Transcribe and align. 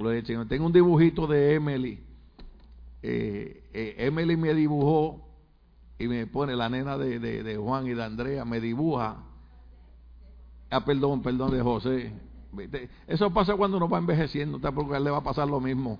Gloria 0.00 0.20
al 0.20 0.26
Señor. 0.26 0.48
Tengo 0.48 0.64
un 0.66 0.72
dibujito 0.72 1.26
de 1.26 1.54
Emily. 1.54 2.02
Eh, 3.02 3.68
eh, 3.72 3.94
Emily 3.98 4.34
me 4.36 4.54
dibujó 4.54 5.28
y 5.98 6.08
me 6.08 6.26
pone 6.26 6.56
la 6.56 6.70
nena 6.70 6.96
de, 6.96 7.18
de, 7.18 7.56
Juan 7.56 7.86
y 7.86 7.90
de 7.90 8.02
Andrea, 8.02 8.46
me 8.46 8.60
dibuja. 8.60 9.18
Ah, 10.70 10.84
perdón, 10.84 11.20
perdón, 11.20 11.50
de 11.50 11.60
José. 11.60 12.12
Eso 13.06 13.30
pasa 13.30 13.54
cuando 13.56 13.76
uno 13.76 13.88
va 13.88 13.98
envejeciendo, 13.98 14.58
porque 14.72 14.94
a 14.94 14.96
él 14.96 15.04
le 15.04 15.10
va 15.10 15.18
a 15.18 15.22
pasar 15.22 15.46
lo 15.46 15.60
mismo. 15.60 15.98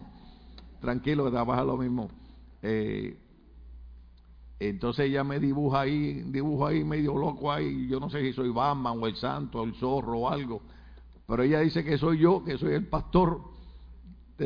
Tranquilo, 0.80 1.24
que 1.24 1.30
te 1.30 1.36
va 1.36 1.42
a 1.42 1.46
pasar 1.46 1.66
lo 1.66 1.76
mismo. 1.76 2.08
Eh, 2.62 3.18
entonces 4.58 5.06
ella 5.06 5.24
me 5.24 5.38
dibuja 5.38 5.80
ahí, 5.82 6.22
dibujo 6.26 6.66
ahí 6.66 6.84
medio 6.84 7.18
loco 7.18 7.52
ahí. 7.52 7.86
Yo 7.86 8.00
no 8.00 8.08
sé 8.08 8.22
si 8.22 8.32
soy 8.32 8.48
Batman 8.48 8.98
o 8.98 9.06
el 9.06 9.16
santo 9.16 9.60
o 9.60 9.64
el 9.64 9.74
zorro 9.74 10.20
o 10.20 10.28
algo. 10.30 10.62
Pero 11.26 11.42
ella 11.42 11.60
dice 11.60 11.84
que 11.84 11.98
soy 11.98 12.18
yo, 12.18 12.42
que 12.42 12.56
soy 12.56 12.72
el 12.72 12.86
pastor. 12.86 13.49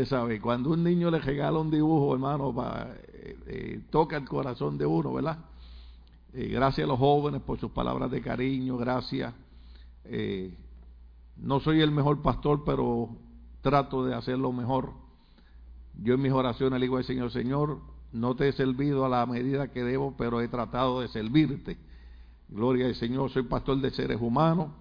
Sabe, 0.06 0.40
cuando 0.40 0.70
un 0.70 0.82
niño 0.82 1.08
le 1.08 1.20
regala 1.20 1.60
un 1.60 1.70
dibujo, 1.70 2.14
hermano, 2.14 2.52
eh, 3.12 3.38
eh, 3.46 3.80
toca 3.90 4.16
el 4.16 4.24
corazón 4.24 4.76
de 4.76 4.84
uno, 4.84 5.12
¿verdad? 5.12 5.38
Eh, 6.32 6.48
gracias 6.48 6.84
a 6.84 6.88
los 6.88 6.98
jóvenes 6.98 7.40
por 7.42 7.60
sus 7.60 7.70
palabras 7.70 8.10
de 8.10 8.20
cariño, 8.20 8.76
gracias. 8.76 9.32
no 11.36 11.60
soy 11.60 11.80
el 11.80 11.92
mejor 11.92 12.22
pastor, 12.22 12.64
pero 12.66 13.08
trato 13.62 14.04
de 14.04 14.16
hacerlo 14.16 14.50
mejor. 14.50 14.90
Yo 16.02 16.14
en 16.14 16.22
mis 16.22 16.32
oraciones 16.32 16.80
le 16.80 16.86
digo 16.86 16.96
al 16.96 17.04
Señor, 17.04 17.30
Señor, 17.30 17.78
no 18.10 18.34
te 18.34 18.48
he 18.48 18.52
servido 18.52 19.04
a 19.04 19.08
la 19.08 19.24
medida 19.26 19.70
que 19.70 19.84
debo, 19.84 20.16
pero 20.18 20.40
he 20.40 20.48
tratado 20.48 21.02
de 21.02 21.08
servirte. 21.08 21.78
Gloria 22.48 22.86
al 22.86 22.96
Señor, 22.96 23.30
soy 23.30 23.44
pastor 23.44 23.80
de 23.80 23.92
seres 23.92 24.20
humanos. 24.20 24.72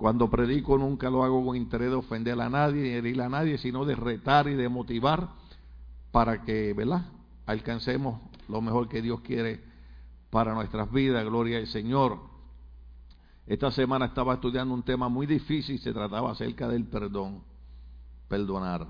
Cuando 0.00 0.30
predico 0.30 0.78
nunca 0.78 1.10
lo 1.10 1.24
hago 1.24 1.44
con 1.44 1.54
interés 1.56 1.90
de 1.90 1.96
ofender 1.96 2.40
a 2.40 2.48
nadie, 2.48 2.80
ni 2.80 2.88
herir 2.88 3.20
a 3.20 3.28
nadie, 3.28 3.58
sino 3.58 3.84
de 3.84 3.94
retar 3.94 4.48
y 4.48 4.54
de 4.54 4.66
motivar 4.70 5.28
para 6.10 6.42
que, 6.42 6.72
¿verdad? 6.72 7.04
Alcancemos 7.44 8.18
lo 8.48 8.62
mejor 8.62 8.88
que 8.88 9.02
Dios 9.02 9.20
quiere 9.20 9.60
para 10.30 10.54
nuestras 10.54 10.90
vidas. 10.90 11.22
Gloria 11.26 11.58
al 11.58 11.66
Señor. 11.66 12.18
Esta 13.46 13.70
semana 13.72 14.06
estaba 14.06 14.32
estudiando 14.32 14.72
un 14.72 14.84
tema 14.84 15.10
muy 15.10 15.26
difícil, 15.26 15.78
se 15.78 15.92
trataba 15.92 16.30
acerca 16.30 16.66
del 16.66 16.86
perdón, 16.86 17.42
perdonar. 18.26 18.86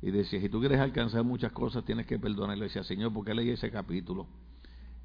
Y 0.00 0.10
decía, 0.10 0.40
si 0.40 0.48
tú 0.48 0.60
quieres 0.60 0.80
alcanzar 0.80 1.22
muchas 1.22 1.52
cosas, 1.52 1.84
tienes 1.84 2.06
que 2.06 2.18
perdonar. 2.18 2.56
Le 2.56 2.64
decía, 2.64 2.82
Señor, 2.82 3.12
¿por 3.12 3.26
qué 3.26 3.34
leí 3.34 3.50
ese 3.50 3.70
capítulo? 3.70 4.26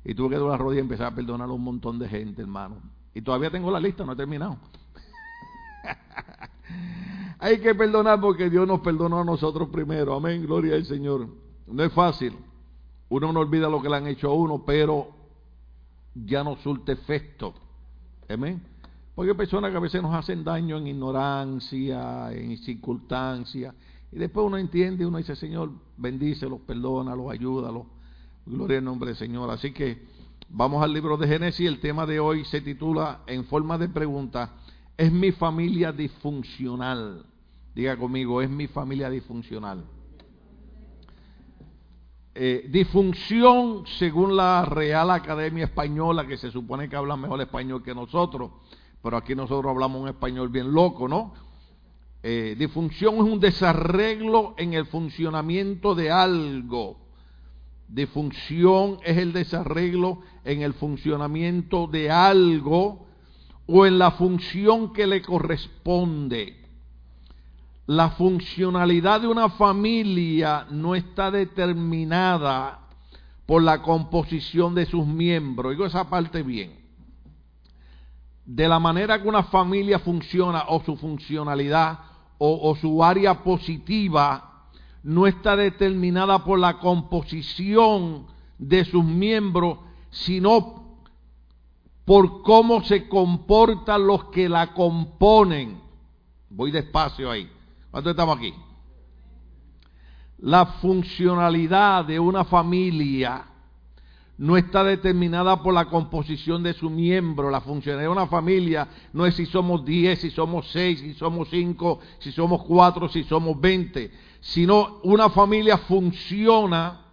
Y 0.06 0.16
tuve 0.16 0.30
que 0.30 0.36
dar 0.36 0.48
la 0.48 0.58
rodilla 0.58 0.80
y 0.80 0.84
empezar 0.84 1.08
a 1.08 1.16
perdonar 1.16 1.50
a 1.50 1.52
un 1.52 1.64
montón 1.66 2.00
de 2.00 2.08
gente, 2.08 2.42
hermano. 2.42 2.78
Y 3.18 3.22
todavía 3.22 3.50
tengo 3.50 3.72
la 3.72 3.80
lista, 3.80 4.06
no 4.06 4.14
he 4.14 4.16
terminado. 4.16 4.58
Hay 7.40 7.60
que 7.60 7.74
perdonar 7.74 8.22
porque 8.22 8.48
Dios 8.48 8.68
nos 8.68 8.82
perdonó 8.82 9.22
a 9.22 9.24
nosotros 9.24 9.70
primero. 9.70 10.14
Amén, 10.14 10.44
gloria 10.46 10.76
al 10.76 10.86
Señor. 10.86 11.28
No 11.66 11.84
es 11.84 11.92
fácil. 11.94 12.38
Uno 13.10 13.34
no 13.34 13.40
olvida 13.40 13.70
lo 13.70 13.82
que 13.82 13.90
le 13.90 13.96
han 13.96 14.06
hecho 14.06 14.30
a 14.30 14.34
uno, 14.34 14.64
pero 14.64 15.08
ya 16.14 16.44
no 16.44 16.58
surte 16.58 16.92
efecto. 16.92 17.56
Amén. 18.30 18.62
Porque 19.16 19.32
hay 19.32 19.38
personas 19.38 19.72
que 19.72 19.78
a 19.78 19.80
veces 19.80 20.00
nos 20.00 20.14
hacen 20.14 20.44
daño 20.44 20.78
en 20.78 20.86
ignorancia, 20.86 22.32
en 22.32 22.56
circunstancias 22.58 23.74
y 24.12 24.20
después 24.20 24.46
uno 24.46 24.58
entiende, 24.58 25.08
uno 25.08 25.18
dice, 25.18 25.36
Señor, 25.36 25.72
bendícelos, 25.98 26.62
perdónalos, 26.62 27.32
ayúdalos. 27.32 27.88
Gloria 28.46 28.78
al 28.78 28.86
nombre 28.86 29.10
del 29.10 29.18
Señor. 29.18 29.50
Así 29.50 29.74
que 29.74 30.06
vamos 30.50 30.84
al 30.84 30.94
libro 30.94 31.18
de 31.18 31.28
Génesis. 31.28 31.68
El 31.68 31.80
tema 31.80 32.06
de 32.06 32.20
hoy 32.20 32.46
se 32.46 32.62
titula, 32.62 33.22
en 33.28 33.46
forma 33.46 33.78
de 33.78 33.90
pregunta, 33.90 34.56
¿es 34.98 35.12
mi 35.12 35.32
familia 35.32 35.92
disfuncional? 35.92 37.26
Diga 37.76 37.98
conmigo, 37.98 38.42
¿es 38.42 38.50
mi 38.50 38.68
familia 38.68 39.10
disfuncional? 39.10 39.84
Eh, 42.34 42.68
disfunción, 42.70 43.84
según 43.98 44.36
la 44.36 44.64
Real 44.66 45.10
Academia 45.10 45.66
Española, 45.66 46.28
que 46.28 46.38
se 46.38 46.52
supone 46.52 46.88
que 46.88 46.96
habla 46.96 47.18
mejor 47.18 47.42
español 47.42 47.84
que 47.84 47.96
nosotros, 47.96 48.52
pero 49.02 49.18
aquí 49.18 49.36
nosotros 49.36 49.72
hablamos 49.72 50.02
un 50.02 50.08
español 50.08 50.50
bien 50.50 50.72
loco, 50.72 51.08
¿no? 51.08 51.34
Eh, 52.22 52.56
disfunción 52.58 53.16
es 53.16 53.22
un 53.22 53.40
desarreglo 53.40 54.54
en 54.58 54.74
el 54.74 54.86
funcionamiento 54.86 55.96
de 55.96 56.12
algo. 56.12 57.07
Disfunción 57.88 59.00
es 59.04 59.18
el 59.18 59.32
desarreglo 59.32 60.22
en 60.44 60.62
el 60.62 60.74
funcionamiento 60.74 61.88
de 61.88 62.12
algo 62.12 63.08
o 63.66 63.86
en 63.86 63.98
la 63.98 64.12
función 64.12 64.94
que 64.94 65.08
le 65.08 65.22
corresponde. 65.22 66.66
La 67.86 68.10
funcionalidad 68.12 69.22
de 69.22 69.28
una 69.28 69.50
familia 69.50 70.68
no 70.70 70.96
está 70.96 71.32
determinada 71.32 72.82
por 73.46 73.64
la 73.64 73.82
composición 73.82 74.76
de 74.76 74.86
sus 74.86 75.08
miembros. 75.08 75.72
Digo 75.72 75.86
esa 75.86 76.10
parte 76.10 76.44
bien. 76.44 76.76
De 78.46 78.68
la 78.68 78.80
manera 78.80 79.22
que 79.22 79.28
una 79.28 79.44
familia 79.44 80.00
funciona 80.00 80.66
o 80.68 80.84
su 80.84 80.98
funcionalidad 80.98 82.00
o, 82.38 82.76
su 82.76 83.04
área 83.04 83.44
positiva 83.44 84.47
no 85.08 85.26
está 85.26 85.56
determinada 85.56 86.44
por 86.44 86.60
la 86.60 86.80
composición 86.80 88.28
de 88.58 88.84
sus 88.84 89.06
miembros, 89.06 89.80
sino 90.10 91.00
por 92.04 92.42
cómo 92.42 92.84
se 92.84 93.08
comportan 93.08 94.06
los 94.06 94.26
que 94.26 94.50
la 94.50 94.74
componen. 94.74 95.80
Voy 96.50 96.72
despacio 96.72 97.32
ahí. 97.32 97.50
¿Cuánto 97.90 98.10
estamos 98.10 98.38
aquí? 98.38 98.54
La 100.40 100.66
funcionalidad 100.66 102.04
de 102.04 102.20
una 102.20 102.44
familia 102.44 103.46
no 104.38 104.58
está 104.58 104.84
determinada 104.84 105.64
por 105.64 105.74
la 105.74 105.86
composición 105.86 106.64
de 106.64 106.74
su 106.74 106.90
miembro. 106.90 107.50
La 107.50 107.62
función 107.62 107.98
de 107.98 108.10
una 108.10 108.28
familia 108.28 108.90
no 109.14 109.26
es 109.26 109.36
si 109.36 109.46
somos 109.46 109.86
10, 109.86 110.20
si 110.20 110.32
somos 110.32 110.68
6, 110.72 111.00
si 111.00 111.14
somos 111.14 111.48
5, 111.50 112.00
si 112.20 112.34
somos 112.34 112.62
4, 112.64 113.08
si 113.08 113.24
somos 113.24 113.60
20, 113.60 114.12
sino 114.40 115.00
una 115.04 115.30
familia 115.30 115.78
funciona 115.80 117.06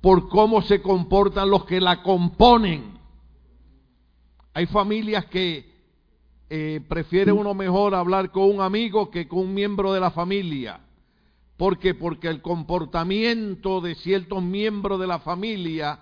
por 0.00 0.28
cómo 0.28 0.62
se 0.62 0.82
comportan 0.82 1.48
los 1.48 1.64
que 1.64 1.80
la 1.80 2.02
componen. 2.02 2.98
Hay 4.52 4.66
familias 4.66 5.24
que 5.26 5.72
eh, 6.50 6.80
prefiere 6.88 7.32
uno 7.32 7.54
mejor 7.54 7.94
hablar 7.94 8.30
con 8.30 8.44
un 8.44 8.60
amigo 8.60 9.10
que 9.10 9.26
con 9.26 9.40
un 9.40 9.54
miembro 9.54 9.92
de 9.92 10.00
la 10.00 10.10
familia. 10.10 10.80
¿Por 11.56 11.78
qué? 11.78 11.94
Porque 11.94 12.28
el 12.28 12.42
comportamiento 12.42 13.80
de 13.80 13.94
ciertos 13.94 14.42
miembros 14.42 15.00
de 15.00 15.06
la 15.06 15.20
familia 15.20 16.00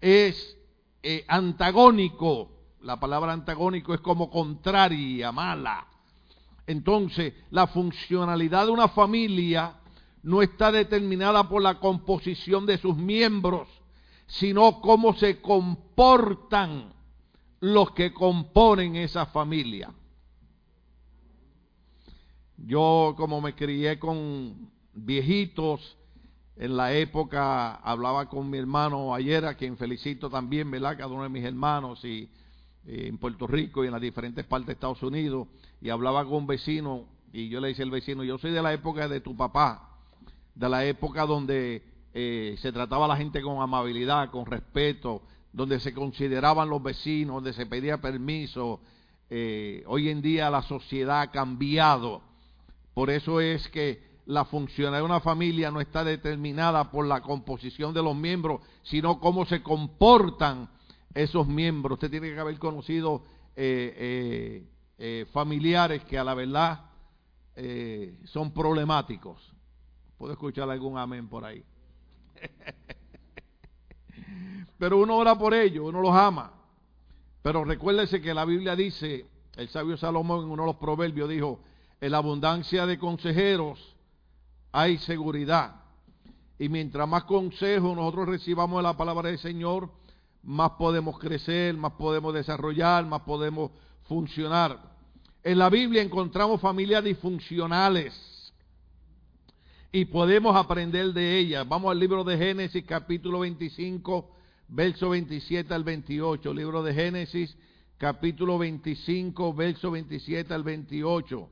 es 0.00 0.56
eh, 1.02 1.24
antagónico. 1.28 2.50
La 2.82 3.00
palabra 3.00 3.32
antagónico 3.32 3.94
es 3.94 4.00
como 4.00 4.30
contraria, 4.30 5.32
mala. 5.32 5.86
Entonces, 6.68 7.32
la 7.50 7.66
funcionalidad 7.66 8.66
de 8.66 8.72
una 8.72 8.88
familia 8.88 9.76
no 10.22 10.42
está 10.42 10.70
determinada 10.70 11.48
por 11.48 11.62
la 11.62 11.80
composición 11.80 12.66
de 12.66 12.76
sus 12.76 12.94
miembros, 12.94 13.66
sino 14.26 14.82
cómo 14.82 15.14
se 15.14 15.40
comportan 15.40 16.92
los 17.60 17.92
que 17.92 18.12
componen 18.12 18.96
esa 18.96 19.24
familia. 19.24 19.94
Yo 22.58 23.14
como 23.16 23.40
me 23.40 23.54
crié 23.54 23.98
con 23.98 24.70
viejitos. 24.92 25.96
En 26.54 26.76
la 26.76 26.92
época 26.92 27.76
hablaba 27.76 28.28
con 28.28 28.50
mi 28.50 28.58
hermano 28.58 29.14
ayer, 29.14 29.46
a 29.46 29.54
quien 29.54 29.78
felicito 29.78 30.28
también, 30.28 30.70
¿verdad? 30.70 30.98
Cada 30.98 31.14
uno 31.14 31.22
de 31.22 31.30
mis 31.30 31.44
hermanos 31.44 32.04
y, 32.04 32.28
en 32.86 33.18
Puerto 33.18 33.46
Rico 33.46 33.84
y 33.84 33.86
en 33.86 33.92
las 33.92 34.00
diferentes 34.00 34.44
partes 34.44 34.66
de 34.68 34.72
Estados 34.74 35.02
Unidos. 35.02 35.48
Y 35.80 35.90
hablaba 35.90 36.24
con 36.24 36.34
un 36.34 36.46
vecino 36.46 37.06
y 37.32 37.48
yo 37.48 37.60
le 37.60 37.68
decía 37.68 37.84
al 37.84 37.90
vecino, 37.90 38.24
yo 38.24 38.38
soy 38.38 38.52
de 38.52 38.62
la 38.62 38.72
época 38.72 39.08
de 39.08 39.20
tu 39.20 39.36
papá, 39.36 39.96
de 40.54 40.68
la 40.68 40.84
época 40.84 41.26
donde 41.26 41.82
eh, 42.14 42.56
se 42.60 42.72
trataba 42.72 43.04
a 43.04 43.08
la 43.08 43.16
gente 43.16 43.42
con 43.42 43.60
amabilidad, 43.60 44.30
con 44.30 44.46
respeto, 44.46 45.22
donde 45.52 45.80
se 45.80 45.92
consideraban 45.92 46.68
los 46.68 46.82
vecinos, 46.82 47.36
donde 47.36 47.52
se 47.52 47.66
pedía 47.66 48.00
permiso. 48.00 48.80
Eh, 49.30 49.84
hoy 49.86 50.08
en 50.08 50.22
día 50.22 50.50
la 50.50 50.62
sociedad 50.62 51.20
ha 51.20 51.30
cambiado. 51.30 52.22
Por 52.94 53.10
eso 53.10 53.40
es 53.40 53.68
que 53.68 54.08
la 54.26 54.44
función 54.44 54.92
de 54.94 55.02
una 55.02 55.20
familia 55.20 55.70
no 55.70 55.80
está 55.80 56.04
determinada 56.04 56.90
por 56.90 57.06
la 57.06 57.20
composición 57.20 57.94
de 57.94 58.02
los 58.02 58.16
miembros, 58.16 58.60
sino 58.82 59.20
cómo 59.20 59.46
se 59.46 59.62
comportan 59.62 60.68
esos 61.14 61.46
miembros. 61.46 61.96
Usted 61.96 62.10
tiene 62.10 62.32
que 62.32 62.38
haber 62.38 62.58
conocido 62.58 63.24
eh, 63.56 63.94
eh, 63.96 64.66
eh, 64.98 65.26
familiares 65.32 66.04
que 66.04 66.18
a 66.18 66.24
la 66.24 66.34
verdad 66.34 66.84
son 68.24 68.52
problemáticos. 68.52 69.52
Puedo 70.16 70.32
escuchar 70.32 70.70
algún 70.70 70.96
amén 70.96 71.28
por 71.28 71.44
ahí. 71.44 71.64
Pero 74.78 74.98
uno 74.98 75.16
ora 75.16 75.36
por 75.36 75.54
ellos, 75.54 75.84
uno 75.84 76.00
los 76.00 76.14
ama. 76.14 76.52
Pero 77.42 77.64
recuérdese 77.64 78.20
que 78.20 78.32
la 78.32 78.44
Biblia 78.44 78.76
dice, 78.76 79.26
el 79.56 79.68
sabio 79.70 79.96
Salomón 79.96 80.44
en 80.44 80.50
uno 80.50 80.62
de 80.62 80.66
los 80.68 80.76
proverbios 80.76 81.28
dijo, 81.28 81.58
en 82.00 82.12
la 82.12 82.18
abundancia 82.18 82.86
de 82.86 82.96
consejeros 82.96 83.96
hay 84.70 84.98
seguridad. 84.98 85.82
Y 86.60 86.68
mientras 86.68 87.08
más 87.08 87.24
consejos 87.24 87.96
nosotros 87.96 88.28
recibamos 88.28 88.78
de 88.78 88.82
la 88.84 88.96
palabra 88.96 89.30
del 89.30 89.38
Señor, 89.38 89.90
más 90.48 90.70
podemos 90.78 91.18
crecer, 91.18 91.76
más 91.76 91.92
podemos 91.92 92.32
desarrollar, 92.32 93.04
más 93.04 93.20
podemos 93.20 93.70
funcionar. 94.04 94.80
En 95.44 95.58
la 95.58 95.68
Biblia 95.68 96.00
encontramos 96.00 96.58
familias 96.58 97.04
disfuncionales 97.04 98.14
y 99.92 100.06
podemos 100.06 100.56
aprender 100.56 101.12
de 101.12 101.38
ellas. 101.38 101.68
Vamos 101.68 101.90
al 101.90 101.98
libro 102.00 102.24
de 102.24 102.38
Génesis 102.38 102.82
capítulo 102.86 103.40
25, 103.40 104.30
verso 104.68 105.10
27 105.10 105.74
al 105.74 105.84
28. 105.84 106.54
Libro 106.54 106.82
de 106.82 106.94
Génesis 106.94 107.54
capítulo 107.98 108.56
25, 108.56 109.52
verso 109.52 109.90
27 109.90 110.54
al 110.54 110.62
28. 110.62 111.46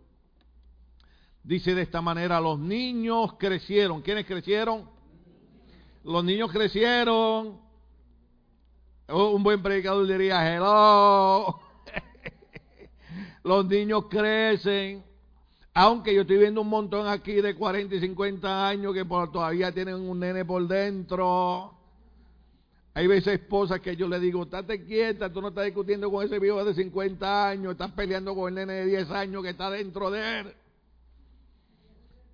Dice 1.45 1.75
de 1.75 1.83
esta 1.83 2.01
manera, 2.01 2.41
los 2.41 2.59
niños 2.59 3.35
crecieron. 3.39 4.01
¿Quiénes 4.01 4.25
crecieron? 4.25 4.89
Los 6.03 6.25
niños 6.25 6.51
crecieron. 6.51 7.66
Oh, 9.09 9.31
un 9.31 9.43
buen 9.43 9.63
predicador 9.63 10.07
diría, 10.07 10.55
hello. 10.55 11.61
los 13.45 13.67
niños 13.67 14.07
crecen. 14.11 15.05
Aunque 15.75 16.15
yo 16.15 16.23
estoy 16.23 16.39
viendo 16.39 16.63
un 16.63 16.69
montón 16.69 17.07
aquí 17.07 17.35
de 17.35 17.55
40 17.55 17.95
y 17.95 18.01
50 18.01 18.69
años 18.69 18.95
que 18.95 19.05
todavía 19.05 19.73
tienen 19.73 19.97
un 19.97 20.19
nene 20.19 20.45
por 20.45 20.67
dentro. 20.67 21.73
Hay 22.95 23.07
veces 23.07 23.35
esposas 23.35 23.81
que 23.81 23.95
yo 23.95 24.09
le 24.09 24.19
digo, 24.19 24.45
estate 24.45 24.83
quieta, 24.87 25.31
tú 25.31 25.43
no 25.43 25.49
estás 25.49 25.67
discutiendo 25.67 26.11
con 26.11 26.25
ese 26.25 26.39
viejo 26.39 26.65
de 26.65 26.73
50 26.73 27.49
años, 27.49 27.73
estás 27.73 27.93
peleando 27.93 28.35
con 28.35 28.49
el 28.49 28.55
nene 28.55 28.73
de 28.73 28.87
10 28.87 29.11
años 29.11 29.43
que 29.43 29.51
está 29.51 29.69
dentro 29.69 30.11
de 30.11 30.41
él. 30.41 30.55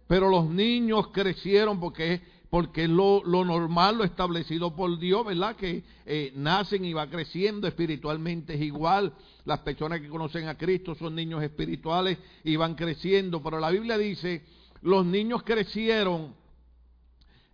Pero 0.06 0.30
los 0.30 0.48
niños 0.48 1.08
crecieron 1.08 1.80
porque, 1.80 2.22
porque 2.52 2.86
lo, 2.86 3.22
lo 3.24 3.46
normal, 3.46 3.96
lo 3.96 4.04
establecido 4.04 4.76
por 4.76 4.98
Dios, 4.98 5.24
¿verdad? 5.24 5.56
Que 5.56 5.84
eh, 6.04 6.34
nacen 6.36 6.84
y 6.84 6.92
va 6.92 7.08
creciendo 7.08 7.66
espiritualmente 7.66 8.52
es 8.52 8.60
igual. 8.60 9.14
Las 9.46 9.60
personas 9.60 10.02
que 10.02 10.10
conocen 10.10 10.46
a 10.48 10.58
Cristo 10.58 10.94
son 10.94 11.14
niños 11.14 11.42
espirituales 11.42 12.18
y 12.44 12.56
van 12.56 12.74
creciendo. 12.74 13.42
Pero 13.42 13.58
la 13.58 13.70
Biblia 13.70 13.96
dice, 13.96 14.44
los 14.82 15.06
niños 15.06 15.44
crecieron. 15.44 16.34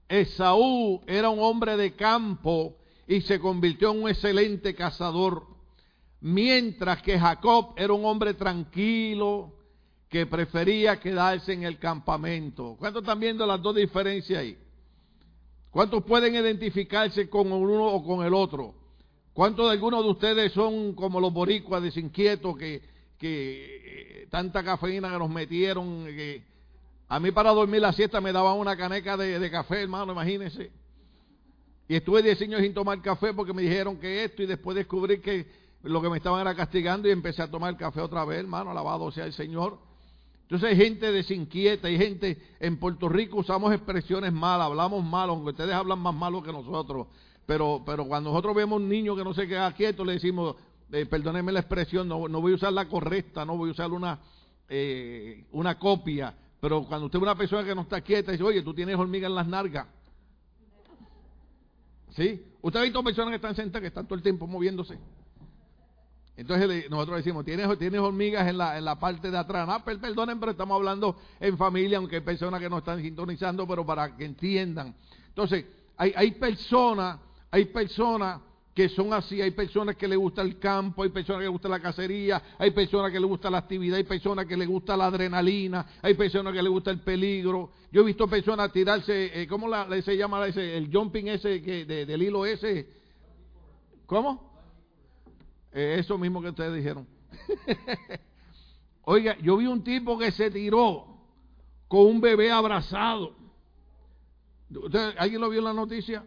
Esaú 0.08 1.00
era 1.06 1.28
un 1.28 1.38
hombre 1.44 1.76
de 1.76 1.94
campo 1.94 2.76
y 3.06 3.20
se 3.20 3.38
convirtió 3.38 3.92
en 3.92 4.02
un 4.02 4.08
excelente 4.08 4.74
cazador, 4.74 5.46
mientras 6.20 7.02
que 7.02 7.20
Jacob 7.20 7.72
era 7.76 7.92
un 7.92 8.04
hombre 8.04 8.34
tranquilo 8.34 9.54
que 10.08 10.26
prefería 10.26 10.98
quedarse 10.98 11.52
en 11.52 11.62
el 11.62 11.78
campamento. 11.78 12.74
¿Cuántos 12.80 13.02
están 13.02 13.20
viendo 13.20 13.46
las 13.46 13.62
dos 13.62 13.76
diferencias 13.76 14.40
ahí? 14.40 14.58
¿Cuántos 15.70 16.02
pueden 16.04 16.34
identificarse 16.34 17.28
con 17.28 17.52
uno 17.52 17.86
o 17.86 18.04
con 18.04 18.24
el 18.24 18.34
otro? 18.34 18.74
¿Cuántos 19.32 19.66
de 19.66 19.72
algunos 19.72 20.02
de 20.02 20.10
ustedes 20.10 20.52
son 20.52 20.94
como 20.94 21.20
los 21.20 21.32
boricuas 21.32 21.82
desinquietos 21.82 22.56
que, 22.56 22.82
eh, 23.20 24.26
tanta 24.30 24.64
cafeína 24.64 25.12
que 25.12 25.18
nos 25.18 25.30
metieron? 25.30 26.06
Que 26.06 26.42
a 27.08 27.20
mí 27.20 27.30
para 27.30 27.50
dormir 27.50 27.80
la 27.80 27.92
siesta 27.92 28.20
me 28.20 28.32
daban 28.32 28.58
una 28.58 28.76
caneca 28.76 29.16
de, 29.16 29.38
de 29.38 29.50
café, 29.50 29.82
hermano, 29.82 30.12
imagínense. 30.12 30.70
Y 31.86 31.96
estuve 31.96 32.22
10 32.22 32.42
años 32.42 32.60
sin 32.60 32.74
tomar 32.74 33.00
café 33.00 33.32
porque 33.32 33.52
me 33.52 33.62
dijeron 33.62 33.96
que 33.98 34.24
esto 34.24 34.42
y 34.42 34.46
después 34.46 34.76
descubrí 34.76 35.20
que 35.20 35.46
lo 35.82 36.02
que 36.02 36.10
me 36.10 36.16
estaban 36.16 36.40
era 36.40 36.54
castigando 36.54 37.08
y 37.08 37.12
empecé 37.12 37.42
a 37.42 37.50
tomar 37.50 37.76
café 37.76 38.00
otra 38.00 38.24
vez, 38.24 38.40
hermano, 38.40 38.70
alabado 38.70 39.10
sea 39.10 39.24
el 39.24 39.32
Señor. 39.32 39.78
Entonces 40.48 40.70
hay 40.70 40.76
gente 40.76 41.12
desinquieta, 41.12 41.88
hay 41.88 41.98
gente, 41.98 42.38
en 42.58 42.78
Puerto 42.78 43.06
Rico 43.10 43.36
usamos 43.36 43.70
expresiones 43.70 44.32
malas, 44.32 44.68
hablamos 44.68 45.04
mal, 45.04 45.28
aunque 45.28 45.50
ustedes 45.50 45.74
hablan 45.74 45.98
más 45.98 46.14
malo 46.14 46.42
que 46.42 46.50
nosotros, 46.50 47.06
pero, 47.44 47.82
pero 47.84 48.06
cuando 48.06 48.30
nosotros 48.30 48.56
vemos 48.56 48.80
un 48.80 48.88
niño 48.88 49.14
que 49.14 49.24
no 49.24 49.34
se 49.34 49.46
queda 49.46 49.70
quieto, 49.74 50.06
le 50.06 50.14
decimos, 50.14 50.56
eh, 50.90 51.04
perdónenme 51.04 51.52
la 51.52 51.60
expresión, 51.60 52.08
no, 52.08 52.28
no, 52.28 52.40
voy 52.40 52.52
a 52.52 52.54
usar 52.54 52.72
la 52.72 52.88
correcta, 52.88 53.44
no 53.44 53.58
voy 53.58 53.68
a 53.68 53.72
usar 53.72 53.92
una, 53.92 54.20
eh, 54.70 55.44
una 55.52 55.78
copia, 55.78 56.34
pero 56.58 56.82
cuando 56.84 57.04
usted 57.04 57.18
ve 57.18 57.24
una 57.24 57.36
persona 57.36 57.62
que 57.62 57.74
no 57.74 57.82
está 57.82 58.00
quieta, 58.00 58.32
dice, 58.32 58.42
oye, 58.42 58.62
tú 58.62 58.72
tienes 58.72 58.96
hormigas 58.96 59.28
en 59.28 59.34
las 59.34 59.46
nargas, 59.46 59.86
¿Sí? 62.16 62.42
Usted 62.62 62.80
ha 62.80 62.84
visto 62.84 63.04
personas 63.04 63.32
que 63.32 63.36
están 63.36 63.54
sentadas 63.54 63.82
que 63.82 63.88
están 63.88 64.06
todo 64.06 64.14
el 64.14 64.22
tiempo 64.22 64.46
moviéndose. 64.46 64.98
Entonces 66.38 66.88
nosotros 66.88 67.16
decimos, 67.16 67.44
¿tienes, 67.44 67.66
tienes 67.80 68.00
hormigas 68.00 68.46
en 68.46 68.58
la, 68.58 68.78
en 68.78 68.84
la 68.84 68.96
parte 68.96 69.28
de 69.28 69.36
atrás. 69.36 69.66
No, 69.66 69.84
perdonen, 69.84 70.38
pero 70.38 70.52
estamos 70.52 70.76
hablando 70.76 71.16
en 71.40 71.58
familia, 71.58 71.98
aunque 71.98 72.16
hay 72.16 72.22
personas 72.22 72.60
que 72.60 72.70
no 72.70 72.78
están 72.78 73.02
sintonizando, 73.02 73.66
pero 73.66 73.84
para 73.84 74.16
que 74.16 74.24
entiendan. 74.24 74.94
Entonces, 75.26 75.64
hay, 75.96 76.12
hay 76.14 76.30
personas, 76.30 77.18
hay 77.50 77.64
personas 77.64 78.40
que 78.72 78.88
son 78.88 79.12
así. 79.12 79.42
Hay 79.42 79.50
personas 79.50 79.96
que 79.96 80.06
les 80.06 80.16
gusta 80.16 80.40
el 80.40 80.60
campo, 80.60 81.02
hay 81.02 81.08
personas 81.08 81.40
que 81.40 81.46
les 81.46 81.50
gusta 81.50 81.68
la 81.68 81.80
cacería, 81.80 82.40
hay 82.56 82.70
personas 82.70 83.10
que 83.10 83.18
les 83.18 83.28
gusta 83.28 83.50
la 83.50 83.58
actividad, 83.58 83.96
hay 83.96 84.04
personas 84.04 84.46
que 84.46 84.56
les 84.56 84.68
gusta 84.68 84.96
la 84.96 85.06
adrenalina, 85.06 85.84
hay 86.00 86.14
personas 86.14 86.52
que 86.52 86.62
les 86.62 86.70
gusta 86.70 86.92
el 86.92 87.00
peligro. 87.00 87.72
Yo 87.90 88.02
he 88.02 88.04
visto 88.04 88.28
personas 88.28 88.70
tirarse, 88.70 89.42
eh, 89.42 89.48
¿cómo 89.48 89.66
la, 89.66 89.88
se 90.02 90.16
llama 90.16 90.46
ese, 90.46 90.76
el 90.76 90.88
jumping 90.92 91.26
ese 91.26 91.60
que, 91.60 91.84
del 91.84 92.22
hilo 92.22 92.46
ese? 92.46 92.88
¿Cómo? 94.06 94.47
Eh, 95.72 95.96
eso 95.98 96.18
mismo 96.18 96.40
que 96.40 96.48
ustedes 96.50 96.74
dijeron. 96.74 97.06
Oiga, 99.02 99.36
yo 99.38 99.56
vi 99.56 99.66
un 99.66 99.82
tipo 99.82 100.18
que 100.18 100.30
se 100.32 100.50
tiró 100.50 101.06
con 101.88 102.06
un 102.06 102.20
bebé 102.20 102.50
abrazado. 102.50 103.36
¿Alguien 105.16 105.40
lo 105.40 105.48
vio 105.48 105.60
en 105.60 105.64
la 105.64 105.72
noticia? 105.72 106.26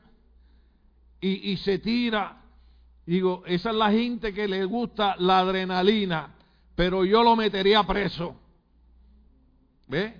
Y, 1.19 1.51
y 1.51 1.57
se 1.57 1.77
tira 1.77 2.41
Digo, 3.05 3.43
esa 3.45 3.71
es 3.71 3.75
la 3.75 3.91
gente 3.91 4.33
que 4.33 4.47
le 4.47 4.63
gusta 4.65 5.15
la 5.17 5.39
adrenalina, 5.39 6.35
pero 6.75 7.03
yo 7.03 7.23
lo 7.23 7.35
metería 7.35 7.83
preso. 7.83 8.35
¿Ve? 9.88 10.15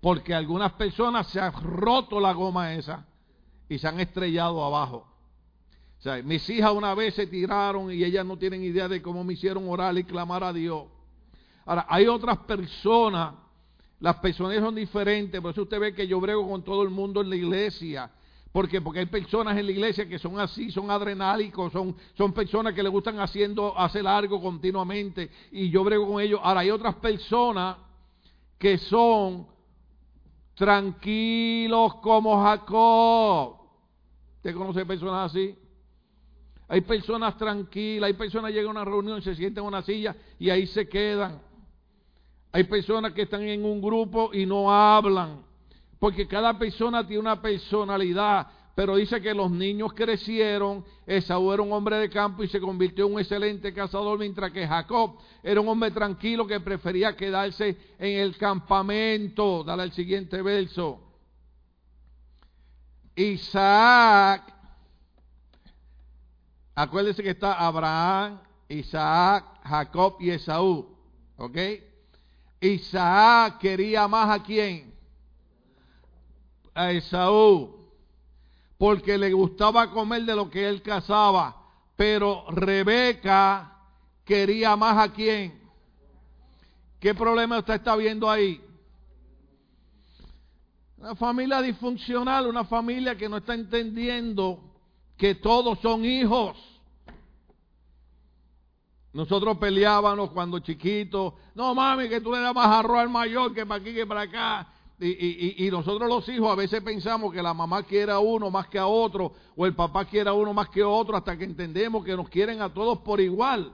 Porque 0.00 0.34
algunas 0.34 0.72
personas 0.72 1.28
se 1.28 1.38
han 1.38 1.52
roto 1.52 2.18
la 2.18 2.32
goma 2.32 2.74
esa 2.74 3.06
y 3.68 3.78
se 3.78 3.86
han 3.86 4.00
estrellado 4.00 4.64
abajo. 4.64 5.06
Mis 6.24 6.48
hijas 6.50 6.72
una 6.72 6.94
vez 6.94 7.14
se 7.14 7.26
tiraron 7.26 7.92
y 7.92 8.02
ellas 8.02 8.26
no 8.26 8.36
tienen 8.36 8.62
idea 8.62 8.88
de 8.88 9.00
cómo 9.00 9.22
me 9.22 9.34
hicieron 9.34 9.68
orar 9.68 9.96
y 9.96 10.04
clamar 10.04 10.42
a 10.42 10.52
Dios. 10.52 10.86
Ahora, 11.64 11.86
hay 11.88 12.06
otras 12.06 12.38
personas, 12.38 13.34
las 14.00 14.16
personas 14.16 14.58
son 14.58 14.74
diferentes, 14.74 15.40
por 15.40 15.52
eso 15.52 15.62
usted 15.62 15.78
ve 15.78 15.94
que 15.94 16.08
yo 16.08 16.20
brego 16.20 16.48
con 16.48 16.64
todo 16.64 16.82
el 16.82 16.90
mundo 16.90 17.20
en 17.20 17.30
la 17.30 17.36
iglesia 17.36 18.10
porque 18.52 18.82
Porque 18.82 19.00
hay 19.00 19.06
personas 19.06 19.56
en 19.56 19.64
la 19.64 19.72
iglesia 19.72 20.06
que 20.06 20.18
son 20.18 20.38
así, 20.38 20.70
son 20.70 20.90
adrenálicos, 20.90 21.72
son, 21.72 21.96
son 22.14 22.32
personas 22.34 22.74
que 22.74 22.82
le 22.82 22.90
gustan 22.90 23.18
haciendo, 23.18 23.76
hacer 23.78 24.06
algo 24.06 24.40
continuamente 24.42 25.30
y 25.50 25.70
yo 25.70 25.82
brego 25.82 26.06
con 26.06 26.20
ellos. 26.20 26.38
Ahora 26.42 26.60
hay 26.60 26.70
otras 26.70 26.96
personas 26.96 27.78
que 28.58 28.76
son 28.76 29.46
tranquilos 30.54 31.94
como 31.96 32.42
Jacob. 32.42 33.56
¿Usted 34.36 34.54
conoce 34.54 34.84
personas 34.84 35.30
así? 35.30 35.56
Hay 36.72 36.80
personas 36.80 37.36
tranquilas, 37.36 38.06
hay 38.06 38.14
personas 38.14 38.50
que 38.50 38.54
llegan 38.54 38.74
a 38.78 38.80
una 38.80 38.84
reunión, 38.86 39.20
se 39.20 39.34
sienten 39.34 39.62
en 39.62 39.68
una 39.68 39.82
silla 39.82 40.16
y 40.38 40.48
ahí 40.48 40.66
se 40.66 40.88
quedan. 40.88 41.38
Hay 42.50 42.64
personas 42.64 43.12
que 43.12 43.22
están 43.22 43.42
en 43.42 43.62
un 43.62 43.82
grupo 43.82 44.30
y 44.32 44.46
no 44.46 44.72
hablan 44.72 45.42
porque 45.98 46.26
cada 46.26 46.58
persona 46.58 47.06
tiene 47.06 47.20
una 47.20 47.42
personalidad. 47.42 48.46
Pero 48.74 48.96
dice 48.96 49.20
que 49.20 49.34
los 49.34 49.50
niños 49.50 49.92
crecieron, 49.92 50.82
Esaú 51.06 51.52
era 51.52 51.62
un 51.62 51.74
hombre 51.74 51.98
de 51.98 52.08
campo 52.08 52.42
y 52.42 52.48
se 52.48 52.58
convirtió 52.58 53.06
en 53.06 53.12
un 53.12 53.20
excelente 53.20 53.74
cazador, 53.74 54.18
mientras 54.18 54.50
que 54.50 54.66
Jacob 54.66 55.18
era 55.42 55.60
un 55.60 55.68
hombre 55.68 55.90
tranquilo 55.90 56.46
que 56.46 56.58
prefería 56.58 57.14
quedarse 57.14 57.76
en 57.98 58.18
el 58.18 58.38
campamento. 58.38 59.62
Dale 59.62 59.82
al 59.82 59.92
siguiente 59.92 60.40
verso. 60.40 61.00
Isaac, 63.14 64.51
acuérdese 66.74 67.22
que 67.22 67.30
está 67.30 67.54
Abraham, 67.54 68.40
Isaac, 68.68 69.44
Jacob 69.64 70.16
y 70.20 70.30
Esaú. 70.30 70.88
¿Ok? 71.36 71.56
Isaac 72.60 73.58
quería 73.58 74.06
más 74.06 74.30
a 74.30 74.42
quién? 74.42 74.92
a 76.74 76.92
Esaú 76.92 77.82
porque 78.78 79.16
le 79.16 79.32
gustaba 79.32 79.90
comer 79.90 80.24
de 80.24 80.34
lo 80.34 80.50
que 80.50 80.68
él 80.68 80.82
cazaba, 80.82 81.56
pero 81.94 82.44
Rebeca 82.50 83.78
quería 84.24 84.74
más 84.74 84.98
a 84.98 85.12
quién. 85.12 85.60
¿Qué 86.98 87.14
problema 87.14 87.58
usted 87.58 87.74
está 87.74 87.94
viendo 87.94 88.28
ahí? 88.28 88.60
Una 90.96 91.14
familia 91.14 91.62
disfuncional, 91.62 92.48
una 92.48 92.64
familia 92.64 93.16
que 93.16 93.28
no 93.28 93.36
está 93.36 93.54
entendiendo 93.54 94.71
que 95.22 95.36
todos 95.36 95.78
son 95.78 96.04
hijos. 96.04 96.56
Nosotros 99.12 99.56
peleábamos 99.56 100.30
cuando 100.32 100.58
chiquitos. 100.58 101.34
No, 101.54 101.76
mami, 101.76 102.08
que 102.08 102.20
tú 102.20 102.32
le 102.32 102.40
das 102.40 102.52
más 102.52 102.66
arroz 102.66 103.02
al 103.02 103.08
mayor 103.08 103.54
que 103.54 103.64
para 103.64 103.80
aquí 103.80 103.94
que 103.94 104.04
para 104.04 104.22
acá. 104.22 104.72
y, 104.98 105.64
y, 105.64 105.70
nosotros 105.70 106.08
los 106.08 106.28
hijos 106.28 106.50
a 106.50 106.56
veces 106.56 106.82
pensamos 106.82 107.32
que 107.32 107.40
la 107.40 107.54
mamá 107.54 107.84
quiere 107.84 108.10
a 108.10 108.18
uno 108.18 108.50
más 108.50 108.66
que 108.66 108.80
a 108.80 108.88
otro, 108.88 109.32
o 109.54 109.64
el 109.64 109.76
papá 109.76 110.06
quiere 110.06 110.28
a 110.28 110.32
uno 110.32 110.52
más 110.52 110.68
que 110.70 110.82
a 110.82 110.88
otro, 110.88 111.16
hasta 111.16 111.38
que 111.38 111.44
entendemos 111.44 112.04
que 112.04 112.16
nos 112.16 112.28
quieren 112.28 112.60
a 112.60 112.74
todos 112.74 112.98
por 112.98 113.20
igual. 113.20 113.72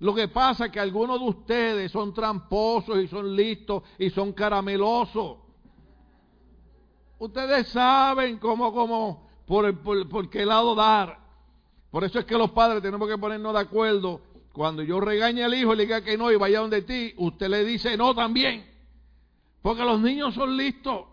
Lo 0.00 0.14
que 0.14 0.28
pasa 0.28 0.66
es 0.66 0.70
que 0.70 0.80
algunos 0.80 1.18
de 1.18 1.28
ustedes 1.28 1.90
son 1.90 2.12
tramposos 2.12 2.98
y 2.98 3.08
son 3.08 3.34
listos 3.34 3.84
y 3.98 4.10
son 4.10 4.34
caramelosos. 4.34 5.38
Ustedes 7.18 7.68
saben 7.68 8.36
cómo, 8.36 8.70
cómo, 8.70 9.27
por, 9.48 9.76
por, 9.78 10.08
por 10.08 10.30
qué 10.30 10.44
lado 10.44 10.74
dar. 10.74 11.18
Por 11.90 12.04
eso 12.04 12.18
es 12.18 12.26
que 12.26 12.36
los 12.36 12.50
padres 12.50 12.82
tenemos 12.82 13.08
que 13.08 13.16
ponernos 13.16 13.54
de 13.54 13.60
acuerdo. 13.60 14.20
Cuando 14.52 14.82
yo 14.82 15.00
regañe 15.00 15.42
al 15.42 15.54
hijo 15.54 15.72
y 15.72 15.76
le 15.78 15.82
diga 15.84 16.02
que 16.02 16.18
no 16.18 16.30
y 16.30 16.36
vaya 16.36 16.60
donde 16.60 16.82
ti, 16.82 17.14
usted 17.16 17.48
le 17.48 17.64
dice 17.64 17.96
no 17.96 18.14
también. 18.14 18.66
Porque 19.62 19.82
los 19.82 20.00
niños 20.00 20.34
son 20.34 20.56
listos. 20.56 21.06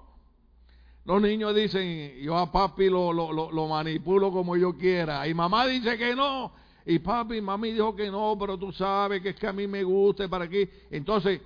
Los 1.06 1.22
niños 1.22 1.56
dicen, 1.56 2.18
yo 2.22 2.38
a 2.38 2.52
papi 2.52 2.90
lo, 2.90 3.14
lo, 3.14 3.32
lo, 3.32 3.68
manipulo 3.68 4.32
como 4.32 4.58
yo 4.58 4.76
quiera. 4.78 5.28
Y 5.28 5.34
mamá 5.34 5.66
dice 5.68 5.98
que 5.98 6.16
no. 6.16 6.52
Y 6.86 7.00
papi, 7.00 7.40
mami 7.40 7.72
dijo 7.72 7.96
que 7.96 8.12
no, 8.12 8.36
pero 8.40 8.58
tú 8.58 8.72
sabes 8.72 9.22
que 9.22 9.30
es 9.30 9.36
que 9.36 9.48
a 9.48 9.54
mí 9.54 9.66
me 9.66 9.84
gusta 9.84 10.28
para 10.28 10.46
aquí. 10.46 10.68
Entonces, 10.92 11.40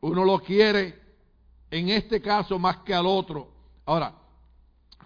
uno 0.00 0.24
lo 0.24 0.40
quiere 0.40 0.98
en 1.70 1.90
este 1.90 2.20
caso 2.20 2.58
más 2.58 2.78
que 2.78 2.94
al 2.94 3.06
otro. 3.06 3.48
Ahora, 3.84 4.14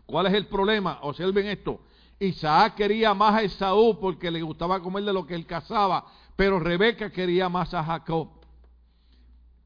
¿cuál 0.06 0.26
es 0.26 0.34
el 0.34 0.46
problema? 0.46 0.98
Observen 1.02 1.46
esto. 1.46 1.80
Isaac 2.18 2.76
quería 2.76 3.14
más 3.14 3.34
a 3.34 3.42
Esaú 3.42 3.98
porque 3.98 4.30
le 4.30 4.42
gustaba 4.42 4.80
comer 4.80 5.04
de 5.04 5.12
lo 5.12 5.26
que 5.26 5.34
él 5.34 5.46
cazaba, 5.46 6.06
pero 6.36 6.60
Rebeca 6.60 7.10
quería 7.10 7.48
más 7.48 7.74
a 7.74 7.82
Jacob. 7.82 8.28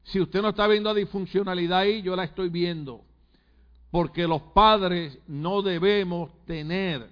Si 0.03 0.19
usted 0.19 0.41
no 0.41 0.49
está 0.49 0.67
viendo 0.67 0.89
la 0.89 0.99
disfuncionalidad 0.99 1.79
ahí, 1.79 2.01
yo 2.01 2.15
la 2.15 2.23
estoy 2.23 2.49
viendo. 2.49 3.01
Porque 3.91 4.27
los 4.27 4.41
padres 4.41 5.19
no 5.27 5.61
debemos 5.61 6.31
tener 6.45 7.09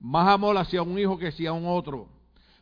más 0.00 0.28
amor 0.28 0.56
hacia 0.56 0.82
un 0.82 0.98
hijo 0.98 1.18
que 1.18 1.28
hacia 1.28 1.52
un 1.52 1.66
otro. 1.66 2.08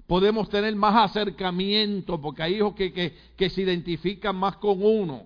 Podemos 0.06 0.48
tener 0.48 0.74
más 0.74 1.10
acercamiento 1.10 2.20
porque 2.20 2.42
hay 2.42 2.54
hijos 2.56 2.74
que, 2.74 2.92
que, 3.36 3.50
se 3.50 3.62
identifican 3.62 4.36
más 4.36 4.56
con 4.56 4.82
uno. 4.82 5.24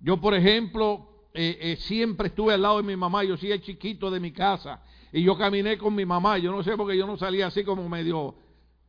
Yo, 0.00 0.20
por 0.20 0.34
ejemplo, 0.34 1.09
eh, 1.32 1.58
eh, 1.60 1.76
siempre 1.76 2.28
estuve 2.28 2.54
al 2.54 2.62
lado 2.62 2.78
de 2.78 2.82
mi 2.82 2.96
mamá, 2.96 3.24
yo 3.24 3.36
soy 3.36 3.52
el 3.52 3.62
chiquito 3.62 4.10
de 4.10 4.20
mi 4.20 4.32
casa 4.32 4.80
y 5.12 5.22
yo 5.22 5.36
caminé 5.36 5.78
con 5.78 5.94
mi 5.94 6.04
mamá. 6.04 6.38
Yo 6.38 6.52
no 6.52 6.62
sé 6.62 6.76
porque 6.76 6.96
yo 6.96 7.06
no 7.06 7.16
salía 7.16 7.46
así 7.46 7.64
como 7.64 7.88
medio, 7.88 8.34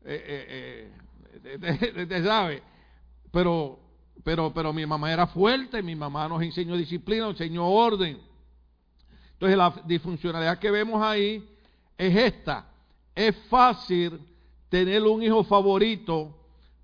eh, 0.04 0.90
eh, 1.44 2.08
eh 2.10 2.24
sabe, 2.24 2.62
pero, 3.32 3.80
pero, 4.24 4.54
pero 4.54 4.74
mi 4.74 4.86
mamá 4.86 5.12
era 5.12 5.28
fuerte, 5.28 5.82
mi 5.82 5.96
mamá 5.96 6.28
nos 6.28 6.42
enseñó 6.42 6.76
disciplina, 6.76 7.26
nos 7.26 7.40
enseñó 7.40 7.68
orden. 7.68 8.20
Entonces 9.34 9.58
la 9.58 9.74
disfuncionalidad 9.86 10.60
que 10.60 10.70
vemos 10.70 11.02
ahí 11.02 11.48
es 11.98 12.16
esta. 12.16 12.68
Es 13.16 13.36
fácil 13.50 14.20
tener 14.70 15.02
un 15.04 15.24
hijo 15.24 15.44
favorito, 15.44 16.38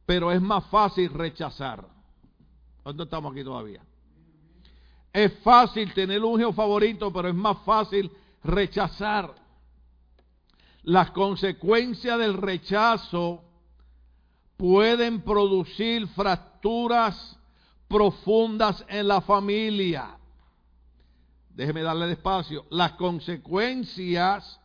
pero 0.06 0.32
es 0.32 0.42
más 0.42 0.66
fácil 0.68 1.10
rechazar. 1.14 1.88
¿Dónde 2.84 3.04
estamos 3.04 3.32
aquí 3.32 3.44
todavía? 3.44 3.82
Es 5.18 5.34
fácil 5.40 5.92
tener 5.96 6.24
un 6.24 6.40
hijo 6.40 6.54
favorito, 6.54 7.12
pero 7.12 7.28
es 7.28 7.34
más 7.34 7.58
fácil 7.66 8.12
rechazar. 8.44 9.34
Las 10.84 11.10
consecuencias 11.10 12.20
del 12.20 12.36
rechazo 12.36 13.42
pueden 14.58 15.24
producir 15.24 16.08
fracturas 16.10 17.36
profundas 17.88 18.86
en 18.88 19.08
la 19.08 19.22
familia. 19.22 20.20
Déjeme 21.50 21.82
darle 21.82 22.06
despacio. 22.06 22.68
Las 22.70 22.92
consecuencias 22.92 24.60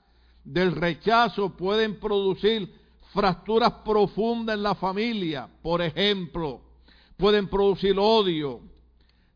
del 0.44 0.72
rechazo 0.72 1.56
pueden 1.56 1.98
producir 1.98 2.70
fracturas 3.14 3.72
profundas 3.86 4.56
en 4.56 4.64
la 4.64 4.74
familia. 4.74 5.48
Por 5.62 5.80
ejemplo, 5.80 6.60
pueden 7.16 7.48
producir 7.48 7.98
odio, 7.98 8.60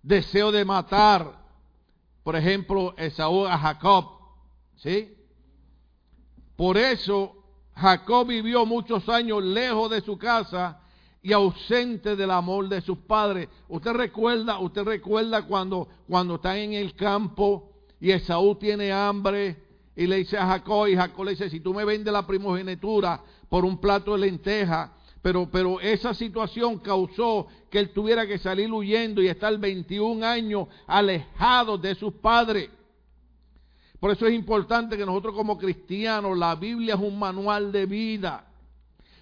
deseo 0.06 0.52
de 0.52 0.64
matar. 0.64 1.44
Por 2.22 2.36
ejemplo, 2.36 2.94
Esaú 2.96 3.46
a 3.46 3.58
Jacob 3.58 4.16
¿Sí? 4.76 5.10
Por 6.54 6.76
eso 6.76 7.34
Jacob 7.74 8.26
vivió 8.28 8.66
muchos 8.66 9.08
años 9.08 9.42
lejos 9.42 9.90
de 9.90 10.00
su 10.02 10.18
casa 10.18 10.80
y 11.22 11.32
ausente 11.32 12.14
del 12.14 12.30
amor 12.30 12.68
de 12.68 12.80
sus 12.82 12.98
padres. 12.98 13.48
Usted 13.68 13.92
recuerda, 13.92 14.58
usted 14.58 14.84
recuerda 14.84 15.42
cuando, 15.46 15.88
cuando 16.06 16.36
están 16.36 16.56
en 16.56 16.74
el 16.74 16.94
campo 16.94 17.70
y 18.00 18.10
Esaú 18.10 18.54
tiene 18.56 18.92
hambre 18.92 19.56
y 19.96 20.06
le 20.06 20.16
dice 20.16 20.36
a 20.36 20.46
Jacob 20.46 20.88
y 20.88 20.96
Jacob 20.96 21.24
le 21.24 21.30
dice, 21.32 21.48
si 21.48 21.60
tú 21.60 21.72
me 21.72 21.84
vendes 21.84 22.12
la 22.12 22.26
primogenitura 22.26 23.22
por 23.48 23.64
un 23.64 23.78
plato 23.78 24.12
de 24.12 24.18
lenteja, 24.18 24.92
pero, 25.22 25.48
pero 25.50 25.80
esa 25.80 26.14
situación 26.14 26.78
causó 26.78 27.46
que 27.70 27.78
él 27.78 27.90
tuviera 27.90 28.26
que 28.26 28.38
salir 28.38 28.70
huyendo 28.72 29.22
y 29.22 29.28
estar 29.28 29.56
21 29.58 30.24
años 30.24 30.68
alejado 30.86 31.78
de 31.78 31.94
sus 31.94 32.12
padres. 32.14 32.70
Por 33.98 34.10
eso 34.10 34.26
es 34.26 34.34
importante 34.34 34.96
que 34.96 35.06
nosotros 35.06 35.34
como 35.34 35.58
cristianos, 35.58 36.36
la 36.36 36.54
Biblia 36.54 36.94
es 36.94 37.00
un 37.00 37.18
manual 37.18 37.72
de 37.72 37.86
vida. 37.86 38.46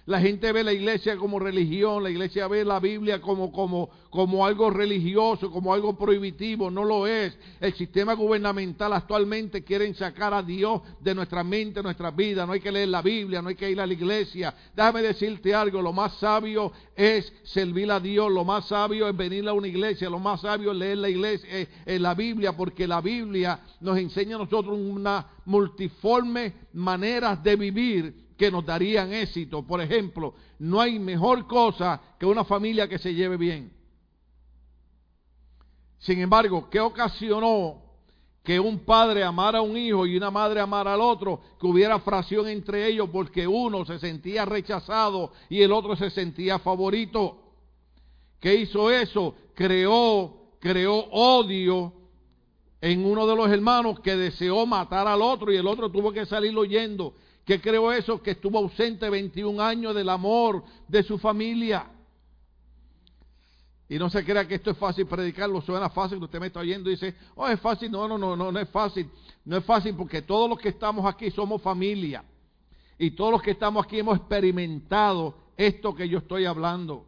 La 0.07 0.21
gente 0.21 0.51
ve 0.51 0.63
la 0.63 0.71
iglesia 0.71 1.17
como 1.17 1.39
religión, 1.39 2.03
la 2.03 2.11
iglesia 2.11 2.47
ve 2.47 2.63
la 2.63 2.79
Biblia 2.79 3.19
como, 3.19 3.51
como, 3.51 3.89
como 4.11 4.45
algo 4.45 4.69
religioso, 4.69 5.49
como 5.49 5.73
algo 5.73 5.97
prohibitivo, 5.97 6.69
no 6.69 6.83
lo 6.83 7.07
es. 7.07 7.35
El 7.59 7.73
sistema 7.73 8.13
gubernamental 8.13 8.93
actualmente 8.93 9.63
quieren 9.63 9.95
sacar 9.95 10.31
a 10.31 10.43
Dios 10.43 10.81
de 10.99 11.15
nuestra 11.15 11.43
mente, 11.43 11.79
de 11.79 11.83
nuestra 11.83 12.11
vida. 12.11 12.45
No 12.45 12.53
hay 12.53 12.59
que 12.59 12.71
leer 12.71 12.89
la 12.89 13.01
Biblia, 13.01 13.41
no 13.41 13.49
hay 13.49 13.55
que 13.55 13.71
ir 13.71 13.81
a 13.81 13.87
la 13.87 13.93
iglesia. 13.93 14.53
Déjame 14.75 15.01
decirte 15.01 15.55
algo, 15.55 15.81
lo 15.81 15.91
más 15.91 16.13
sabio 16.19 16.71
es 16.95 17.33
servir 17.41 17.91
a 17.91 17.99
Dios, 17.99 18.31
lo 18.31 18.45
más 18.45 18.67
sabio 18.67 19.09
es 19.09 19.17
venir 19.17 19.47
a 19.47 19.53
una 19.53 19.67
iglesia, 19.67 20.07
lo 20.07 20.19
más 20.19 20.41
sabio 20.41 20.71
es 20.71 20.77
leer 20.77 20.99
la 20.99 21.09
iglesia, 21.09 21.49
eh, 21.51 21.67
en 21.83 22.03
la 22.03 22.13
Biblia, 22.13 22.55
porque 22.55 22.87
la 22.87 23.01
Biblia 23.01 23.59
nos 23.79 23.97
enseña 23.97 24.35
a 24.35 24.39
nosotros 24.39 24.77
una 24.77 25.25
multiforme 25.45 26.53
maneras 26.73 27.43
de 27.43 27.55
vivir 27.55 28.24
que 28.37 28.51
nos 28.51 28.65
darían 28.65 29.13
éxito. 29.13 29.65
Por 29.65 29.81
ejemplo, 29.81 30.33
no 30.59 30.81
hay 30.81 30.99
mejor 30.99 31.47
cosa 31.47 32.01
que 32.19 32.25
una 32.25 32.43
familia 32.43 32.87
que 32.87 32.99
se 32.99 33.13
lleve 33.13 33.37
bien. 33.37 33.71
Sin 35.99 36.19
embargo, 36.19 36.69
¿qué 36.69 36.79
ocasionó 36.79 37.81
que 38.43 38.59
un 38.59 38.79
padre 38.79 39.23
amara 39.23 39.59
a 39.59 39.63
un 39.63 39.75
hijo 39.75 40.05
y 40.05 40.15
una 40.15 40.29
madre 40.29 40.59
amara 40.59 40.93
al 40.93 41.01
otro? 41.01 41.41
Que 41.59 41.65
hubiera 41.65 41.99
fracción 41.99 42.47
entre 42.47 42.87
ellos 42.87 43.09
porque 43.11 43.47
uno 43.47 43.85
se 43.85 43.97
sentía 43.99 44.45
rechazado 44.45 45.31
y 45.49 45.61
el 45.61 45.71
otro 45.71 45.95
se 45.95 46.09
sentía 46.09 46.59
favorito. 46.59 47.39
¿Qué 48.39 48.53
hizo 48.55 48.91
eso? 48.91 49.33
Creó, 49.55 50.51
creó 50.59 50.93
odio 51.11 52.04
en 52.85 53.03
uno 53.03 53.25
de 53.25 53.35
los 53.35 53.49
hermanos 53.49 53.99
que 53.99 54.15
deseó 54.15 54.63
matar 54.67 55.07
al 55.07 55.19
otro 55.19 55.51
y 55.51 55.57
el 55.57 55.65
otro 55.65 55.89
tuvo 55.89 56.11
que 56.11 56.23
salir 56.27 56.55
huyendo. 56.55 57.15
¿Qué 57.43 57.59
creó 57.59 57.91
eso? 57.91 58.21
Que 58.21 58.31
estuvo 58.31 58.59
ausente 58.59 59.09
21 59.09 59.59
años 59.59 59.95
del 59.95 60.07
amor 60.07 60.63
de 60.87 61.01
su 61.01 61.17
familia. 61.17 61.87
Y 63.89 63.97
no 63.97 64.07
se 64.11 64.23
crea 64.23 64.47
que 64.47 64.53
esto 64.53 64.69
es 64.69 64.77
fácil 64.77 65.07
predicarlo, 65.07 65.61
suena 65.61 65.89
fácil, 65.89 66.21
usted 66.21 66.39
me 66.39 66.47
está 66.47 66.59
oyendo 66.59 66.91
y 66.91 66.93
dice, 66.93 67.15
oh, 67.33 67.47
es 67.47 67.59
fácil, 67.59 67.89
no, 67.89 68.07
no, 68.07 68.19
no, 68.19 68.35
no, 68.35 68.51
no 68.51 68.59
es 68.59 68.69
fácil, 68.69 69.09
no 69.45 69.57
es 69.57 69.65
fácil 69.65 69.95
porque 69.95 70.21
todos 70.21 70.47
los 70.47 70.59
que 70.59 70.69
estamos 70.69 71.11
aquí 71.11 71.31
somos 71.31 71.63
familia. 71.63 72.23
Y 72.99 73.11
todos 73.11 73.31
los 73.31 73.41
que 73.41 73.51
estamos 73.51 73.83
aquí 73.83 73.97
hemos 73.97 74.17
experimentado 74.17 75.33
esto 75.57 75.95
que 75.95 76.07
yo 76.07 76.19
estoy 76.19 76.45
hablando. 76.45 77.07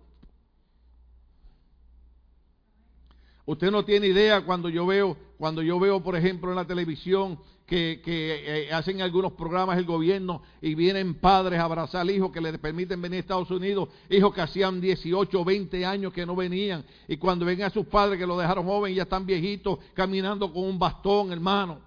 Usted 3.47 3.71
no 3.71 3.85
tiene 3.85 4.07
idea 4.07 4.41
cuando 4.41 4.67
yo 4.67 4.85
veo, 4.85 5.15
cuando 5.37 5.61
yo 5.61 5.79
veo, 5.79 6.03
por 6.03 6.17
ejemplo, 6.17 6.49
en 6.49 6.57
la 6.57 6.67
televisión 6.67 7.39
que, 7.65 8.01
eh, 8.05 8.69
hacen 8.73 9.01
algunos 9.01 9.31
programas 9.31 9.77
el 9.77 9.85
gobierno 9.85 10.41
y 10.61 10.75
vienen 10.75 11.15
padres 11.15 11.57
a 11.57 11.63
abrazar 11.63 12.09
hijos 12.09 12.29
que 12.33 12.41
les 12.41 12.57
permiten 12.57 13.01
venir 13.01 13.17
a 13.17 13.19
Estados 13.21 13.49
Unidos, 13.49 13.87
hijos 14.09 14.33
que 14.33 14.41
hacían 14.41 14.81
18 14.81 15.39
o 15.39 15.45
20 15.45 15.85
años 15.85 16.11
que 16.11 16.25
no 16.25 16.35
venían, 16.35 16.83
y 17.07 17.15
cuando 17.15 17.45
ven 17.45 17.63
a 17.63 17.69
sus 17.69 17.85
padres 17.85 18.19
que 18.19 18.27
lo 18.27 18.37
dejaron 18.37 18.65
joven 18.65 18.91
y 18.91 18.95
ya 18.95 19.03
están 19.03 19.25
viejitos, 19.25 19.79
caminando 19.93 20.51
con 20.51 20.65
un 20.65 20.77
bastón, 20.77 21.31
hermano. 21.31 21.79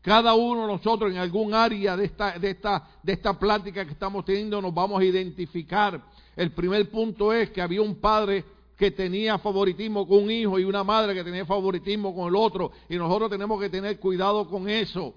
Cada 0.00 0.34
uno 0.34 0.60
de 0.60 0.74
nosotros 0.74 1.10
en 1.10 1.18
algún 1.18 1.54
área 1.54 1.96
de 1.96 2.04
esta, 2.04 2.38
de, 2.38 2.50
esta, 2.50 2.88
de 3.02 3.14
esta 3.14 3.36
plática 3.36 3.84
que 3.84 3.92
estamos 3.92 4.24
teniendo 4.24 4.62
nos 4.62 4.72
vamos 4.72 5.00
a 5.00 5.04
identificar. 5.04 6.00
El 6.36 6.52
primer 6.52 6.88
punto 6.88 7.32
es 7.32 7.50
que 7.50 7.60
había 7.60 7.82
un 7.82 7.96
padre 7.96 8.44
que 8.76 8.90
tenía 8.90 9.38
favoritismo 9.38 10.06
con 10.06 10.24
un 10.24 10.30
hijo 10.30 10.58
y 10.58 10.64
una 10.64 10.82
madre 10.82 11.14
que 11.14 11.24
tenía 11.24 11.46
favoritismo 11.46 12.14
con 12.14 12.28
el 12.28 12.36
otro. 12.36 12.72
Y 12.88 12.96
nosotros 12.96 13.30
tenemos 13.30 13.60
que 13.60 13.70
tener 13.70 13.98
cuidado 13.98 14.48
con 14.48 14.68
eso. 14.68 15.14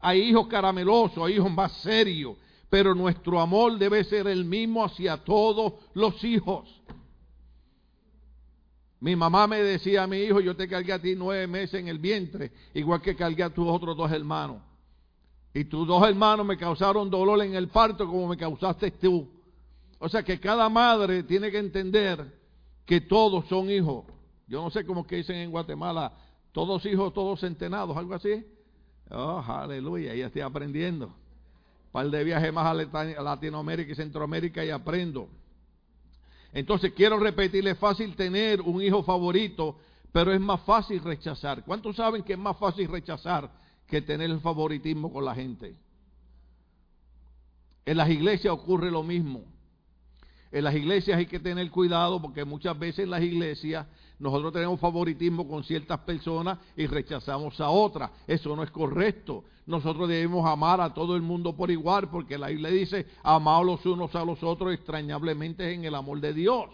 Hay 0.00 0.20
hijos 0.22 0.46
caramelosos, 0.48 1.18
hay 1.24 1.34
hijos 1.34 1.50
más 1.50 1.72
serios, 1.82 2.36
pero 2.68 2.94
nuestro 2.94 3.40
amor 3.40 3.78
debe 3.78 4.04
ser 4.04 4.26
el 4.26 4.44
mismo 4.44 4.84
hacia 4.84 5.16
todos 5.18 5.74
los 5.94 6.22
hijos. 6.24 6.68
Mi 9.00 9.14
mamá 9.14 9.46
me 9.46 9.62
decía 9.62 10.02
a 10.02 10.06
mi 10.06 10.18
hijo, 10.18 10.40
yo 10.40 10.56
te 10.56 10.66
cargué 10.66 10.92
a 10.92 11.00
ti 11.00 11.14
nueve 11.14 11.46
meses 11.46 11.74
en 11.80 11.88
el 11.88 11.98
vientre, 11.98 12.50
igual 12.74 13.00
que 13.00 13.14
cargué 13.14 13.42
a 13.42 13.50
tus 13.50 13.68
otros 13.68 13.96
dos 13.96 14.10
hermanos. 14.10 14.62
Y 15.54 15.64
tus 15.64 15.86
dos 15.86 16.06
hermanos 16.06 16.44
me 16.44 16.56
causaron 16.56 17.08
dolor 17.08 17.42
en 17.42 17.54
el 17.54 17.68
parto 17.68 18.06
como 18.06 18.28
me 18.28 18.36
causaste 18.36 18.90
tú. 18.90 19.30
O 19.98 20.08
sea 20.08 20.22
que 20.22 20.38
cada 20.38 20.68
madre 20.68 21.22
tiene 21.22 21.50
que 21.50 21.58
entender 21.58 22.45
que 22.86 23.00
todos 23.00 23.46
son 23.48 23.70
hijos. 23.70 24.04
Yo 24.46 24.62
no 24.62 24.70
sé 24.70 24.86
cómo 24.86 25.06
que 25.06 25.16
dicen 25.16 25.36
en 25.36 25.50
Guatemala, 25.50 26.12
todos 26.52 26.86
hijos, 26.86 27.12
todos 27.12 27.40
centenados, 27.40 27.96
algo 27.96 28.14
así. 28.14 28.46
Oh, 29.10 29.44
aleluya, 29.46 30.14
ya 30.14 30.26
estoy 30.26 30.42
aprendiendo. 30.42 31.12
Par 31.92 32.08
de 32.08 32.24
viajes 32.24 32.52
más 32.52 32.66
a 32.66 33.22
Latinoamérica 33.22 33.92
y 33.92 33.94
Centroamérica 33.94 34.64
y 34.64 34.70
aprendo. 34.70 35.28
Entonces 36.52 36.92
quiero 36.94 37.18
repetirle, 37.18 37.72
es 37.72 37.78
fácil 37.78 38.14
tener 38.14 38.60
un 38.62 38.80
hijo 38.80 39.02
favorito, 39.02 39.78
pero 40.12 40.32
es 40.32 40.40
más 40.40 40.60
fácil 40.62 41.02
rechazar. 41.02 41.64
¿Cuántos 41.64 41.96
saben 41.96 42.22
que 42.22 42.34
es 42.34 42.38
más 42.38 42.56
fácil 42.56 42.88
rechazar 42.88 43.50
que 43.86 44.00
tener 44.00 44.30
el 44.30 44.40
favoritismo 44.40 45.12
con 45.12 45.24
la 45.24 45.34
gente? 45.34 45.76
En 47.84 47.96
las 47.96 48.08
iglesias 48.08 48.54
ocurre 48.54 48.90
lo 48.90 49.02
mismo. 49.02 49.44
En 50.56 50.64
las 50.64 50.74
iglesias 50.74 51.18
hay 51.18 51.26
que 51.26 51.38
tener 51.38 51.70
cuidado 51.70 52.18
porque 52.18 52.42
muchas 52.42 52.78
veces 52.78 53.00
en 53.00 53.10
las 53.10 53.22
iglesias 53.22 53.86
nosotros 54.18 54.54
tenemos 54.54 54.80
favoritismo 54.80 55.46
con 55.46 55.62
ciertas 55.62 55.98
personas 55.98 56.58
y 56.74 56.86
rechazamos 56.86 57.60
a 57.60 57.68
otras. 57.68 58.10
Eso 58.26 58.56
no 58.56 58.62
es 58.62 58.70
correcto. 58.70 59.44
Nosotros 59.66 60.08
debemos 60.08 60.46
amar 60.46 60.80
a 60.80 60.94
todo 60.94 61.14
el 61.14 61.20
mundo 61.20 61.54
por 61.54 61.70
igual 61.70 62.08
porque 62.08 62.38
la 62.38 62.46
Biblia 62.46 62.70
dice, 62.70 63.04
amaos 63.22 63.66
los 63.66 63.84
unos 63.84 64.14
a 64.14 64.24
los 64.24 64.42
otros 64.42 64.72
extrañablemente 64.72 65.74
en 65.74 65.84
el 65.84 65.94
amor 65.94 66.22
de 66.22 66.32
Dios. 66.32 66.70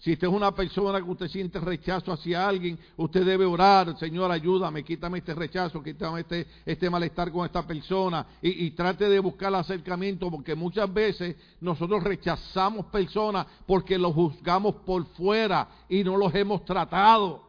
Si 0.00 0.14
usted 0.14 0.28
es 0.28 0.32
una 0.32 0.54
persona 0.54 0.98
que 0.98 1.10
usted 1.10 1.28
siente 1.28 1.60
rechazo 1.60 2.10
hacia 2.10 2.48
alguien, 2.48 2.78
usted 2.96 3.22
debe 3.22 3.44
orar, 3.44 3.98
Señor, 3.98 4.30
ayúdame, 4.30 4.82
quítame 4.82 5.18
este 5.18 5.34
rechazo, 5.34 5.82
quítame 5.82 6.20
este, 6.20 6.46
este 6.64 6.88
malestar 6.88 7.30
con 7.30 7.44
esta 7.44 7.66
persona 7.66 8.26
y, 8.40 8.70
trate 8.70 9.10
de 9.10 9.18
buscar 9.20 9.54
acercamiento, 9.54 10.30
porque 10.30 10.54
muchas 10.54 10.90
veces 10.90 11.36
nosotros 11.60 12.02
rechazamos 12.02 12.86
personas 12.86 13.46
porque 13.66 13.98
los 13.98 14.14
juzgamos 14.14 14.76
por 14.86 15.04
fuera 15.08 15.68
y 15.86 16.02
no 16.02 16.16
los 16.16 16.34
hemos 16.34 16.64
tratado. 16.64 17.42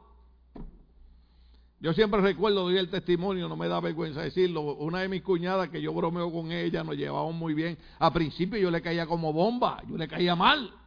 Yo 1.80 1.94
siempre 1.94 2.20
recuerdo, 2.20 2.64
doy 2.64 2.78
el 2.78 2.90
testimonio, 2.90 3.48
no 3.48 3.56
me 3.56 3.70
da 3.70 3.80
vergüenza 3.80 4.22
decirlo, 4.22 4.76
una 4.76 5.00
de 5.00 5.08
mis 5.08 5.22
cuñadas 5.22 5.70
que 5.70 5.82
yo 5.82 5.94
bromeo 5.94 6.30
con 6.30 6.52
ella, 6.52 6.84
nos 6.84 6.98
llevamos 6.98 7.34
muy 7.34 7.54
bien. 7.54 7.78
A 7.98 8.12
principio 8.12 8.60
yo 8.60 8.70
le 8.70 8.82
caía 8.82 9.08
como 9.08 9.32
bomba, 9.32 9.82
yo 9.90 9.96
le 9.98 10.10
caía 10.10 10.36
mal. 10.36 10.81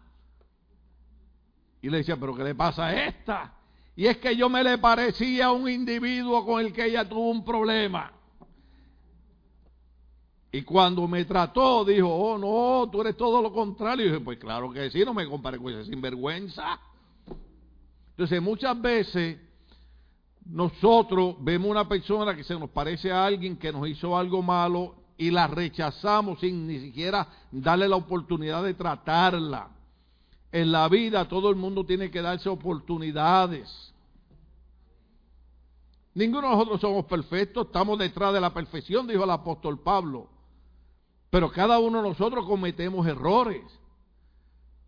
Y 1.84 1.90
le 1.90 1.98
decía, 1.98 2.16
pero 2.16 2.34
¿qué 2.34 2.42
le 2.42 2.54
pasa 2.54 2.86
a 2.86 3.04
esta? 3.08 3.52
Y 3.94 4.06
es 4.06 4.16
que 4.16 4.34
yo 4.34 4.48
me 4.48 4.64
le 4.64 4.78
parecía 4.78 5.46
a 5.48 5.52
un 5.52 5.68
individuo 5.68 6.42
con 6.46 6.64
el 6.64 6.72
que 6.72 6.86
ella 6.86 7.06
tuvo 7.06 7.28
un 7.28 7.44
problema. 7.44 8.10
Y 10.50 10.62
cuando 10.62 11.06
me 11.06 11.26
trató, 11.26 11.84
dijo, 11.84 12.08
oh 12.08 12.38
no, 12.38 12.90
tú 12.90 13.02
eres 13.02 13.18
todo 13.18 13.42
lo 13.42 13.52
contrario. 13.52 14.06
Y 14.06 14.08
dije, 14.08 14.24
pues 14.24 14.38
claro 14.38 14.72
que 14.72 14.90
sí, 14.90 15.04
no 15.04 15.12
me 15.12 15.28
compare 15.28 15.58
con 15.58 15.74
ese 15.74 15.90
sinvergüenza. 15.90 16.80
Entonces, 18.12 18.40
muchas 18.40 18.80
veces 18.80 19.38
nosotros 20.46 21.36
vemos 21.40 21.70
una 21.70 21.86
persona 21.86 22.34
que 22.34 22.44
se 22.44 22.58
nos 22.58 22.70
parece 22.70 23.12
a 23.12 23.26
alguien 23.26 23.58
que 23.58 23.70
nos 23.70 23.86
hizo 23.86 24.16
algo 24.16 24.40
malo 24.40 24.94
y 25.18 25.30
la 25.30 25.48
rechazamos 25.48 26.40
sin 26.40 26.66
ni 26.66 26.80
siquiera 26.80 27.28
darle 27.52 27.86
la 27.88 27.96
oportunidad 27.96 28.64
de 28.64 28.72
tratarla. 28.72 29.68
En 30.54 30.70
la 30.70 30.88
vida 30.88 31.26
todo 31.26 31.50
el 31.50 31.56
mundo 31.56 31.84
tiene 31.84 32.12
que 32.12 32.23
darse 32.23 32.49
oportunidades. 32.49 33.92
Ninguno 36.14 36.42
de 36.42 36.54
nosotros 36.54 36.80
somos 36.80 37.06
perfectos, 37.06 37.67
estamos 37.67 37.99
detrás 37.99 38.32
de 38.32 38.40
la 38.40 38.54
perfección, 38.54 39.04
dijo 39.08 39.25
el 39.25 39.30
apóstol 39.30 39.80
Pablo. 39.80 40.28
Pero 41.28 41.50
cada 41.50 41.80
uno 41.80 42.00
de 42.00 42.08
nosotros 42.10 42.47
cometemos 42.47 43.04
errores. 43.04 43.64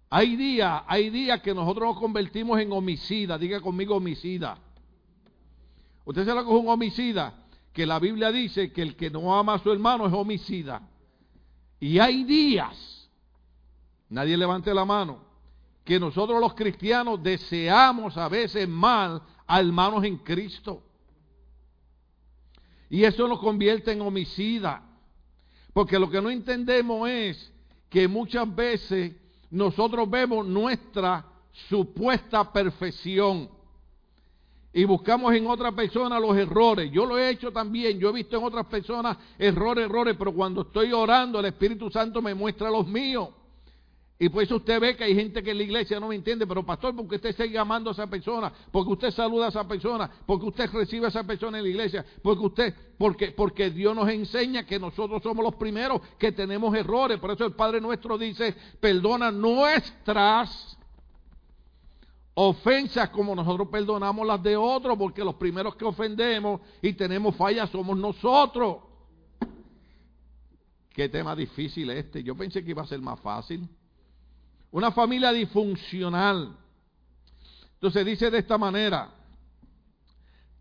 Hay 0.09 0.37
días, 0.37 0.85
hay 0.87 1.11
días 1.11 1.43
que 1.43 1.53
nosotros 1.53 1.89
nos 1.89 1.99
convertimos 1.99 2.61
en 2.61 2.71
homicida, 2.71 3.37
diga 3.37 3.61
conmigo 3.61 3.97
homicida. 3.97 4.59
Usted 6.05 6.27
se 6.27 6.33
lo 6.33 6.45
coge 6.45 6.59
un 6.61 6.69
homicida, 6.69 7.45
que 7.73 7.87
la 7.87 7.99
Biblia 7.99 8.31
dice 8.31 8.73
que 8.73 8.83
el 8.83 8.95
que 8.95 9.11
no 9.11 9.37
ama 9.37 9.55
a 9.55 9.59
su 9.59 9.73
hermano 9.73 10.07
es 10.07 10.13
homicida. 10.13 10.81
Y 11.81 11.99
hay 11.99 12.23
días, 12.23 13.11
nadie 14.09 14.37
levante 14.37 14.73
la 14.73 14.85
mano, 14.85 15.26
que 15.87 16.01
nosotros 16.01 16.41
los 16.41 16.55
cristianos 16.55 17.23
deseamos 17.23 18.17
a 18.17 18.29
veces 18.29 18.69
mal 18.69 19.23
a 19.47 19.61
hermanos 19.61 20.03
en 20.03 20.17
Cristo. 20.19 20.83
Y 22.91 23.05
eso 23.05 23.29
nos 23.29 23.39
convierte 23.39 23.93
en 23.93 24.01
homicida. 24.01 24.83
Porque 25.73 25.97
lo 25.97 26.11
que 26.11 26.21
no 26.21 26.29
entendemos 26.29 27.09
es 27.09 27.53
que 27.89 28.09
muchas 28.09 28.53
veces 28.53 29.15
nosotros 29.49 30.11
vemos 30.11 30.45
nuestra 30.45 31.25
supuesta 31.69 32.53
perfección 32.53 33.49
y 34.73 34.85
buscamos 34.85 35.33
en 35.35 35.47
otra 35.47 35.71
persona 35.71 36.19
los 36.19 36.37
errores. 36.37 36.91
Yo 36.91 37.07
lo 37.07 37.17
he 37.17 37.31
hecho 37.31 37.53
también, 37.53 38.01
yo 38.01 38.09
he 38.09 38.13
visto 38.13 38.37
en 38.37 38.43
otras 38.43 38.67
personas 38.67 39.17
errores, 39.39 39.85
errores, 39.85 40.17
pero 40.19 40.35
cuando 40.35 40.63
estoy 40.63 40.93
orando 40.93 41.39
el 41.39 41.47
Espíritu 41.47 41.93
Santo 41.93 42.21
me 42.21 42.35
muestra 42.35 42.71
los 42.71 42.89
míos. 42.89 43.29
Y 44.19 44.31
por 44.31 44.43
eso 44.43 44.57
usted 44.57 44.81
ve 44.81 44.97
que 44.97 45.05
hay 45.05 45.15
gente 45.15 45.43
que 45.43 45.51
en 45.51 45.59
la 45.59 45.63
iglesia 45.63 46.01
no 46.01 46.09
me 46.09 46.15
entiende, 46.15 46.47
pero 46.47 46.65
pastor, 46.65 46.97
porque 46.97 47.17
usted 47.17 47.37
sigue 47.37 47.59
amando 47.59 47.91
a 47.91 47.93
esa 47.93 48.07
persona, 48.07 48.51
porque 48.73 48.93
usted 48.93 49.11
saluda 49.11 49.47
a 49.47 49.49
esa 49.51 49.69
persona, 49.69 50.11
porque 50.25 50.47
usted 50.47 50.71
recibe 50.73 51.05
a 51.05 51.09
esa 51.11 51.23
persona 51.25 51.59
en 51.59 51.65
la 51.65 51.71
iglesia, 51.71 52.05
porque 52.23 52.47
usted, 52.47 52.75
porque, 52.97 53.33
porque 53.33 53.71
Dios 53.71 53.95
nos 53.95 54.09
enseña 54.09 54.65
que 54.65 54.79
nosotros 54.79 55.23
somos 55.23 55.45
los 55.45 55.57
primeros 55.57 56.01
que 56.19 56.33
tenemos 56.33 56.75
errores. 56.75 57.19
Por 57.19 57.33
eso 57.33 57.45
el 57.45 57.53
Padre 57.53 57.79
nuestro 57.79 58.17
dice, 58.17 58.55
perdona 58.81 59.31
nuestras 59.31 60.79
ofensas 62.33 63.11
como 63.11 63.35
nosotros 63.35 63.69
perdonamos 63.69 64.27
las 64.27 64.43
de 64.43 64.57
otros, 64.57 64.97
porque 64.97 65.25
los 65.25 65.35
primeros 65.35 65.77
que 65.77 65.85
ofendemos 65.85 66.63
y 66.81 66.95
tenemos 66.95 67.37
fallas 67.37 67.69
somos 67.69 67.99
nosotros. 67.99 68.79
Qué 70.89 71.11
tema 71.11 71.37
difícil 71.37 71.91
este. 71.91 72.23
Yo 72.23 72.35
pensé 72.35 72.65
que 72.65 72.71
iba 72.71 72.83
a 72.83 72.87
ser 72.87 73.01
más 73.03 73.21
fácil. 73.21 73.69
Una 74.71 74.91
familia 74.93 75.33
disfuncional. 75.33 76.57
Entonces 77.75 78.05
dice 78.05 78.31
de 78.31 78.39
esta 78.39 78.59
manera, 78.59 79.11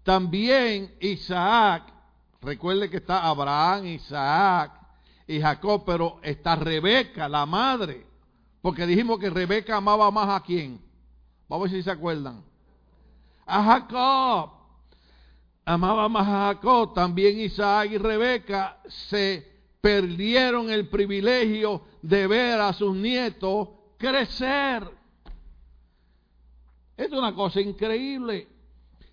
también 0.03 0.95
Isaac, 0.99 1.83
recuerde 2.41 2.89
que 2.89 2.97
está 2.97 3.25
Abraham, 3.25 3.87
Isaac 3.87 4.71
y 5.27 5.41
Jacob, 5.41 5.83
pero 5.85 6.19
está 6.21 6.55
Rebeca, 6.55 7.27
la 7.27 7.45
madre, 7.45 8.05
porque 8.61 8.85
dijimos 8.85 9.19
que 9.19 9.29
Rebeca 9.29 9.77
amaba 9.77 10.11
más 10.11 10.29
a 10.29 10.43
quién. 10.43 10.79
Vamos 11.47 11.69
a 11.69 11.71
ver 11.71 11.79
si 11.79 11.83
se 11.83 11.91
acuerdan. 11.91 12.43
A 13.45 13.63
Jacob. 13.63 14.51
Amaba 15.65 16.07
más 16.09 16.27
a 16.27 16.53
Jacob. 16.53 16.93
También 16.93 17.39
Isaac 17.39 17.89
y 17.91 17.97
Rebeca 17.97 18.77
se 19.09 19.55
perdieron 19.81 20.69
el 20.69 20.87
privilegio 20.89 21.81
de 22.01 22.27
ver 22.27 22.59
a 22.59 22.73
sus 22.73 22.95
nietos 22.95 23.69
crecer. 23.97 24.89
Es 26.97 27.11
una 27.11 27.33
cosa 27.33 27.61
increíble. 27.61 28.47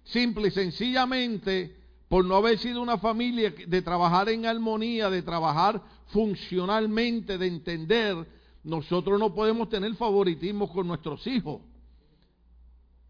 Simple 0.04 0.48
y 0.48 0.50
sencillamente, 0.50 1.76
por 2.08 2.24
no 2.24 2.36
haber 2.36 2.58
sido 2.58 2.82
una 2.82 2.98
familia 2.98 3.50
de 3.50 3.82
trabajar 3.82 4.28
en 4.28 4.46
armonía, 4.46 5.10
de 5.10 5.22
trabajar 5.22 5.82
funcionalmente, 6.08 7.38
de 7.38 7.46
entender, 7.46 8.26
nosotros 8.64 9.18
no 9.18 9.34
podemos 9.34 9.68
tener 9.68 9.94
favoritismo 9.94 10.70
con 10.70 10.86
nuestros 10.86 11.26
hijos. 11.26 11.60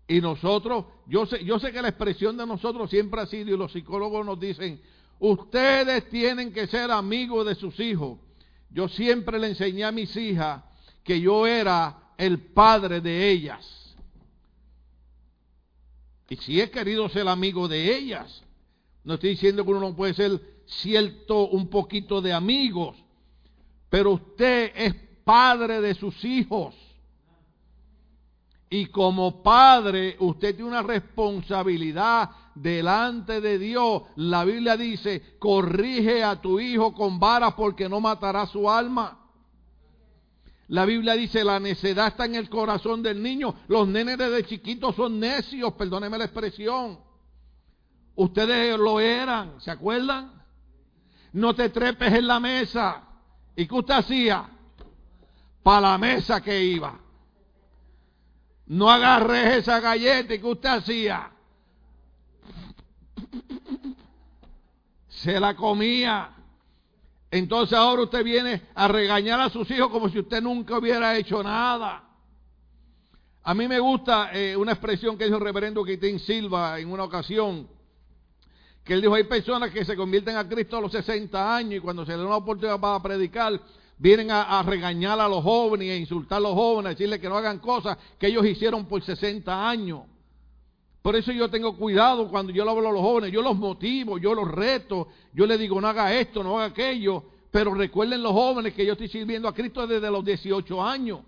Y 0.09 0.21
nosotros, 0.21 0.85
yo 1.07 1.27
sé, 1.27 1.45
yo 1.45 1.59
sé 1.59 1.73
que 1.73 1.81
la 1.81 1.89
expresión 1.89 2.37
de 2.37 2.47
nosotros 2.47 2.91
siempre 2.91 3.21
ha 3.21 3.27
sido, 3.27 3.55
y 3.55 3.57
los 3.57 3.73
psicólogos 3.73 4.27
nos 4.27 4.39
dicen, 4.39 4.81
ustedes 5.19 6.09
tienen 6.11 6.53
que 6.53 6.67
ser 6.67 6.91
amigos 6.91 7.47
de 7.47 7.55
sus 7.55 7.79
hijos. 7.81 8.19
Yo 8.71 8.89
siempre 8.89 9.39
le 9.39 9.49
enseñé 9.49 9.85
a 9.85 9.93
mis 9.93 10.15
hijas 10.17 10.63
que 11.05 11.21
yo 11.21 11.47
era 11.47 12.13
el 12.17 12.39
padre 12.39 13.01
de 13.01 13.31
ellas. 13.31 13.97
Y 16.29 16.37
si 16.37 16.61
he 16.61 16.71
querido 16.71 17.09
ser 17.09 17.29
amigo 17.29 17.69
de 17.69 17.97
ellas, 17.97 18.43
no 19.05 19.15
estoy 19.15 19.31
diciendo 19.31 19.65
que 19.65 19.71
uno 19.71 19.81
no 19.81 19.97
puede 19.97 20.15
ser 20.15 20.41
cierto 20.67 21.49
un 21.49 21.69
poquito 21.69 22.21
de 22.23 22.33
amigos, 22.33 22.97
pero 23.91 24.13
usted 24.13 24.73
es 24.75 24.95
padre 25.25 25.81
de 25.81 25.95
sus 25.95 26.25
hijos. 26.25 26.75
Y 28.71 28.87
como 28.87 29.43
padre, 29.43 30.17
usted 30.21 30.55
tiene 30.55 30.71
una 30.71 30.83
responsabilidad 30.83 32.31
delante 32.55 33.43
de 33.43 33.59
Dios. 33.59 34.05
La 34.17 34.45
Biblia 34.45 34.79
dice, 34.79 35.37
corrige 35.39 36.25
a 36.25 36.41
tu 36.41 36.59
hijo 36.59 36.95
con 36.95 37.21
varas 37.21 37.53
porque 37.53 37.89
no 37.89 38.01
matará 38.01 38.47
su 38.47 38.71
alma. 38.71 39.22
La 40.69 40.85
Biblia 40.85 41.15
dice, 41.15 41.45
la 41.45 41.61
necedad 41.61 42.09
está 42.09 42.25
en 42.25 42.35
el 42.35 42.49
corazón 42.49 43.03
del 43.03 43.23
niño. 43.23 43.55
Los 43.69 43.87
nenes 43.89 44.19
desde 44.19 44.45
chiquitos 44.45 44.97
son 44.97 45.21
necios, 45.21 45.73
perdóneme 45.75 46.19
la 46.19 46.25
expresión. 46.25 46.99
Ustedes 48.15 48.79
lo 48.79 49.01
eran, 49.01 49.61
¿se 49.61 49.71
acuerdan? 49.71 50.43
No 51.33 51.55
te 51.55 51.71
trepes 51.71 52.13
en 52.13 52.27
la 52.27 52.41
mesa. 52.41 53.03
¿Y 53.57 53.67
qué 53.67 53.75
usted 53.75 53.95
hacía? 53.95 54.49
Para 55.63 55.93
la 55.93 55.99
mesa 55.99 56.41
que 56.41 56.63
iba. 56.63 56.99
No 58.67 58.91
agarres 58.91 59.59
esa 59.59 59.81
galleta. 59.81 60.35
¿Y 60.35 60.39
qué 60.39 60.47
usted 60.47 60.69
hacía? 60.69 61.31
Se 65.09 65.39
la 65.41 65.55
comía. 65.55 66.35
Entonces 67.33 67.79
ahora 67.79 68.03
usted 68.03 68.23
viene 68.23 68.61
a 68.75 68.89
regañar 68.89 69.41
a 69.41 69.49
sus 69.49 69.69
hijos 69.71 69.89
como 69.89 70.11
si 70.11 70.19
usted 70.19 70.43
nunca 70.43 70.77
hubiera 70.77 71.17
hecho 71.17 71.43
nada. 71.43 72.05
A 73.43 73.55
mí 73.55 73.67
me 73.67 73.81
gusta 73.81 74.31
eh, 74.35 74.55
una 74.55 74.73
expresión 74.73 75.17
que 75.17 75.25
dijo 75.25 75.39
el 75.39 75.43
reverendo 75.43 75.83
Quitín 75.83 76.19
Silva 76.21 76.79
en 76.79 76.93
una 76.93 77.05
ocasión, 77.05 77.67
que 78.85 78.93
él 78.93 79.01
dijo, 79.01 79.15
hay 79.15 79.25
personas 79.25 79.71
que 79.71 79.83
se 79.83 79.97
convierten 79.97 80.37
a 80.37 80.47
Cristo 80.47 80.77
a 80.77 80.83
los 80.83 80.93
60 80.93 81.57
años 81.57 81.79
y 81.79 81.81
cuando 81.81 82.05
se 82.05 82.13
le 82.13 82.19
da 82.19 82.27
una 82.27 82.37
oportunidad 82.37 82.79
para 82.79 83.03
predicar, 83.03 83.59
vienen 83.97 84.31
a, 84.31 84.63
regañar 84.63 85.19
a 85.19 85.27
los 85.27 85.43
jóvenes 85.43 85.91
a 85.91 85.97
insultar 85.97 86.37
a 86.37 86.41
los 86.41 86.53
jóvenes, 86.53 86.91
a 86.91 86.91
decirles 86.91 87.19
que 87.19 87.31
no 87.31 87.39
hagan 87.39 87.61
cosas 87.61 87.97
que 88.19 88.27
ellos 88.27 88.45
hicieron 88.45 88.85
por 88.85 89.03
60 89.03 89.71
años. 89.71 90.03
Por 91.03 91.17
eso 91.17 91.33
yo 91.33 91.51
tengo 91.51 91.77
cuidado 91.77 92.29
cuando 92.29 92.53
yo 92.53 92.69
hablo 92.69 92.89
a 92.89 92.93
los 92.93 93.03
jóvenes, 93.03 93.33
yo 93.33 93.43
los 93.43 93.57
motivo, 93.57 94.19
yo 94.19 94.35
los 94.35 94.49
reto, 94.49 95.09
yo 95.35 95.47
les 95.47 95.59
digo 95.59 95.81
no 95.81 95.89
haga 95.89 96.15
esto, 96.15 96.45
no 96.45 96.59
haga 96.59 96.67
aquello, 96.67 97.25
pero 97.51 97.75
recuerden 97.75 98.23
los 98.23 98.33
jóvenes 98.33 98.73
que 98.73 98.87
yo 98.87 98.93
estoy 98.93 99.09
sirviendo 99.09 99.49
a 99.49 99.55
Cristo 99.55 99.85
desde 99.87 100.11
los 100.11 100.25
18 100.25 100.83
años. 100.83 101.21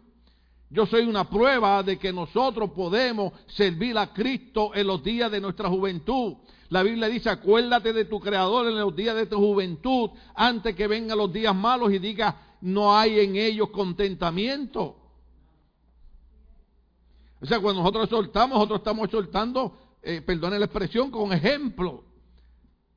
Yo 0.70 0.86
soy 0.86 1.06
una 1.06 1.28
prueba 1.28 1.82
de 1.82 1.98
que 1.98 2.12
nosotros 2.12 2.70
podemos 2.70 3.32
servir 3.48 3.98
a 3.98 4.12
Cristo 4.12 4.70
en 4.74 4.86
los 4.86 5.02
días 5.02 5.30
de 5.30 5.40
nuestra 5.40 5.68
juventud. 5.68 6.34
La 6.68 6.82
Biblia 6.82 7.08
dice, 7.08 7.28
acuérdate 7.28 7.92
de 7.92 8.06
tu 8.06 8.18
Creador 8.20 8.68
en 8.68 8.78
los 8.78 8.94
días 8.94 9.14
de 9.14 9.26
tu 9.26 9.36
juventud, 9.36 10.10
antes 10.34 10.74
que 10.74 10.86
vengan 10.86 11.18
los 11.18 11.32
días 11.32 11.54
malos 11.54 11.92
y 11.92 11.98
diga, 11.98 12.56
no 12.60 12.96
hay 12.96 13.20
en 13.20 13.36
ellos 13.36 13.70
contentamiento. 13.70 14.96
O 17.44 17.46
sea, 17.46 17.60
cuando 17.60 17.82
nosotros 17.82 18.08
soltamos, 18.08 18.54
nosotros 18.54 18.78
estamos 18.78 19.10
soltando, 19.10 19.76
eh, 20.02 20.22
perdone 20.22 20.58
la 20.58 20.64
expresión, 20.64 21.10
con 21.10 21.30
ejemplo. 21.30 22.02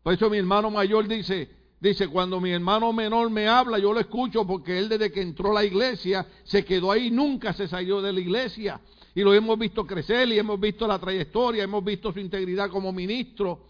Por 0.02 0.14
eso 0.14 0.30
mi 0.30 0.38
hermano 0.38 0.72
mayor 0.72 1.06
dice, 1.06 1.50
dice, 1.82 2.08
cuando 2.08 2.40
mi 2.40 2.52
hermano 2.52 2.94
menor 2.94 3.30
me 3.30 3.50
habla, 3.50 3.78
yo 3.78 3.92
lo 3.92 4.00
escucho 4.00 4.48
porque 4.48 4.80
él 4.80 4.88
desde 4.88 5.12
que 5.12 5.22
entró 5.22 5.52
a 5.52 5.56
la 5.56 5.66
iglesia 5.66 6.26
se 6.46 6.64
quedó 6.64 6.94
ahí, 6.94 7.12
nunca 7.12 7.52
se 7.52 7.68
salió 7.68 8.02
de 8.02 8.14
la 8.14 8.22
iglesia. 8.22 8.80
Y 9.14 9.22
lo 9.22 9.34
hemos 9.34 9.60
visto 9.60 9.86
crecer 9.86 10.30
y 10.30 10.40
hemos 10.40 10.58
visto 10.62 10.88
la 10.88 10.98
trayectoria, 10.98 11.66
hemos 11.66 11.84
visto 11.84 12.14
su 12.14 12.20
integridad 12.22 12.70
como 12.70 12.94
ministro. 12.94 13.66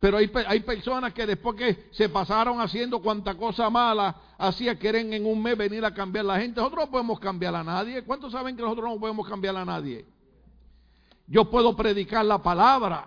Pero 0.00 0.16
hay, 0.16 0.30
hay 0.46 0.60
personas 0.60 1.12
que 1.12 1.26
después 1.26 1.54
que 1.54 1.88
se 1.90 2.08
pasaron 2.08 2.62
haciendo 2.62 3.02
cuanta 3.02 3.34
cosa 3.34 3.68
mala 3.68 4.16
hacía, 4.38 4.78
quieren 4.78 5.12
en 5.12 5.26
un 5.26 5.42
mes 5.42 5.58
venir 5.58 5.84
a 5.84 5.92
cambiar 5.92 6.24
la 6.24 6.40
gente. 6.40 6.62
Nosotros 6.62 6.86
no 6.86 6.90
podemos 6.90 7.20
cambiar 7.20 7.54
a 7.54 7.62
nadie. 7.62 8.02
¿Cuántos 8.04 8.32
saben 8.32 8.56
que 8.56 8.62
nosotros 8.62 8.88
no 8.88 8.98
podemos 8.98 9.28
cambiar 9.28 9.54
a 9.58 9.66
nadie? 9.66 10.13
Yo 11.26 11.50
puedo 11.50 11.74
predicar 11.74 12.24
la 12.24 12.42
palabra 12.42 13.06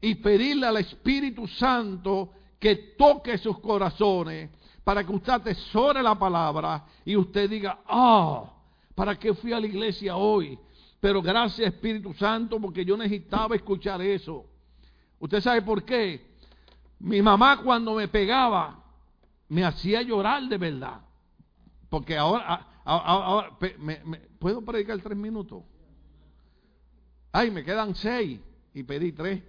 y 0.00 0.16
pedirle 0.16 0.66
al 0.66 0.78
Espíritu 0.78 1.46
Santo 1.46 2.30
que 2.58 2.76
toque 2.98 3.38
sus 3.38 3.58
corazones 3.60 4.50
para 4.84 5.04
que 5.04 5.12
usted 5.12 5.32
atesore 5.32 6.02
la 6.02 6.18
palabra 6.18 6.84
y 7.04 7.16
usted 7.16 7.48
diga, 7.48 7.80
ah, 7.86 8.52
¿para 8.94 9.18
qué 9.18 9.32
fui 9.34 9.52
a 9.52 9.60
la 9.60 9.66
iglesia 9.66 10.16
hoy? 10.16 10.58
Pero 11.00 11.22
gracias 11.22 11.72
Espíritu 11.72 12.12
Santo 12.14 12.60
porque 12.60 12.84
yo 12.84 12.96
necesitaba 12.96 13.56
escuchar 13.56 14.00
eso. 14.02 14.46
¿Usted 15.18 15.40
sabe 15.40 15.62
por 15.62 15.84
qué? 15.84 16.32
Mi 16.98 17.22
mamá 17.22 17.60
cuando 17.62 17.94
me 17.94 18.08
pegaba 18.08 18.82
me 19.48 19.64
hacía 19.64 20.02
llorar 20.02 20.42
de 20.44 20.58
verdad. 20.58 21.00
Porque 21.88 22.16
ahora, 22.16 22.66
ahora, 22.84 23.50
¿puedo 24.38 24.64
predicar 24.64 25.00
tres 25.00 25.16
minutos? 25.16 25.62
Ay, 27.32 27.50
me 27.50 27.64
quedan 27.64 27.94
seis 27.94 28.38
y 28.74 28.82
pedí 28.82 29.12
tres. 29.12 29.42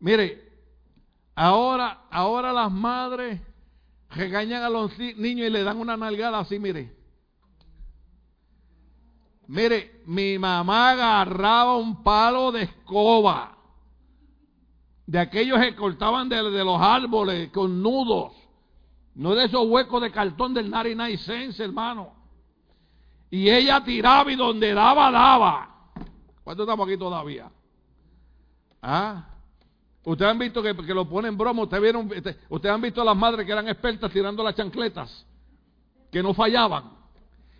Mire, 0.00 0.50
ahora, 1.36 2.06
ahora 2.10 2.52
las 2.52 2.72
madres 2.72 3.40
regañan 4.10 4.62
a 4.64 4.68
los 4.68 4.98
niños 4.98 5.46
y 5.46 5.50
le 5.50 5.62
dan 5.62 5.78
una 5.78 5.96
nalgada 5.96 6.40
así, 6.40 6.58
mire. 6.58 6.96
Mire, 9.46 10.02
mi 10.06 10.38
mamá 10.38 10.90
agarraba 10.90 11.76
un 11.76 12.02
palo 12.02 12.52
de 12.52 12.62
escoba, 12.62 13.56
de 15.06 15.18
aquellos 15.18 15.58
que 15.60 15.74
cortaban 15.74 16.28
de, 16.28 16.42
los 16.42 16.80
árboles 16.80 17.50
con 17.50 17.82
nudos, 17.82 18.32
no 19.14 19.34
de 19.34 19.46
esos 19.46 19.66
huecos 19.66 20.02
de 20.02 20.12
cartón 20.12 20.54
del 20.54 20.70
Nari 20.70 21.16
Sense, 21.16 21.62
hermano. 21.62 22.14
Y 23.28 23.50
ella 23.50 23.82
tiraba 23.84 24.30
y 24.30 24.36
donde 24.36 24.72
daba, 24.72 25.10
daba. 25.10 25.69
¿Cuántos 26.50 26.64
estamos 26.64 26.88
aquí 26.88 26.96
todavía? 26.96 27.48
¿Ah? 28.82 29.24
Ustedes 30.02 30.32
han 30.32 30.38
visto 30.40 30.60
que, 30.60 30.74
lo 30.92 31.08
ponen 31.08 31.38
broma, 31.38 31.62
ustedes 31.62 31.80
vieron, 31.80 32.10
este, 32.12 32.68
han 32.68 32.80
visto 32.80 33.00
a 33.00 33.04
las 33.04 33.16
madres 33.16 33.46
que 33.46 33.52
eran 33.52 33.68
expertas 33.68 34.10
tirando 34.10 34.42
las 34.42 34.56
chancletas, 34.56 35.24
que 36.10 36.20
no 36.20 36.34
fallaban. 36.34 36.90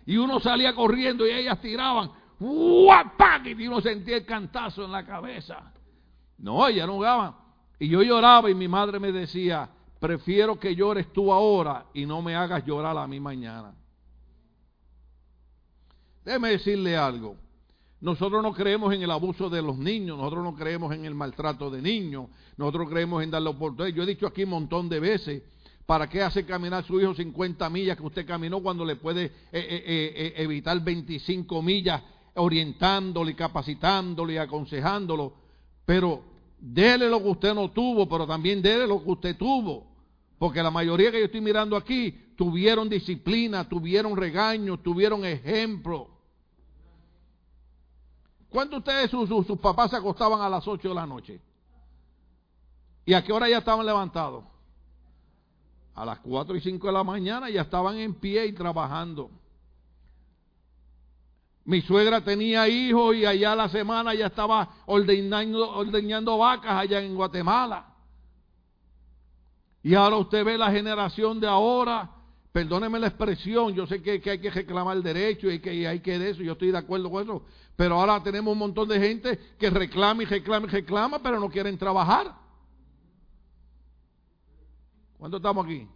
Y 0.05 0.17
uno 0.17 0.41
salía 0.41 0.75
corriendo 0.75 1.25
y 1.25 1.31
ellas 1.31 1.61
tiraban, 1.61 2.11
¡guapac! 2.37 3.45
Y 3.57 3.65
uno 3.65 3.79
sentía 3.79 4.17
el 4.17 4.25
cantazo 4.25 4.83
en 4.83 4.91
la 4.91 5.05
cabeza. 5.05 5.71
No, 6.39 6.67
ellas 6.67 6.85
no 6.85 6.95
jugaban. 6.95 7.33
Y 7.79 7.87
yo 7.87 8.03
lloraba 8.03 8.49
y 8.49 8.55
mi 8.55 8.67
madre 8.67 8.99
me 8.99 9.13
decía, 9.13 9.69
prefiero 10.01 10.59
que 10.59 10.75
llores 10.75 11.13
tú 11.13 11.31
ahora 11.31 11.85
y 11.93 12.05
no 12.05 12.21
me 12.21 12.35
hagas 12.35 12.65
llorar 12.65 12.97
a 12.97 13.07
mí 13.07 13.21
mañana. 13.21 13.73
Déjeme 16.25 16.49
decirle 16.49 16.97
algo. 16.97 17.37
Nosotros 18.01 18.41
no 18.41 18.51
creemos 18.51 18.93
en 18.95 19.03
el 19.03 19.11
abuso 19.11 19.47
de 19.47 19.61
los 19.61 19.77
niños, 19.77 20.17
nosotros 20.17 20.43
no 20.43 20.55
creemos 20.55 20.91
en 20.93 21.05
el 21.05 21.13
maltrato 21.13 21.69
de 21.69 21.83
niños, 21.83 22.29
nosotros 22.57 22.89
creemos 22.89 23.23
en 23.23 23.29
darle 23.29 23.49
oportunidad. 23.49 23.95
Yo 23.95 24.01
he 24.01 24.07
dicho 24.07 24.25
aquí 24.25 24.43
un 24.43 24.49
montón 24.49 24.89
de 24.89 24.99
veces, 24.99 25.43
¿para 25.85 26.09
qué 26.09 26.23
hace 26.23 26.43
caminar 26.43 26.83
su 26.83 26.99
hijo 26.99 27.13
50 27.13 27.69
millas 27.69 27.97
que 27.97 28.03
usted 28.03 28.25
caminó 28.25 28.59
cuando 28.59 28.83
le 28.83 28.95
puede 28.95 29.25
eh, 29.25 29.31
eh, 29.51 30.13
eh, 30.15 30.33
evitar 30.37 30.83
25 30.83 31.61
millas 31.61 32.01
orientándole, 32.33 33.35
capacitándole 33.35 34.33
y 34.33 34.37
aconsejándolo? 34.37 35.33
Pero 35.85 36.23
déle 36.59 37.07
lo 37.07 37.21
que 37.21 37.29
usted 37.29 37.53
no 37.53 37.69
tuvo, 37.69 38.09
pero 38.09 38.25
también 38.25 38.63
déle 38.63 38.87
lo 38.87 39.03
que 39.03 39.11
usted 39.11 39.37
tuvo. 39.37 39.91
Porque 40.39 40.63
la 40.63 40.71
mayoría 40.71 41.11
que 41.11 41.19
yo 41.19 41.25
estoy 41.25 41.41
mirando 41.41 41.77
aquí 41.77 42.15
tuvieron 42.35 42.89
disciplina, 42.89 43.69
tuvieron 43.69 44.17
regaño, 44.17 44.79
tuvieron 44.79 45.23
ejemplo. 45.23 46.10
¿Cuántos 48.51 48.79
ustedes, 48.79 49.09
sus, 49.09 49.29
sus, 49.29 49.57
papás 49.59 49.91
se 49.91 49.95
acostaban 49.95 50.41
a 50.41 50.49
las 50.49 50.67
8 50.67 50.89
de 50.89 50.93
la 50.93 51.07
noche? 51.07 51.39
¿Y 53.05 53.13
a 53.13 53.23
qué 53.23 53.31
hora 53.31 53.47
ya 53.47 53.59
estaban 53.59 53.85
levantados? 53.85 54.43
A 55.95 56.03
las 56.03 56.19
4 56.19 56.57
y 56.57 56.61
5 56.61 56.85
de 56.85 56.93
la 56.93 57.03
mañana 57.03 57.49
ya 57.49 57.61
estaban 57.61 57.97
en 57.97 58.13
pie 58.13 58.45
y 58.47 58.51
trabajando. 58.51 59.31
Mi 61.63 61.81
suegra 61.81 62.21
tenía 62.25 62.67
hijos 62.67 63.15
y 63.15 63.25
allá 63.25 63.55
la 63.55 63.69
semana 63.69 64.13
ya 64.13 64.27
estaba 64.27 64.67
ordeñando, 64.85 65.71
ordeñando 65.71 66.37
vacas 66.37 66.73
allá 66.73 66.99
en 66.99 67.15
Guatemala. 67.15 67.85
Y 69.81 69.95
ahora 69.95 70.17
usted 70.17 70.43
ve 70.43 70.57
la 70.57 70.71
generación 70.71 71.39
de 71.39 71.47
ahora, 71.47 72.09
perdóneme 72.51 72.99
la 72.99 73.07
expresión, 73.07 73.73
yo 73.73 73.87
sé 73.87 74.01
que, 74.01 74.21
hay 74.29 74.39
que 74.39 74.49
reclamar 74.49 75.01
derecho 75.01 75.49
y 75.49 75.59
que 75.59 75.87
hay 75.87 75.99
que 76.01 76.19
de 76.19 76.31
eso, 76.31 76.43
yo 76.43 76.53
estoy 76.53 76.71
de 76.71 76.77
acuerdo 76.77 77.09
con 77.09 77.23
eso, 77.23 77.45
pero 77.75 77.99
ahora 77.99 78.21
tenemos 78.21 78.51
un 78.51 78.59
montón 78.59 78.89
de 78.89 78.99
gente 78.99 79.39
que 79.57 79.69
reclama 79.69 80.23
y 80.23 80.25
reclama 80.25 80.67
y 80.67 80.69
reclama, 80.69 81.19
pero 81.19 81.39
no 81.39 81.49
quieren 81.49 81.77
trabajar. 81.77 82.35
¿Cuánto 85.17 85.37
estamos 85.37 85.65
aquí? 85.65 85.87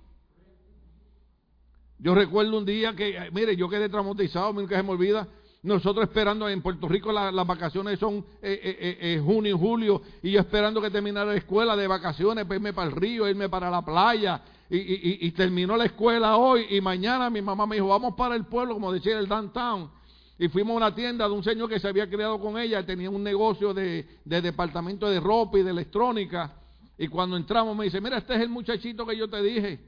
Yo 1.98 2.13
recuerdo 2.13 2.58
un 2.58 2.65
día 2.65 2.96
que, 2.96 3.18
eh, 3.18 3.30
mire, 3.32 3.56
yo 3.56 3.68
quedé 3.68 3.89
traumatizado, 3.89 4.54
nunca 4.54 4.76
se 4.78 4.84
me 4.84 4.91
olvida. 4.91 5.28
Nosotros 5.65 6.08
esperando 6.08 6.48
en 6.48 6.62
Puerto 6.62 6.88
Rico 6.88 7.12
las 7.12 7.48
vacaciones 7.48 7.98
son 7.98 8.18
eh, 8.39 8.60
eh, 8.63 8.98
eh, 9.02 9.22
junio 9.26 9.56
y 9.56 9.60
julio, 9.60 10.02
y 10.22 10.30
yo 10.30 10.39
esperando 10.39 10.80
que 10.80 10.91
terminara 10.91 11.32
la 11.32 11.38
escuela 11.38 11.76
de 11.76 11.88
vacaciones, 11.88 12.46
para 12.46 12.58
irme 12.58 12.72
para 12.72 12.88
el 12.88 12.96
río, 12.96 13.28
irme 13.28 13.50
para 13.50 13.72
la 13.72 13.84
playa, 13.84 14.39
y, 14.69 15.32
terminó 15.32 15.78
la 15.78 15.86
escuela 15.86 16.38
hoy, 16.38 16.65
y 16.69 16.82
mañana 16.82 17.30
mi 17.30 17.41
mamá 17.41 17.67
me 17.67 17.75
dijo, 17.75 17.88
vamos 17.88 18.15
para 18.15 18.36
el 18.36 18.45
pueblo, 18.45 18.73
como 18.73 18.91
decía 18.91 19.17
el 19.19 19.28
downtown, 19.28 19.91
y 20.38 20.49
fuimos 20.49 20.73
a 20.73 20.78
una 20.78 20.95
tienda 20.95 21.28
de 21.28 21.34
un 21.34 21.43
señor 21.43 21.69
que 21.69 21.80
se 21.80 21.88
había 21.88 22.10
criado 22.10 22.39
con 22.39 22.58
ella, 22.58 22.86
tenía 22.86 23.10
un 23.10 23.23
negocio 23.23 23.73
de, 23.73 24.06
departamento 24.25 25.10
de 25.10 25.19
ropa 25.19 25.60
y 25.60 25.63
de 25.63 25.69
electrónica. 25.69 26.54
Y 26.97 27.08
cuando 27.08 27.38
entramos 27.38 27.75
me 27.75 27.86
dice, 27.86 28.01
mira, 28.01 28.17
este 28.17 28.36
es 28.36 28.41
el 28.41 28.49
muchachito 28.49 29.06
que 29.06 29.15
yo 29.15 29.30
te 29.30 29.41
dije. 29.41 29.80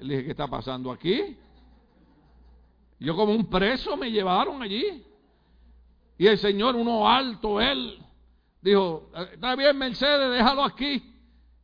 Le 0.00 0.14
dije, 0.14 0.24
¿qué 0.24 0.30
está 0.32 0.48
pasando 0.48 0.90
aquí? 0.90 1.36
Yo 2.98 3.16
como 3.16 3.32
un 3.32 3.46
preso 3.48 3.96
me 3.96 4.10
llevaron 4.10 4.60
allí. 4.62 5.02
Y 6.18 6.26
el 6.26 6.38
señor, 6.38 6.76
uno 6.76 7.08
alto, 7.08 7.60
él, 7.60 7.98
dijo, 8.60 9.10
está 9.32 9.56
bien 9.56 9.78
Mercedes, 9.78 10.30
déjalo 10.30 10.62
aquí. 10.62 11.02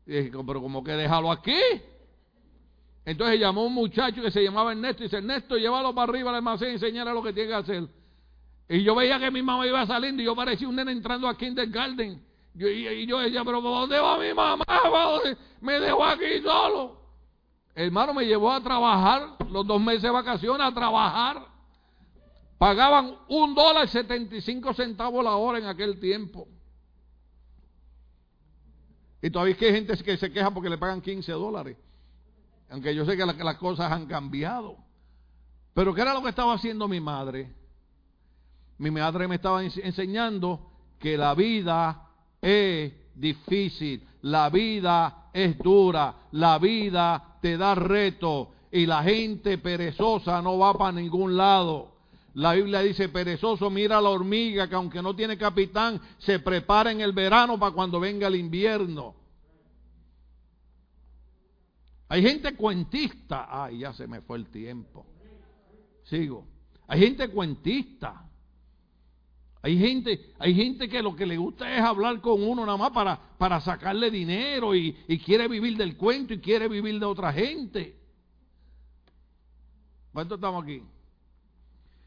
Y 0.06 0.12
dije, 0.12 0.30
pero 0.46 0.60
como 0.62 0.82
que 0.82 0.92
déjalo 0.92 1.30
aquí. 1.30 1.60
Entonces 3.04 3.40
llamó 3.40 3.64
un 3.64 3.74
muchacho 3.74 4.22
que 4.22 4.30
se 4.30 4.42
llamaba 4.42 4.72
Ernesto 4.72 5.02
y 5.02 5.06
dice, 5.06 5.18
Ernesto, 5.18 5.56
llévalo 5.56 5.94
para 5.94 6.10
arriba 6.10 6.30
al 6.30 6.36
almacén 6.36 6.70
y 6.70 6.72
enseñale 6.72 7.12
lo 7.12 7.22
que 7.22 7.32
tiene 7.32 7.48
que 7.48 7.54
hacer. 7.54 7.88
Y 8.68 8.82
yo 8.82 8.94
veía 8.94 9.18
que 9.18 9.30
mi 9.30 9.42
mamá 9.42 9.66
iba 9.66 9.84
saliendo 9.86 10.22
y 10.22 10.26
yo 10.26 10.36
parecía 10.36 10.68
un 10.68 10.76
nene 10.76 10.92
entrando 10.92 11.26
a 11.26 11.36
Kindergarten. 11.36 12.22
Yo, 12.54 12.68
y, 12.68 13.06
yo 13.06 13.18
decía, 13.18 13.44
pero 13.44 13.60
¿dónde 13.60 13.98
va 13.98 14.18
mi 14.18 14.32
mamá? 14.34 14.64
Me 15.60 15.80
dejó 15.80 16.04
aquí 16.04 16.40
solo. 16.42 17.00
Hermano 17.74 18.12
me 18.14 18.26
llevó 18.26 18.52
a 18.52 18.60
trabajar 18.60 19.36
los 19.50 19.66
dos 19.66 19.80
meses 19.80 20.02
de 20.02 20.10
vacaciones, 20.10 20.66
a 20.66 20.72
trabajar. 20.72 21.46
Pagaban 22.58 23.16
un 23.28 23.54
dólar 23.54 23.88
setenta 23.88 24.36
y 24.36 24.40
cinco 24.40 24.74
centavos 24.74 25.24
la 25.24 25.36
hora 25.36 25.58
en 25.58 25.66
aquel 25.66 25.98
tiempo. 25.98 26.46
Y 29.22 29.30
todavía 29.30 29.56
hay 29.58 29.72
gente 29.72 29.96
que 30.02 30.16
se 30.16 30.32
queja 30.32 30.50
porque 30.50 30.70
le 30.70 30.78
pagan 30.78 31.00
15 31.00 31.32
dólares. 31.32 31.76
Aunque 32.70 32.94
yo 32.94 33.04
sé 33.04 33.16
que, 33.16 33.26
las 33.26 33.56
cosas 33.56 33.90
han 33.90 34.06
cambiado. 34.06 34.76
Pero 35.74 35.94
¿qué 35.94 36.02
era 36.02 36.14
lo 36.14 36.22
que 36.22 36.28
estaba 36.28 36.54
haciendo 36.54 36.87
mi 36.88 37.00
madre? 37.00 37.52
Mi 38.78 38.90
madre 38.90 39.28
me 39.28 39.37
estaba 39.37 39.62
enseñando 39.62 40.70
que 40.98 41.16
la 41.16 41.35
vida 41.35 42.09
es 42.40 42.92
difícil, 43.14 44.06
la 44.22 44.48
vida 44.50 45.30
es 45.33 45.59
dura, 45.59 46.14
la 46.33 46.59
vida 46.59 47.38
te 47.42 47.56
da 47.56 47.74
reto 47.74 48.52
y 48.70 48.87
la 48.87 49.02
gente 49.02 49.59
perezosa 49.59 50.40
no 50.40 50.59
va 50.59 50.72
para 50.74 50.92
ningún 50.92 51.37
lado. 51.37 51.90
La 52.35 52.52
Biblia 52.52 52.80
dice, 52.80 53.09
perezoso, 53.09 53.68
mira 53.70 54.00
la 54.00 54.11
hormiga 54.11 54.68
que 54.68 54.76
aunque 54.76 55.02
no 55.02 55.16
tiene 55.16 55.37
capitán, 55.37 56.00
se 56.18 56.38
prepara 56.38 56.92
en 56.92 57.00
el 57.00 57.12
verano 57.12 57.59
para 57.59 57.74
cuando 57.74 57.98
venga 57.98 58.28
el 58.28 58.37
invierno. 58.37 59.19
Hay 62.10 62.22
gente 62.22 62.56
cuentista. 62.56 63.46
Ay, 63.48 63.78
ya 63.78 63.92
se 63.92 64.06
me 64.08 64.20
fue 64.20 64.36
el 64.36 64.48
tiempo. 64.48 65.06
Sigo. 66.02 66.44
Hay 66.88 67.00
gente 67.00 67.28
cuentista. 67.28 68.28
Hay 69.62 69.78
gente, 69.78 70.32
hay 70.38 70.54
gente 70.54 70.88
que 70.88 71.02
lo 71.02 71.14
que 71.14 71.24
le 71.24 71.36
gusta 71.36 71.72
es 71.72 71.80
hablar 71.82 72.20
con 72.20 72.42
uno 72.42 72.66
nada 72.66 72.78
más 72.78 72.90
para, 72.90 73.16
para 73.38 73.60
sacarle 73.60 74.10
dinero 74.10 74.74
y, 74.74 74.92
quiere 75.24 75.46
vivir 75.46 75.76
del 75.76 75.96
cuento 75.96 76.34
y 76.34 76.40
quiere 76.40 76.66
vivir 76.66 76.98
de 76.98 77.06
otra 77.06 77.32
gente. 77.32 77.96
¿Cuánto 80.12 80.34
estamos 80.34 80.64
aquí? 80.64 80.82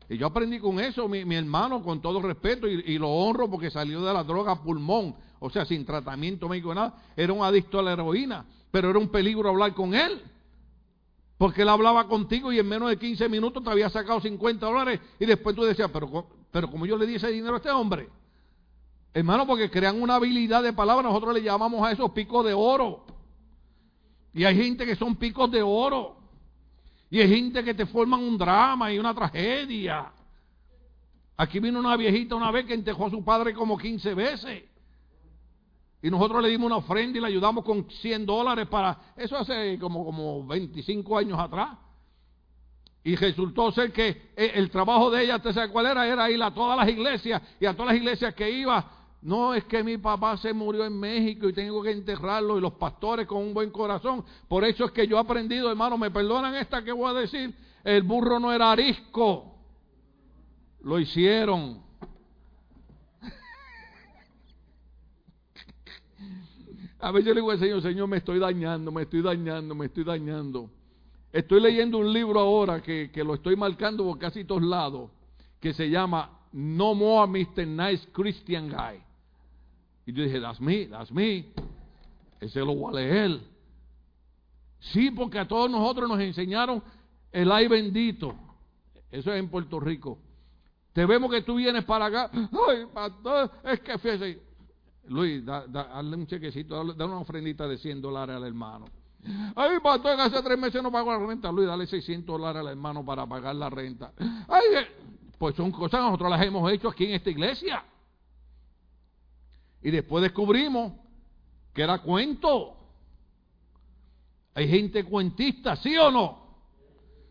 Y 0.09 0.17
yo 0.17 0.27
aprendí 0.27 0.59
con 0.59 0.81
eso, 0.81 1.07
mi, 1.07 1.35
hermano, 1.35 1.81
con 1.81 2.01
todo 2.01 2.21
respeto, 2.21 2.67
y, 2.67 2.83
y, 2.87 2.97
lo 2.97 3.07
honro 3.09 3.49
porque 3.49 3.71
salió 3.71 4.01
de 4.01 4.13
la 4.13 4.23
droga 4.23 4.61
pulmón, 4.61 5.15
o 5.45 5.49
sea, 5.49 5.65
sin 5.65 5.85
tratamiento 5.85 6.47
médico, 6.47 6.73
nada, 6.73 6.93
era 7.15 7.33
un 7.33 7.43
adicto 7.43 7.79
a 7.79 7.83
la 7.83 7.93
heroína 7.93 8.45
pero 8.73 8.89
era 8.89 8.97
un 8.97 9.09
peligro 9.09 9.49
hablar 9.49 9.75
con 9.75 9.93
él. 9.93 10.19
Porque 11.37 11.61
él 11.61 11.69
hablaba 11.69 12.07
contigo 12.07 12.51
y 12.51 12.57
en 12.57 12.67
menos 12.67 12.89
de 12.89 12.97
15 12.97 13.29
minutos 13.29 13.63
te 13.63 13.69
había 13.69 13.87
sacado 13.91 14.19
50 14.19 14.65
dólares 14.65 14.99
y 15.19 15.27
después 15.27 15.55
tú 15.55 15.61
decías, 15.61 15.91
pero, 15.93 16.25
pero 16.49 16.71
como 16.71 16.87
yo 16.87 16.97
le 16.97 17.05
di 17.05 17.13
ese 17.13 17.27
dinero 17.27 17.53
a 17.53 17.57
este 17.57 17.69
hombre. 17.69 18.09
Hermano, 19.13 19.45
porque 19.45 19.69
crean 19.69 20.01
una 20.01 20.15
habilidad 20.15 20.63
de 20.63 20.73
palabra, 20.73 21.03
nosotros 21.03 21.35
le 21.35 21.43
llamamos 21.43 21.85
a 21.85 21.91
esos 21.91 22.09
picos 22.13 22.43
de 22.43 22.55
oro. 22.55 23.05
Y 24.33 24.43
hay 24.43 24.55
gente 24.55 24.87
que 24.87 24.95
son 24.95 25.17
picos 25.17 25.51
de 25.51 25.61
oro. 25.61 26.17
Y 27.11 27.21
hay 27.21 27.29
gente 27.29 27.63
que 27.63 27.75
te 27.75 27.85
forman 27.85 28.21
un 28.23 28.39
drama 28.39 28.91
y 28.91 28.97
una 28.97 29.13
tragedia. 29.13 30.11
Aquí 31.37 31.59
vino 31.59 31.77
una 31.77 31.95
viejita 31.95 32.33
una 32.33 32.49
vez 32.49 32.65
que 32.65 32.73
entejó 32.73 33.05
a 33.05 33.11
su 33.11 33.23
padre 33.23 33.53
como 33.53 33.77
15 33.77 34.15
veces. 34.15 34.63
Y 36.03 36.11
nosotros 36.11 36.43
le 36.43 36.49
dimos 36.49 36.65
una 36.65 36.75
ofrenda 36.75 37.17
y 37.17 37.21
le 37.21 37.27
ayudamos 37.27 37.63
con 37.63 37.89
100 37.89 38.25
dólares 38.25 38.67
para... 38.67 39.13
Eso 39.15 39.37
hace 39.37 39.79
como, 39.79 40.03
como 40.03 40.45
25 40.45 41.17
años 41.17 41.39
atrás. 41.39 41.77
Y 43.05 43.15
resultó 43.15 43.71
ser 43.71 43.93
que 43.93 44.31
eh, 44.35 44.51
el 44.55 44.69
trabajo 44.69 45.09
de 45.09 45.23
ella, 45.23 45.37
¿usted 45.37 45.53
sabe 45.53 45.69
cuál 45.71 45.85
era? 45.85 46.05
Era 46.05 46.29
ir 46.29 46.43
a 46.43 46.53
todas 46.53 46.77
las 46.77 46.89
iglesias 46.89 47.41
y 47.57 47.65
a 47.65 47.73
todas 47.73 47.93
las 47.93 48.01
iglesias 48.01 48.35
que 48.35 48.51
iba. 48.51 48.85
No 49.21 49.53
es 49.53 49.63
que 49.63 49.81
mi 49.81 49.97
papá 49.97 50.35
se 50.35 50.51
murió 50.51 50.83
en 50.83 50.99
México 50.99 51.47
y 51.47 51.53
tengo 51.53 51.81
que 51.81 51.91
enterrarlo 51.91 52.57
y 52.57 52.61
los 52.61 52.73
pastores 52.73 53.25
con 53.25 53.37
un 53.37 53.53
buen 53.53 53.71
corazón. 53.71 54.25
Por 54.49 54.65
eso 54.65 54.83
es 54.83 54.91
que 54.91 55.07
yo 55.07 55.15
he 55.15 55.21
aprendido, 55.21 55.69
hermano, 55.69 55.97
me 55.97 56.11
perdonan 56.11 56.53
esta 56.55 56.83
que 56.83 56.91
voy 56.91 57.11
a 57.11 57.13
decir. 57.21 57.55
El 57.81 58.03
burro 58.03 58.41
no 58.41 58.51
era 58.51 58.73
arisco. 58.73 59.55
Lo 60.81 60.99
hicieron. 60.99 61.82
A 67.03 67.11
veces 67.11 67.27
yo 67.27 67.33
le 67.33 67.41
digo 67.41 67.51
al 67.51 67.59
Señor, 67.59 67.81
Señor, 67.81 68.07
me 68.07 68.15
estoy 68.15 68.39
dañando, 68.39 68.89
me 68.89 69.01
estoy 69.01 69.21
dañando, 69.21 69.75
me 69.75 69.87
estoy 69.87 70.05
dañando. 70.05 70.69
Estoy 71.33 71.59
leyendo 71.59 71.97
un 71.97 72.13
libro 72.13 72.39
ahora 72.39 72.81
que, 72.81 73.11
lo 73.25 73.33
estoy 73.33 73.57
marcando 73.57 74.05
por 74.05 74.17
casi 74.17 74.45
todos 74.45 74.63
lados, 74.63 75.11
que 75.59 75.73
se 75.73 75.89
llama 75.89 76.39
No 76.53 76.95
More 76.95 77.29
Mr. 77.29 77.67
Nice 77.67 78.07
Christian 78.13 78.69
Guy. 78.69 79.03
Y 80.05 80.13
yo 80.13 80.23
dije, 80.23 80.39
that's 80.39 80.61
me, 80.61 80.85
that's 80.85 81.11
me. 81.11 81.47
Ese 82.39 82.61
lo 82.61 82.73
voy 82.73 82.93
a 82.93 83.01
leer. 83.01 83.41
Sí, 84.79 85.11
porque 85.11 85.39
a 85.39 85.47
todos 85.47 85.69
nosotros 85.69 86.07
nos 86.07 86.21
enseñaron 86.21 86.81
el 87.33 87.51
ay 87.51 87.67
bendito. 87.67 88.33
Eso 89.11 89.33
es 89.33 89.39
en 89.39 89.49
Puerto 89.49 89.77
Rico. 89.77 90.19
Te 90.93 91.05
vemos 91.05 91.29
que 91.29 91.41
tú 91.41 91.55
vienes 91.55 91.83
para 91.83 92.05
acá. 92.05 92.31
Ay, 92.33 92.85
pastor, 92.93 93.51
es 93.65 93.81
que 93.81 93.97
fíjese, 93.97 94.41
Luis, 95.07 95.43
da, 95.45 95.65
dale 95.67 96.15
un 96.15 96.27
chequecito, 96.27 96.75
dale, 96.75 97.03
una 97.03 97.19
ofrendita 97.19 97.67
de 97.67 97.77
100 97.77 98.01
dólares 98.01 98.35
al 98.35 98.45
hermano. 98.45 98.85
Ay, 99.55 99.79
pastor, 99.81 100.19
hace 100.19 100.41
tres 100.41 100.57
meses 100.57 100.81
no 100.81 100.91
pago 100.91 101.11
la 101.11 101.25
renta. 101.25 101.51
Luis, 101.51 101.67
dale 101.67 101.87
600 101.87 102.25
dólares 102.25 102.61
al 102.61 102.67
hermano 102.69 103.05
para 103.05 103.25
pagar 103.25 103.55
la 103.55 103.69
renta. 103.69 104.11
Ay, 104.47 104.65
eh, 104.75 104.87
pues 105.37 105.55
son 105.55 105.71
cosas 105.71 105.99
que 105.99 106.05
nosotros 106.05 106.29
las 106.29 106.41
hemos 106.41 106.71
hecho 106.71 106.89
aquí 106.89 107.05
en 107.05 107.13
esta 107.15 107.29
iglesia. 107.29 107.83
Y 109.81 109.91
después 109.91 110.21
descubrimos 110.21 110.93
que 111.73 111.81
era 111.81 111.99
cuento. 111.99 112.77
Hay 114.55 114.67
gente 114.69 115.03
cuentista, 115.03 115.75
¿sí 115.77 115.97
o 115.97 116.11
no? 116.11 116.43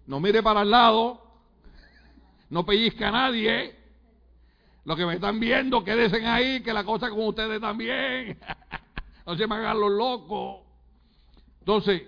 No 0.06 0.20
mire 0.20 0.42
para 0.42 0.62
el 0.62 0.70
lado, 0.70 1.22
no 2.50 2.66
pellizca 2.66 3.08
a 3.08 3.12
nadie. 3.12 3.81
Los 4.84 4.96
que 4.96 5.06
me 5.06 5.14
están 5.14 5.38
viendo, 5.38 5.84
quédense 5.84 6.24
ahí, 6.26 6.60
que 6.62 6.72
la 6.72 6.84
cosa 6.84 7.08
con 7.10 7.26
ustedes 7.26 7.60
también. 7.60 8.38
no 9.26 9.36
se 9.36 9.46
me 9.46 9.54
hagan 9.54 9.80
los 9.80 9.92
locos. 9.92 10.60
Entonces, 11.60 12.02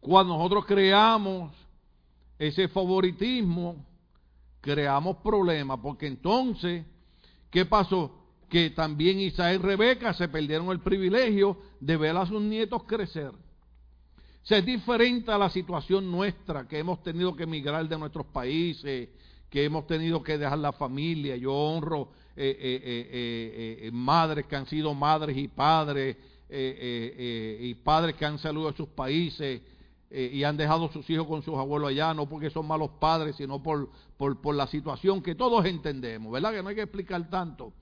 cuando 0.00 0.36
nosotros 0.36 0.64
creamos 0.66 1.52
ese 2.38 2.68
favoritismo, 2.68 3.84
creamos 4.60 5.16
problemas, 5.18 5.80
porque 5.82 6.06
entonces, 6.06 6.84
¿qué 7.50 7.66
pasó? 7.66 8.12
Que 8.48 8.70
también 8.70 9.18
Isaac 9.18 9.56
y 9.56 9.58
Rebeca 9.58 10.14
se 10.14 10.28
perdieron 10.28 10.70
el 10.70 10.80
privilegio 10.80 11.58
de 11.80 11.96
ver 11.96 12.16
a 12.16 12.26
sus 12.26 12.40
nietos 12.40 12.84
crecer. 12.84 13.28
O 13.30 14.46
sea, 14.46 14.58
es 14.58 14.66
diferente 14.66 15.32
a 15.32 15.38
la 15.38 15.48
situación 15.50 16.10
nuestra, 16.12 16.68
que 16.68 16.78
hemos 16.78 17.02
tenido 17.02 17.34
que 17.34 17.44
emigrar 17.44 17.88
de 17.88 17.98
nuestros 17.98 18.26
países, 18.26 19.08
que 19.54 19.64
hemos 19.64 19.86
tenido 19.86 20.20
que 20.20 20.36
dejar 20.36 20.58
la 20.58 20.72
familia. 20.72 21.36
Yo 21.36 21.54
honro 21.54 22.08
eh, 22.34 22.56
eh, 22.60 23.78
eh, 23.82 23.90
madres 23.92 24.46
que 24.46 24.56
han 24.56 24.66
sido 24.66 24.92
madres 24.94 25.36
y 25.36 25.46
padres 25.46 26.16
y 26.50 27.74
padres 27.74 28.16
que 28.16 28.26
han 28.26 28.36
salido 28.40 28.68
de 28.68 28.76
sus 28.76 28.88
países 28.88 29.62
y 30.10 30.42
han 30.42 30.56
dejado 30.56 30.90
sus 30.90 31.08
hijos 31.08 31.28
con 31.28 31.44
sus 31.44 31.54
abuelos 31.54 31.90
allá, 31.90 32.12
no 32.12 32.28
porque 32.28 32.50
son 32.50 32.66
malos 32.66 32.90
padres, 32.98 33.36
sino 33.36 33.62
por, 33.62 33.90
por, 34.16 34.54
la 34.56 34.66
situación 34.66 35.22
que 35.22 35.36
todos 35.36 35.64
entendemos, 35.66 36.32
¿verdad? 36.32 36.52
Que 36.52 36.60
no 36.60 36.70
hay 36.70 36.74
que 36.74 36.82
explicar 36.82 37.30
tanto. 37.30 37.72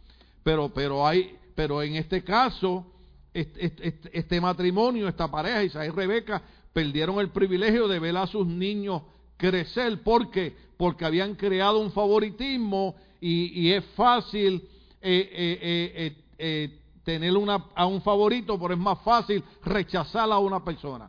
Pero, 0.42 0.68
pero, 0.74 1.06
hay, 1.06 1.38
pero 1.54 1.82
en 1.82 1.96
este 1.96 2.22
caso, 2.22 2.84
este, 3.32 3.98
este, 4.12 4.40
matrimonio, 4.42 5.08
esta 5.08 5.30
pareja, 5.30 5.64
Isaías 5.64 5.94
y 5.94 5.96
Rebeca, 5.96 6.42
perdieron 6.74 7.18
el 7.18 7.30
privilegio 7.30 7.88
de 7.88 7.98
ver 7.98 8.18
a 8.18 8.26
sus 8.26 8.46
niños 8.46 9.02
crecer. 9.42 10.02
porque 10.02 10.56
porque 10.76 11.04
habían 11.04 11.36
creado 11.36 11.78
un 11.78 11.92
favoritismo 11.92 12.96
y, 13.20 13.70
es 13.70 13.84
fácil 13.94 14.68
eh, 15.00 15.30
eh, 15.62 16.16
eh, 16.38 16.80
tener 17.04 17.36
una, 17.36 17.66
a 17.76 17.86
un 17.86 18.02
favorito, 18.02 18.58
pero 18.58 18.74
es 18.74 18.80
más 18.80 19.00
fácil 19.02 19.44
rechazar 19.62 20.32
a 20.32 20.40
una 20.40 20.64
persona. 20.64 21.08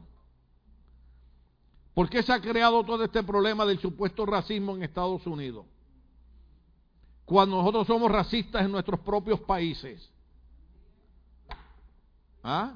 ¿Por 1.95 2.07
qué 2.07 2.21
se 2.21 2.31
ha 2.31 2.39
creado 2.39 2.83
todo 2.83 3.03
este 3.03 3.23
problema 3.23 3.65
del 3.65 3.79
supuesto 3.79 4.27
racismo 4.27 4.75
en 4.75 4.83
Estados 4.83 5.25
Unidos? 5.25 5.65
Cuando 7.25 7.57
nosotros 7.57 7.87
somos 7.87 8.11
racistas 8.11 8.63
en 8.63 8.71
nuestros 8.71 8.99
propios 8.99 9.39
países. 9.41 10.07
¿Ah? 12.43 12.75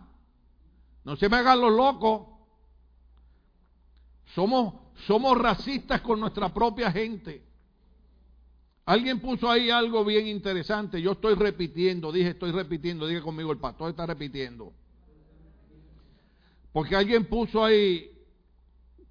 No 1.03 1.15
se 1.15 1.29
me 1.29 1.37
hagan 1.37 1.61
los 1.61 1.73
locos. 1.73 2.27
Somos 4.33 4.86
somos 5.05 5.37
racistas 5.37 6.01
con 6.01 6.19
nuestra 6.19 6.53
propia 6.53 6.91
gente. 6.91 7.43
Alguien 8.85 9.19
puso 9.19 9.49
ahí 9.49 9.69
algo 9.69 10.03
bien 10.05 10.27
interesante. 10.27 11.01
Yo 11.01 11.11
estoy 11.11 11.35
repitiendo, 11.35 12.11
dije 12.11 12.29
estoy 12.29 12.51
repitiendo, 12.51 13.05
dije 13.05 13.21
conmigo, 13.21 13.51
el 13.51 13.59
pastor 13.59 13.89
está 13.89 14.05
repitiendo. 14.05 14.73
Porque 16.71 16.95
alguien 16.95 17.25
puso 17.25 17.63
ahí 17.63 18.11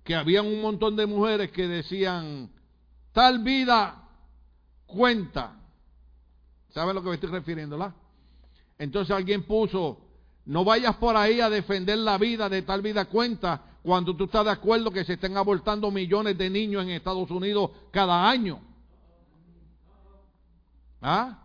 que 0.03 0.15
habían 0.15 0.47
un 0.47 0.63
montón 0.63 0.97
de 0.97 1.05
mujeres 1.05 1.51
que 1.51 1.69
decían, 1.69 2.51
tal 3.13 3.41
vida 3.41 4.09
cuenta. 4.87 5.61
¿Sabe 6.71 6.93
a 6.93 6.95
lo 6.95 7.03
que 7.03 7.09
me 7.09 7.15
estoy 7.17 7.31
refiriendo? 7.31 7.77
La? 7.77 7.95
Entonces 8.79 9.15
alguien 9.15 9.43
puso, 9.43 10.01
no 10.47 10.65
vayas 10.65 10.97
por 10.97 11.17
ahí 11.17 11.41
a 11.41 11.51
defender 11.51 11.99
la 11.99 12.19
vida 12.19 12.49
de 12.49 12.63
tal 12.63 12.83
vida 12.83 13.07
cuenta 13.07 13.66
cuando 13.87 14.17
tú 14.17 14.25
estás 14.25 14.45
de 14.45 14.51
acuerdo 14.51 14.91
que 14.91 15.05
se 15.05 15.13
estén 15.13 15.37
abortando 15.37 15.93
millones 15.93 16.37
de 16.37 16.51
niños 16.51 16.83
en 16.83 16.91
Estados 16.91 17.31
Unidos 17.31 17.71
cada 17.93 18.29
año. 18.29 18.59
¿Ah? 21.01 21.45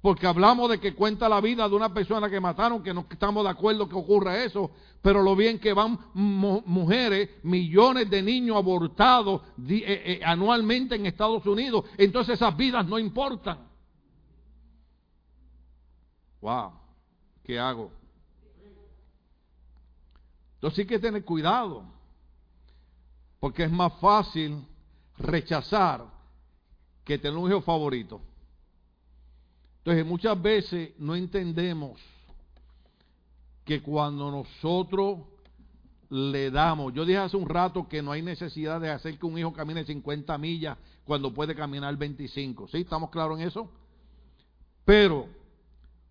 Porque 0.00 0.28
hablamos 0.28 0.70
de 0.70 0.78
que 0.78 0.94
cuenta 0.94 1.28
la 1.28 1.40
vida 1.40 1.68
de 1.68 1.74
una 1.74 1.92
persona 1.92 2.30
que 2.30 2.38
mataron, 2.38 2.84
que 2.84 2.94
no 2.94 3.04
estamos 3.10 3.42
de 3.42 3.50
acuerdo 3.50 3.88
que 3.88 3.96
ocurra 3.96 4.44
eso, 4.44 4.70
pero 5.02 5.24
lo 5.24 5.34
bien 5.34 5.58
que 5.58 5.72
van 5.72 5.98
mujeres, 6.14 7.30
millones 7.42 8.08
de 8.08 8.22
niños 8.22 8.56
abortados 8.56 9.42
eh, 9.68 9.82
eh, 9.82 10.20
anualmente 10.24 10.94
en 10.94 11.06
Estados 11.06 11.44
Unidos, 11.46 11.84
entonces 11.98 12.36
esas 12.36 12.56
vidas 12.56 12.86
no 12.86 12.96
importan. 12.96 13.66
Wow, 16.40 16.74
¿qué 17.42 17.58
hago? 17.58 17.90
Entonces 20.56 20.80
hay 20.80 20.86
que 20.86 20.98
tener 20.98 21.24
cuidado, 21.24 21.84
porque 23.40 23.64
es 23.64 23.70
más 23.70 23.92
fácil 24.00 24.66
rechazar 25.18 26.04
que 27.04 27.18
tener 27.18 27.38
un 27.38 27.50
hijo 27.50 27.60
favorito. 27.60 28.20
Entonces 29.78 30.04
muchas 30.04 30.40
veces 30.42 30.90
no 30.98 31.14
entendemos 31.14 32.00
que 33.64 33.82
cuando 33.82 34.30
nosotros 34.30 35.18
le 36.08 36.50
damos, 36.50 36.92
yo 36.94 37.04
dije 37.04 37.18
hace 37.18 37.36
un 37.36 37.48
rato 37.48 37.88
que 37.88 38.02
no 38.02 38.12
hay 38.12 38.22
necesidad 38.22 38.80
de 38.80 38.90
hacer 38.90 39.18
que 39.18 39.26
un 39.26 39.38
hijo 39.38 39.52
camine 39.52 39.84
50 39.84 40.38
millas 40.38 40.78
cuando 41.04 41.32
puede 41.32 41.54
caminar 41.54 41.96
25, 41.96 42.68
¿sí? 42.68 42.78
¿Estamos 42.78 43.10
claros 43.10 43.38
en 43.38 43.46
eso? 43.46 43.70
Pero 44.84 45.28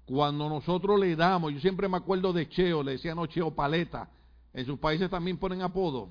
cuando 0.05 0.47
nosotros 0.47 0.99
le 0.99 1.15
damos, 1.15 1.53
yo 1.53 1.59
siempre 1.59 1.87
me 1.87 1.97
acuerdo 1.97 2.31
de 2.31 2.47
Cheo, 2.47 2.83
le 2.83 2.93
decían 2.93 3.15
no 3.15 3.25
Cheo 3.25 3.55
Paleta, 3.55 4.09
en 4.55 4.65
sus 4.65 4.79
países 4.79 5.09
también 5.09 5.37
ponen 5.37 5.61
apodo, 5.61 6.09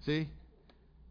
¿sí? 0.00 0.26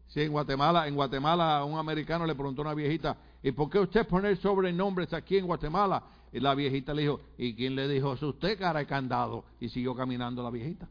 Sí, 0.08 0.20
en 0.20 0.32
Guatemala, 0.32 0.88
en 0.88 0.94
Guatemala 0.94 1.64
un 1.64 1.78
americano 1.78 2.26
le 2.26 2.34
preguntó 2.34 2.62
a 2.62 2.66
una 2.66 2.74
viejita, 2.74 3.16
¿y 3.42 3.52
por 3.52 3.70
qué 3.70 3.78
usted 3.78 4.06
pone 4.06 4.34
sobrenombres 4.36 5.12
aquí 5.14 5.38
en 5.38 5.46
Guatemala? 5.46 6.02
Y 6.32 6.40
la 6.40 6.54
viejita 6.54 6.92
le 6.92 7.02
dijo, 7.02 7.20
¿y 7.38 7.54
quién 7.54 7.76
le 7.76 7.86
dijo 7.86 8.14
eso? 8.14 8.30
Usted, 8.30 8.58
cara 8.58 8.80
de 8.80 8.86
candado. 8.86 9.44
Y 9.60 9.68
siguió 9.68 9.94
caminando 9.94 10.42
la 10.42 10.50
viejita. 10.50 10.88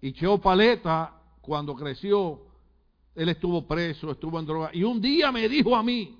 Y 0.00 0.12
Cheo 0.12 0.38
Paleta, 0.38 1.12
cuando 1.40 1.74
creció, 1.74 2.40
él 3.14 3.28
estuvo 3.28 3.66
preso, 3.66 4.10
estuvo 4.10 4.40
en 4.40 4.46
droga. 4.46 4.70
Y 4.72 4.82
un 4.84 5.00
día 5.00 5.30
me 5.30 5.48
dijo 5.48 5.76
a 5.76 5.82
mí, 5.82 6.18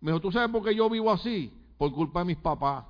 me 0.00 0.12
dijo, 0.12 0.20
¿tú 0.20 0.32
sabes 0.32 0.50
por 0.50 0.64
qué 0.64 0.74
yo 0.74 0.88
vivo 0.88 1.10
así? 1.10 1.52
Por 1.76 1.92
culpa 1.92 2.20
de 2.20 2.26
mis 2.26 2.38
papás. 2.38 2.84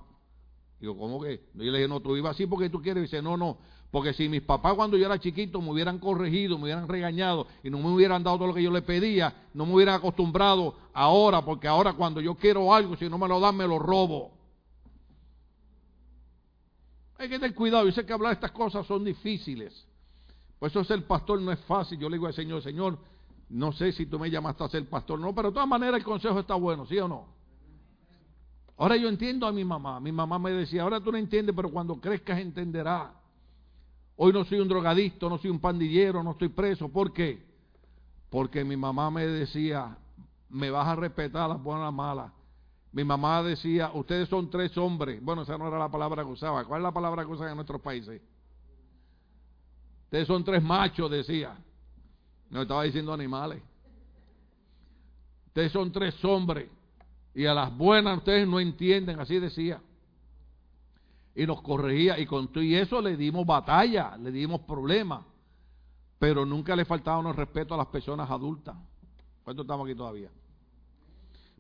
Digo, 0.81 0.97
¿cómo 0.97 1.21
que? 1.21 1.43
Yo 1.55 1.71
le 1.71 1.79
dije, 1.79 1.89
no, 1.89 2.01
tú 2.01 2.15
vives 2.15 2.31
así 2.31 2.47
porque 2.47 2.71
tú 2.71 2.81
quieres. 2.81 3.03
Y 3.03 3.07
dice, 3.07 3.21
no, 3.21 3.37
no, 3.37 3.59
porque 3.91 4.13
si 4.13 4.29
mis 4.29 4.43
papás 4.43 4.75
cuando 4.75 4.97
yo 4.97 5.07
era 5.07 5.19
chiquito 5.19 5.61
me 5.61 5.71
hubieran 5.71 5.99
corregido, 5.99 6.57
me 6.57 6.65
hubieran 6.65 6.89
regañado 6.89 7.47
y 7.63 7.71
no 7.71 7.79
me 7.79 7.89
hubieran 7.89 8.23
dado 8.23 8.39
todo 8.39 8.49
lo 8.49 8.55
que 8.55 8.63
yo 8.63 8.71
le 8.71 8.83
pedía, 8.83 9.49
no 9.53 9.67
me 9.67 9.75
hubieran 9.75 9.97
acostumbrado 9.97 10.75
ahora, 10.95 11.45
porque 11.45 11.69
ahora 11.69 11.93
cuando 11.93 12.21
yo 12.21 12.35
quiero 12.35 12.73
algo, 12.73 12.97
si 12.97 13.09
no 13.09 13.19
me 13.19 13.29
lo 13.29 13.41
dan, 13.41 13.57
me 13.57 13.67
lo 13.67 13.79
robo. 13.79 14.33
Hay 17.19 17.29
que 17.29 17.39
tener 17.39 17.55
cuidado. 17.55 17.85
Yo 17.85 17.93
sé 17.93 18.07
que 18.07 18.13
hablar 18.13 18.33
estas 18.33 18.53
cosas 18.53 18.87
son 18.87 19.05
difíciles. 19.05 19.87
Por 20.59 20.71
eso 20.71 20.83
ser 20.85 21.07
pastor 21.07 21.41
no 21.41 21.53
es 21.53 21.61
fácil. 21.61 21.99
Yo 21.99 22.09
le 22.09 22.17
digo 22.17 22.27
al 22.27 22.35
Señor, 22.35 22.63
Señor, 22.63 22.99
no 23.51 23.73
sé 23.73 23.93
si 23.93 24.07
tú 24.07 24.19
me 24.19 24.31
llamaste 24.31 24.65
a 24.65 24.69
ser 24.69 24.89
pastor, 24.89 25.19
no, 25.19 25.35
pero 25.35 25.49
de 25.49 25.55
todas 25.55 25.69
maneras 25.69 25.99
el 25.99 26.05
consejo 26.05 26.39
está 26.39 26.55
bueno, 26.55 26.87
¿sí 26.87 26.97
o 26.99 27.09
no? 27.09 27.40
Ahora 28.81 28.97
yo 28.97 29.11
entiendo 29.11 29.47
a 29.47 29.53
mi 29.53 29.63
mamá. 29.63 30.01
Mi 30.01 30.11
mamá 30.11 30.39
me 30.39 30.53
decía, 30.53 30.81
ahora 30.85 31.03
tú 31.03 31.13
no 31.13 31.19
entiendes, 31.19 31.55
pero 31.55 31.71
cuando 31.71 32.01
crezcas 32.01 32.39
entenderás. 32.39 33.11
Hoy 34.17 34.33
no 34.33 34.43
soy 34.47 34.59
un 34.59 34.69
drogadicto, 34.69 35.29
no 35.29 35.37
soy 35.37 35.51
un 35.51 35.61
pandillero, 35.61 36.23
no 36.23 36.31
estoy 36.31 36.49
preso. 36.49 36.89
¿Por 36.89 37.13
qué? 37.13 37.45
Porque 38.31 38.65
mi 38.65 38.79
mamá 38.79 39.11
me 39.11 39.27
decía, 39.27 39.99
me 40.49 40.71
vas 40.71 40.89
a 40.89 40.97
respetar 40.97 41.47
las 41.51 41.63
buenas 41.63 41.85
las 41.85 41.93
malas. 41.93 42.33
Mi 42.91 43.05
mamá 43.05 43.43
decía, 43.43 43.91
ustedes 43.93 44.31
son 44.31 44.49
tres 44.49 44.75
hombres. 44.79 45.23
Bueno, 45.23 45.43
esa 45.43 45.59
no 45.59 45.69
era 45.69 45.79
la 45.79 45.91
palabra 45.91 46.25
que 46.25 46.31
usaba. 46.31 46.65
¿Cuál 46.65 46.81
es 46.81 46.85
la 46.85 46.93
palabra 46.93 47.27
que 47.27 47.31
usan 47.33 47.51
en 47.51 47.57
nuestros 47.57 47.83
países? 47.83 48.23
Ustedes 50.05 50.27
son 50.27 50.43
tres 50.43 50.63
machos, 50.63 51.11
decía. 51.11 51.55
No 52.49 52.63
estaba 52.63 52.85
diciendo 52.85 53.13
animales. 53.13 53.63
Ustedes 55.49 55.71
son 55.71 55.93
tres 55.93 56.25
hombres. 56.25 56.80
Y 57.35 57.47
a 57.47 57.55
las 57.55 57.77
buenas 57.77 58.19
ustedes 58.19 58.47
no 58.47 58.61
entienden, 58.61 59.21
así 59.21 59.39
decía 59.39 59.81
y 61.35 61.47
nos 61.47 61.63
corregía 61.63 62.19
y 62.19 62.27
con 62.27 62.49
todo 62.49 62.63
eso 62.63 63.01
le 63.01 63.17
dimos 63.17 63.47
batalla, 63.47 64.17
le 64.17 64.31
dimos 64.31 64.61
problemas, 64.63 65.25
pero 66.19 66.45
nunca 66.45 66.77
le 66.77 66.85
faltaba 66.85 67.33
respeto 67.33 67.75
a 67.75 67.79
las 67.79 67.87
personas 67.87 68.31
adultas. 68.31 68.77
¿Cuántos 69.43 69.65
estamos 69.65 69.87
aquí 69.87 69.97
todavía? 69.97 70.31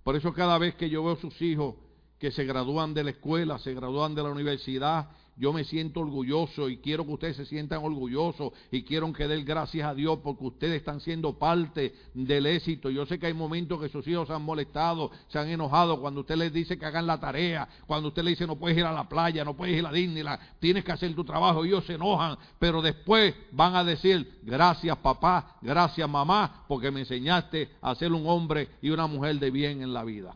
Por 0.02 0.16
eso 0.16 0.32
cada 0.32 0.58
vez 0.58 0.74
que 0.74 0.90
yo 0.90 1.04
veo 1.04 1.16
sus 1.16 1.40
hijos 1.40 1.76
que 2.18 2.30
se 2.30 2.44
gradúan 2.44 2.92
de 2.92 3.04
la 3.04 3.10
escuela, 3.10 3.58
se 3.58 3.72
gradúan 3.72 4.14
de 4.14 4.22
la 4.22 4.30
universidad 4.30 5.08
yo 5.40 5.54
me 5.54 5.64
siento 5.64 6.00
orgulloso 6.00 6.68
y 6.68 6.76
quiero 6.76 7.06
que 7.06 7.12
ustedes 7.12 7.36
se 7.38 7.46
sientan 7.46 7.82
orgullosos 7.82 8.52
y 8.70 8.82
quiero 8.82 9.10
que 9.10 9.26
den 9.26 9.42
gracias 9.42 9.88
a 9.88 9.94
Dios 9.94 10.18
porque 10.22 10.44
ustedes 10.44 10.76
están 10.76 11.00
siendo 11.00 11.38
parte 11.38 11.94
del 12.12 12.44
éxito. 12.44 12.90
Yo 12.90 13.06
sé 13.06 13.18
que 13.18 13.26
hay 13.26 13.32
momentos 13.32 13.80
que 13.80 13.88
sus 13.88 14.06
hijos 14.06 14.28
se 14.28 14.34
han 14.34 14.42
molestado, 14.42 15.10
se 15.28 15.38
han 15.38 15.48
enojado 15.48 15.98
cuando 15.98 16.20
usted 16.20 16.36
les 16.36 16.52
dice 16.52 16.78
que 16.78 16.84
hagan 16.84 17.06
la 17.06 17.18
tarea, 17.18 17.66
cuando 17.86 18.08
usted 18.08 18.22
les 18.22 18.32
dice 18.32 18.46
no 18.46 18.56
puedes 18.56 18.76
ir 18.76 18.84
a 18.84 18.92
la 18.92 19.08
playa, 19.08 19.42
no 19.42 19.56
puedes 19.56 19.78
ir 19.78 19.86
a 19.86 19.90
Disneyland, 19.90 20.38
tienes 20.58 20.84
que 20.84 20.92
hacer 20.92 21.14
tu 21.14 21.24
trabajo. 21.24 21.64
Ellos 21.64 21.86
se 21.86 21.94
enojan, 21.94 22.36
pero 22.58 22.82
después 22.82 23.34
van 23.50 23.76
a 23.76 23.82
decir 23.82 24.40
gracias 24.42 24.98
papá, 24.98 25.56
gracias 25.62 26.06
mamá, 26.06 26.66
porque 26.68 26.90
me 26.90 27.00
enseñaste 27.00 27.70
a 27.80 27.94
ser 27.94 28.12
un 28.12 28.26
hombre 28.26 28.68
y 28.82 28.90
una 28.90 29.06
mujer 29.06 29.38
de 29.38 29.50
bien 29.50 29.80
en 29.80 29.94
la 29.94 30.04
vida. 30.04 30.34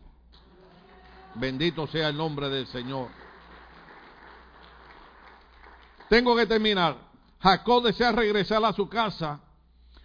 Bendito 1.35 1.85
sea 1.85 2.09
el 2.09 2.17
nombre 2.17 2.49
del 2.49 2.65
Señor. 2.65 3.24
Tengo 6.09 6.35
que 6.35 6.45
terminar. 6.45 6.97
Jacob 7.39 7.83
desea 7.83 8.11
regresar 8.11 8.63
a 8.63 8.73
su 8.73 8.87
casa. 8.87 9.41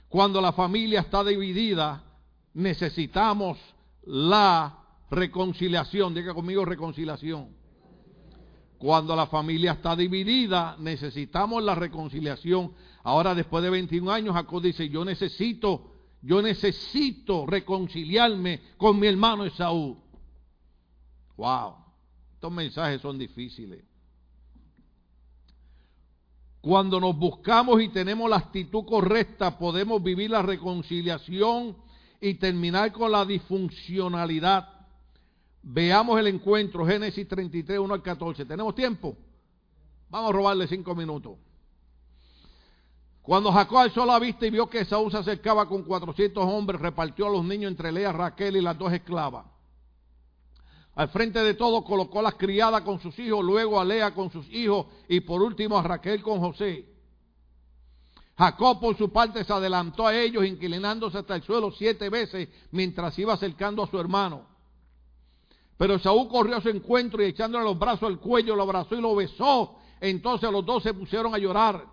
Cuando 0.08 0.40
la 0.40 0.52
familia 0.52 1.00
está 1.00 1.22
dividida, 1.22 2.02
necesitamos 2.54 3.58
la 4.02 4.78
reconciliación. 5.10 6.14
Diga 6.14 6.34
conmigo 6.34 6.64
reconciliación. 6.64 7.60
Cuando 8.78 9.14
la 9.14 9.26
familia 9.26 9.72
está 9.72 9.94
dividida, 9.94 10.76
necesitamos 10.78 11.62
la 11.62 11.74
reconciliación. 11.74 12.72
Ahora, 13.02 13.34
después 13.34 13.62
de 13.62 13.70
21 13.70 14.10
años, 14.10 14.34
Jacob 14.34 14.62
dice, 14.62 14.88
yo 14.88 15.04
necesito, 15.04 15.92
yo 16.22 16.40
necesito 16.40 17.44
reconciliarme 17.46 18.62
con 18.78 18.98
mi 18.98 19.06
hermano 19.06 19.44
Esaú. 19.44 20.02
Wow, 21.36 21.74
estos 22.34 22.52
mensajes 22.52 23.02
son 23.02 23.18
difíciles. 23.18 23.89
Cuando 26.60 27.00
nos 27.00 27.16
buscamos 27.16 27.80
y 27.80 27.88
tenemos 27.88 28.28
la 28.28 28.36
actitud 28.36 28.84
correcta, 28.84 29.58
podemos 29.58 30.02
vivir 30.02 30.30
la 30.30 30.42
reconciliación 30.42 31.76
y 32.20 32.34
terminar 32.34 32.92
con 32.92 33.10
la 33.10 33.24
disfuncionalidad. 33.24 34.68
Veamos 35.62 36.18
el 36.20 36.26
encuentro, 36.26 36.86
Génesis 36.86 37.26
33, 37.26 37.78
1 37.78 37.94
al 37.94 38.02
14. 38.02 38.44
¿Tenemos 38.44 38.74
tiempo? 38.74 39.16
Vamos 40.10 40.30
a 40.30 40.32
robarle 40.32 40.66
cinco 40.68 40.94
minutos. 40.94 41.38
Cuando 43.22 43.52
Jacob 43.52 43.78
alzó 43.78 44.04
la 44.04 44.18
vista 44.18 44.46
y 44.46 44.50
vio 44.50 44.68
que 44.68 44.84
Saúl 44.84 45.10
se 45.10 45.18
acercaba 45.18 45.66
con 45.68 45.82
400 45.82 46.44
hombres, 46.44 46.80
repartió 46.80 47.26
a 47.26 47.30
los 47.30 47.44
niños 47.44 47.70
entre 47.70 47.92
Lea, 47.92 48.12
Raquel 48.12 48.56
y 48.56 48.60
las 48.60 48.76
dos 48.76 48.92
esclavas. 48.92 49.46
Al 50.94 51.08
frente 51.08 51.42
de 51.42 51.54
todo 51.54 51.84
colocó 51.84 52.20
a 52.20 52.22
las 52.22 52.34
criadas 52.34 52.82
con 52.82 53.00
sus 53.00 53.18
hijos, 53.18 53.44
luego 53.44 53.80
a 53.80 53.84
Lea 53.84 54.12
con 54.12 54.30
sus 54.30 54.48
hijos 54.50 54.86
y 55.08 55.20
por 55.20 55.40
último 55.42 55.78
a 55.78 55.82
Raquel 55.82 56.22
con 56.22 56.40
José. 56.40 56.86
Jacob 58.36 58.80
por 58.80 58.96
su 58.96 59.12
parte 59.12 59.44
se 59.44 59.52
adelantó 59.52 60.06
a 60.06 60.16
ellos 60.16 60.46
inclinándose 60.46 61.18
hasta 61.18 61.36
el 61.36 61.42
suelo 61.42 61.70
siete 61.72 62.08
veces 62.08 62.48
mientras 62.70 63.18
iba 63.18 63.34
acercando 63.34 63.82
a 63.82 63.86
su 63.86 63.98
hermano. 63.98 64.46
Pero 65.76 65.98
Saúl 65.98 66.28
corrió 66.28 66.56
a 66.56 66.60
su 66.60 66.68
encuentro 66.68 67.22
y 67.22 67.26
echándole 67.26 67.64
los 67.64 67.78
brazos 67.78 68.04
al 68.04 68.18
cuello 68.18 68.56
lo 68.56 68.62
abrazó 68.62 68.94
y 68.94 69.00
lo 69.00 69.14
besó. 69.14 69.76
Entonces 70.00 70.50
los 70.50 70.64
dos 70.64 70.82
se 70.82 70.94
pusieron 70.94 71.34
a 71.34 71.38
llorar. 71.38 71.84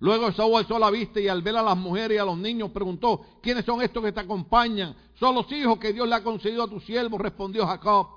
Luego 0.00 0.28
Esaú 0.28 0.56
alzó 0.56 0.78
la 0.78 0.90
vista 0.90 1.20
y 1.20 1.28
al 1.28 1.42
ver 1.42 1.56
a 1.56 1.62
las 1.62 1.76
mujeres 1.76 2.16
y 2.16 2.18
a 2.18 2.24
los 2.24 2.36
niños 2.36 2.70
preguntó, 2.70 3.24
¿quiénes 3.40 3.64
son 3.64 3.80
estos 3.80 4.02
que 4.02 4.12
te 4.12 4.20
acompañan? 4.20 4.94
Son 5.18 5.34
los 5.34 5.50
hijos 5.52 5.78
que 5.78 5.92
Dios 5.92 6.08
le 6.08 6.14
ha 6.16 6.22
concedido 6.22 6.64
a 6.64 6.68
tu 6.68 6.80
siervo, 6.80 7.16
respondió 7.16 7.66
Jacob. 7.66 8.08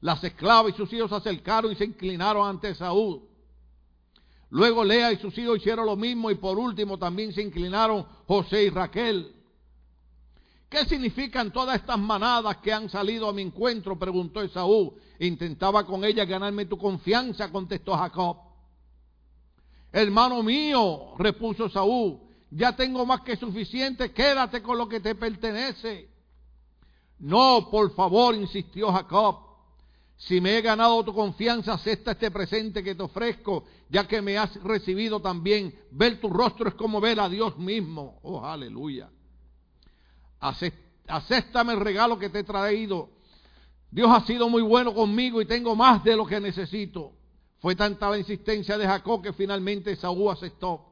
Las 0.00 0.22
esclavas 0.22 0.74
y 0.74 0.76
sus 0.76 0.92
hijos 0.92 1.08
se 1.08 1.16
acercaron 1.16 1.72
y 1.72 1.76
se 1.76 1.84
inclinaron 1.84 2.46
ante 2.46 2.70
Esaú. 2.70 3.26
Luego 4.50 4.84
Lea 4.84 5.12
y 5.12 5.16
sus 5.16 5.36
hijos 5.38 5.58
hicieron 5.58 5.86
lo 5.86 5.96
mismo 5.96 6.30
y 6.30 6.34
por 6.34 6.58
último 6.58 6.98
también 6.98 7.32
se 7.32 7.42
inclinaron 7.42 8.06
José 8.26 8.64
y 8.64 8.70
Raquel. 8.70 9.34
¿Qué 10.68 10.84
significan 10.84 11.52
todas 11.52 11.76
estas 11.76 11.98
manadas 11.98 12.58
que 12.58 12.72
han 12.72 12.88
salido 12.88 13.28
a 13.28 13.32
mi 13.32 13.42
encuentro? 13.42 13.98
preguntó 13.98 14.42
Esaú. 14.42 14.94
Intentaba 15.20 15.86
con 15.86 16.04
ellas 16.04 16.28
ganarme 16.28 16.66
tu 16.66 16.76
confianza, 16.76 17.50
contestó 17.50 17.96
Jacob. 17.96 18.36
Hermano 19.96 20.42
mío, 20.42 21.14
repuso 21.18 21.68
Saúl, 21.68 22.18
ya 22.50 22.74
tengo 22.74 23.06
más 23.06 23.20
que 23.20 23.36
suficiente, 23.36 24.10
quédate 24.10 24.60
con 24.60 24.76
lo 24.76 24.88
que 24.88 24.98
te 24.98 25.14
pertenece. 25.14 26.10
No, 27.20 27.68
por 27.70 27.94
favor, 27.94 28.34
insistió 28.34 28.90
Jacob. 28.90 29.36
Si 30.16 30.40
me 30.40 30.58
he 30.58 30.62
ganado 30.62 31.04
tu 31.04 31.14
confianza, 31.14 31.74
acepta 31.74 32.10
este 32.10 32.32
presente 32.32 32.82
que 32.82 32.96
te 32.96 33.04
ofrezco, 33.04 33.66
ya 33.88 34.04
que 34.08 34.20
me 34.20 34.36
has 34.36 34.60
recibido 34.64 35.20
también. 35.20 35.72
Ver 35.92 36.20
tu 36.20 36.28
rostro 36.28 36.68
es 36.68 36.74
como 36.74 37.00
ver 37.00 37.20
a 37.20 37.28
Dios 37.28 37.56
mismo. 37.56 38.18
Oh, 38.24 38.44
aleluya. 38.44 39.08
Acéptame 41.06 41.72
el 41.72 41.78
regalo 41.78 42.18
que 42.18 42.30
te 42.30 42.40
he 42.40 42.44
traído. 42.44 43.10
Dios 43.92 44.10
ha 44.10 44.26
sido 44.26 44.48
muy 44.48 44.62
bueno 44.62 44.92
conmigo 44.92 45.40
y 45.40 45.46
tengo 45.46 45.76
más 45.76 46.02
de 46.02 46.16
lo 46.16 46.26
que 46.26 46.40
necesito. 46.40 47.12
Fue 47.64 47.74
tanta 47.74 48.10
la 48.10 48.18
insistencia 48.18 48.76
de 48.76 48.86
Jacob 48.86 49.22
que 49.22 49.32
finalmente 49.32 49.96
Saúl 49.96 50.30
aceptó. 50.30 50.84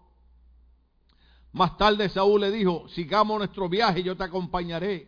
Más 1.53 1.77
tarde 1.77 2.09
Saúl 2.09 2.41
le 2.41 2.51
dijo, 2.51 2.89
sigamos 2.89 3.37
nuestro 3.37 3.69
viaje, 3.69 4.01
y 4.01 4.05
yo 4.05 4.17
te 4.17 4.25
acompañaré. 4.25 5.07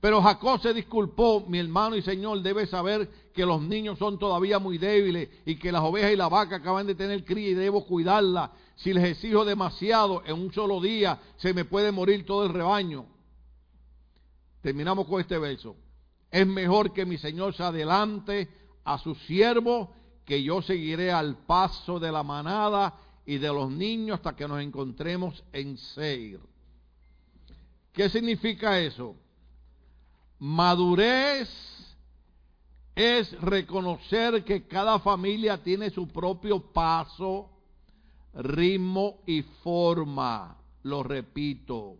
Pero 0.00 0.20
Jacob 0.22 0.60
se 0.60 0.74
disculpó, 0.74 1.44
mi 1.46 1.60
hermano 1.60 1.94
y 1.94 2.02
señor 2.02 2.42
debe 2.42 2.66
saber 2.66 3.30
que 3.32 3.46
los 3.46 3.62
niños 3.62 3.96
son 3.96 4.18
todavía 4.18 4.58
muy 4.58 4.76
débiles 4.76 5.28
y 5.46 5.54
que 5.54 5.70
las 5.70 5.82
ovejas 5.82 6.14
y 6.14 6.16
la 6.16 6.28
vaca 6.28 6.56
acaban 6.56 6.88
de 6.88 6.96
tener 6.96 7.24
cría 7.24 7.50
y 7.50 7.54
debo 7.54 7.86
cuidarla. 7.86 8.50
Si 8.74 8.92
les 8.92 9.04
exijo 9.04 9.44
demasiado 9.44 10.24
en 10.26 10.34
un 10.34 10.52
solo 10.52 10.80
día, 10.80 11.20
se 11.36 11.54
me 11.54 11.64
puede 11.64 11.92
morir 11.92 12.26
todo 12.26 12.44
el 12.44 12.52
rebaño. 12.52 13.06
Terminamos 14.62 15.06
con 15.06 15.20
este 15.20 15.38
verso. 15.38 15.76
Es 16.28 16.44
mejor 16.44 16.92
que 16.92 17.06
mi 17.06 17.18
señor 17.18 17.54
se 17.54 17.62
adelante 17.62 18.59
a 18.84 18.98
su 18.98 19.14
siervo 19.14 19.92
que 20.24 20.42
yo 20.42 20.62
seguiré 20.62 21.10
al 21.12 21.36
paso 21.46 21.98
de 21.98 22.12
la 22.12 22.22
manada 22.22 22.94
y 23.26 23.38
de 23.38 23.48
los 23.48 23.70
niños 23.70 24.16
hasta 24.16 24.34
que 24.34 24.46
nos 24.48 24.60
encontremos 24.60 25.42
en 25.52 25.76
Seir. 25.76 26.40
¿Qué 27.92 28.08
significa 28.08 28.78
eso? 28.78 29.16
Madurez 30.38 31.48
es 32.94 33.32
reconocer 33.40 34.44
que 34.44 34.66
cada 34.66 34.98
familia 34.98 35.62
tiene 35.62 35.90
su 35.90 36.08
propio 36.08 36.60
paso, 36.72 37.50
ritmo 38.34 39.18
y 39.26 39.42
forma. 39.62 40.56
Lo 40.82 41.02
repito. 41.02 41.96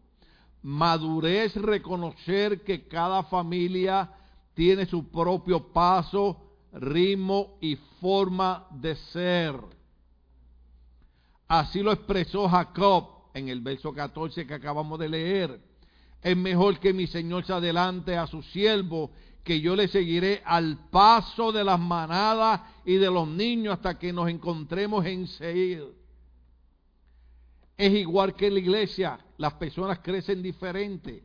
Madurez 0.63 1.55
reconocer 1.57 2.63
que 2.63 2.87
cada 2.87 3.23
familia 3.25 4.11
tiene 4.55 4.87
su 4.87 5.11
propio 5.11 5.73
paso, 5.73 6.37
ritmo 6.73 7.59
y 7.61 7.77
forma 8.01 8.67
de 8.71 8.97
ser. 8.97 9.55
Así 11.49 11.83
lo 11.83 11.93
expresó 11.93 12.49
Jacob 12.49 13.31
en 13.35 13.49
el 13.49 13.61
verso 13.61 13.93
14 13.93 14.47
que 14.47 14.55
acabamos 14.55 14.99
de 14.99 15.09
leer. 15.09 15.61
Es 16.23 16.37
mejor 16.37 16.79
que 16.79 16.93
mi 16.93 17.07
Señor 17.07 17.45
se 17.45 17.53
adelante 17.53 18.17
a 18.17 18.27
su 18.27 18.43
siervo, 18.43 19.11
que 19.43 19.61
yo 19.61 19.75
le 19.75 19.89
seguiré 19.89 20.43
al 20.45 20.89
paso 20.91 21.51
de 21.51 21.65
las 21.65 21.81
manadas 21.81 22.61
y 22.85 22.97
de 22.97 23.11
los 23.11 23.27
niños 23.27 23.75
hasta 23.75 23.99
que 23.99 24.13
nos 24.13 24.29
encontremos 24.29 25.05
en 25.07 25.27
Seir. 25.27 25.85
Es 27.77 27.93
igual 27.95 28.35
que 28.35 28.49
en 28.49 28.55
la 28.55 28.61
iglesia, 28.61 29.19
las 29.39 29.55
personas 29.55 30.01
crecen 30.01 30.43
diferente. 30.43 31.25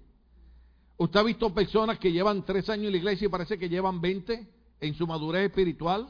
¿Usted 0.97 1.19
ha 1.19 1.23
visto 1.23 1.53
personas 1.53 1.99
que 1.99 2.11
llevan 2.11 2.45
tres 2.45 2.69
años 2.69 2.85
en 2.85 2.93
la 2.93 2.97
iglesia 2.97 3.25
y 3.25 3.29
parece 3.29 3.59
que 3.59 3.67
llevan 3.67 3.99
veinte? 3.99 4.47
En 4.79 4.93
su 4.93 5.07
madurez 5.07 5.45
espiritual? 5.45 6.07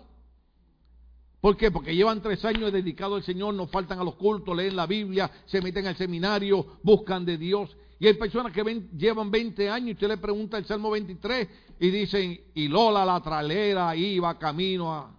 ¿Por 1.41 1.57
qué? 1.57 1.69
Porque 1.69 1.95
llevan 1.95 2.21
tres 2.21 2.43
años 2.43 2.71
dedicados 2.71 3.17
al 3.17 3.23
Señor, 3.23 3.53
no 3.53 3.67
faltan 3.67 3.99
a 3.99 4.03
los 4.03 4.15
cultos, 4.15 4.57
leen 4.57 4.75
la 4.75 4.87
Biblia, 4.87 5.29
se 5.45 5.61
meten 5.61 5.85
al 5.85 5.95
seminario, 5.95 6.79
buscan 6.81 7.23
de 7.23 7.37
Dios. 7.37 7.75
Y 7.99 8.07
hay 8.07 8.15
personas 8.15 8.51
que 8.51 8.63
llevan 8.97 9.29
20 9.29 9.69
años 9.69 9.89
y 9.89 9.91
usted 9.93 10.07
le 10.07 10.17
pregunta 10.17 10.57
el 10.57 10.65
Salmo 10.65 10.89
23 10.89 11.47
y 11.79 11.91
dicen, 11.91 12.41
y 12.53 12.67
Lola 12.67 13.05
la 13.05 13.21
tralera 13.21 13.95
iba 13.95 14.37
camino 14.39 14.93
a... 14.93 15.11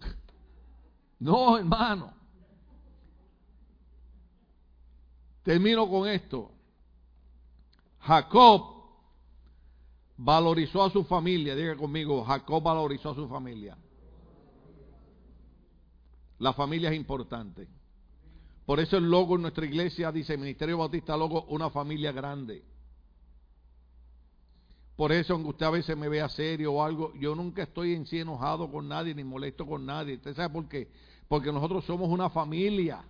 No, 1.20 1.58
hermano. 1.58 2.14
Termino 5.42 5.88
con 5.88 6.08
esto. 6.08 6.50
Jacob 8.00 8.77
valorizó 10.18 10.82
a 10.82 10.90
su 10.90 11.04
familia. 11.04 11.54
Diga 11.54 11.76
conmigo, 11.76 12.22
Jacob 12.24 12.62
valorizó 12.62 13.10
a 13.10 13.14
su 13.14 13.28
familia. 13.28 13.78
La 16.38 16.52
familia 16.52 16.90
es 16.90 16.96
importante. 16.96 17.68
Por 18.66 18.80
eso 18.80 18.98
el 18.98 19.10
logo 19.10 19.36
en 19.36 19.42
nuestra 19.42 19.64
iglesia 19.64 20.12
dice 20.12 20.36
Ministerio 20.36 20.76
Bautista 20.78 21.16
Logo, 21.16 21.44
una 21.44 21.70
familia 21.70 22.12
grande. 22.12 22.62
Por 24.94 25.12
eso, 25.12 25.34
aunque 25.34 25.50
usted 25.50 25.66
a 25.66 25.70
veces 25.70 25.96
me 25.96 26.08
vea 26.08 26.28
serio 26.28 26.74
o 26.74 26.82
algo, 26.82 27.14
yo 27.14 27.34
nunca 27.34 27.62
estoy 27.62 27.94
en 27.94 28.04
sí 28.04 28.18
enojado 28.18 28.70
con 28.70 28.88
nadie 28.88 29.14
ni 29.14 29.24
molesto 29.24 29.64
con 29.64 29.86
nadie. 29.86 30.16
¿Usted 30.16 30.34
sabe 30.34 30.52
por 30.52 30.68
qué? 30.68 30.88
Porque 31.28 31.52
nosotros 31.52 31.84
somos 31.84 32.08
una 32.08 32.28
familia. 32.28 33.04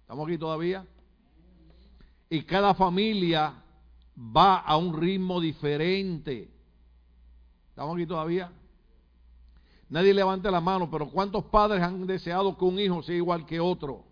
¿Estamos 0.00 0.26
aquí 0.26 0.38
todavía? 0.38 0.86
Y 2.30 2.42
cada 2.42 2.74
familia 2.74 3.62
va 4.18 4.58
a 4.58 4.76
un 4.76 4.98
ritmo 4.98 5.40
diferente. 5.40 6.50
¿Estamos 7.70 7.96
aquí 7.96 8.06
todavía? 8.06 8.50
Nadie 9.88 10.12
levante 10.12 10.50
la 10.50 10.60
mano, 10.60 10.90
pero 10.90 11.08
¿cuántos 11.08 11.44
padres 11.44 11.82
han 11.82 12.06
deseado 12.06 12.56
que 12.56 12.64
un 12.64 12.78
hijo 12.78 13.02
sea 13.02 13.16
igual 13.16 13.46
que 13.46 13.60
otro? 13.60 14.04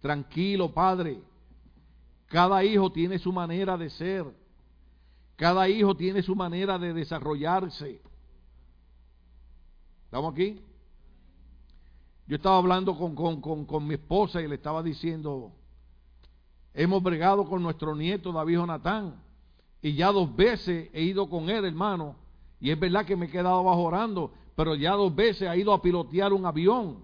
Tranquilo, 0.00 0.72
padre. 0.72 1.20
Cada 2.26 2.64
hijo 2.64 2.90
tiene 2.90 3.18
su 3.18 3.32
manera 3.32 3.76
de 3.76 3.90
ser. 3.90 4.24
Cada 5.36 5.68
hijo 5.68 5.96
tiene 5.96 6.22
su 6.22 6.34
manera 6.34 6.78
de 6.78 6.94
desarrollarse. 6.94 8.00
¿Estamos 10.04 10.32
aquí? 10.32 10.62
Yo 12.26 12.36
estaba 12.36 12.56
hablando 12.56 12.96
con, 12.96 13.14
con, 13.14 13.66
con 13.66 13.86
mi 13.86 13.94
esposa 13.94 14.40
y 14.40 14.48
le 14.48 14.54
estaba 14.54 14.82
diciendo, 14.82 15.52
Hemos 16.74 17.00
bregado 17.02 17.44
con 17.44 17.62
nuestro 17.62 17.94
nieto 17.94 18.32
David 18.32 18.56
Jonatán. 18.56 19.14
Y 19.80 19.94
ya 19.94 20.10
dos 20.10 20.34
veces 20.34 20.90
he 20.92 21.02
ido 21.02 21.28
con 21.28 21.48
él, 21.48 21.64
hermano. 21.64 22.16
Y 22.60 22.70
es 22.70 22.80
verdad 22.80 23.06
que 23.06 23.16
me 23.16 23.26
he 23.26 23.30
quedado 23.30 23.60
abajo 23.60 23.82
orando. 23.82 24.32
Pero 24.56 24.74
ya 24.74 24.92
dos 24.92 25.14
veces 25.14 25.48
ha 25.48 25.56
ido 25.56 25.72
a 25.72 25.80
pilotear 25.80 26.32
un 26.32 26.44
avión. 26.44 26.98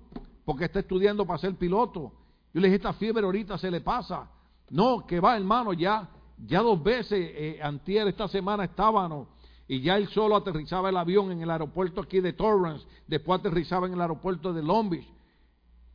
Porque 0.45 0.64
está 0.64 0.81
estudiando 0.81 1.25
para 1.25 1.39
ser 1.39 1.55
piloto. 1.55 2.12
Yo 2.53 2.61
le 2.61 2.66
dije, 2.66 2.77
esta 2.77 2.93
fiebre 2.95 3.25
ahorita 3.25 3.59
se 3.59 3.71
le 3.71 3.81
pasa. 3.81 4.29
No, 4.71 5.07
que 5.07 5.21
va, 5.21 5.37
hermano, 5.37 5.73
ya, 5.73 6.09
ya 6.47 6.62
dos 6.62 6.83
veces, 6.83 7.31
eh, 7.35 7.61
antier 7.62 8.09
esta 8.09 8.27
semana 8.27 8.64
estábamos. 8.64 9.29
Y 9.68 9.83
ya 9.83 9.97
él 9.97 10.09
solo 10.09 10.35
aterrizaba 10.35 10.89
el 10.89 10.97
avión 10.97 11.31
en 11.31 11.43
el 11.43 11.51
aeropuerto 11.51 12.01
aquí 12.01 12.21
de 12.21 12.33
Torrance. 12.33 12.85
Después 13.07 13.39
aterrizaba 13.39 13.87
en 13.87 13.93
el 13.93 14.01
aeropuerto 14.01 14.53
de 14.53 14.64
Long 14.64 14.91
Beach. 14.91 15.07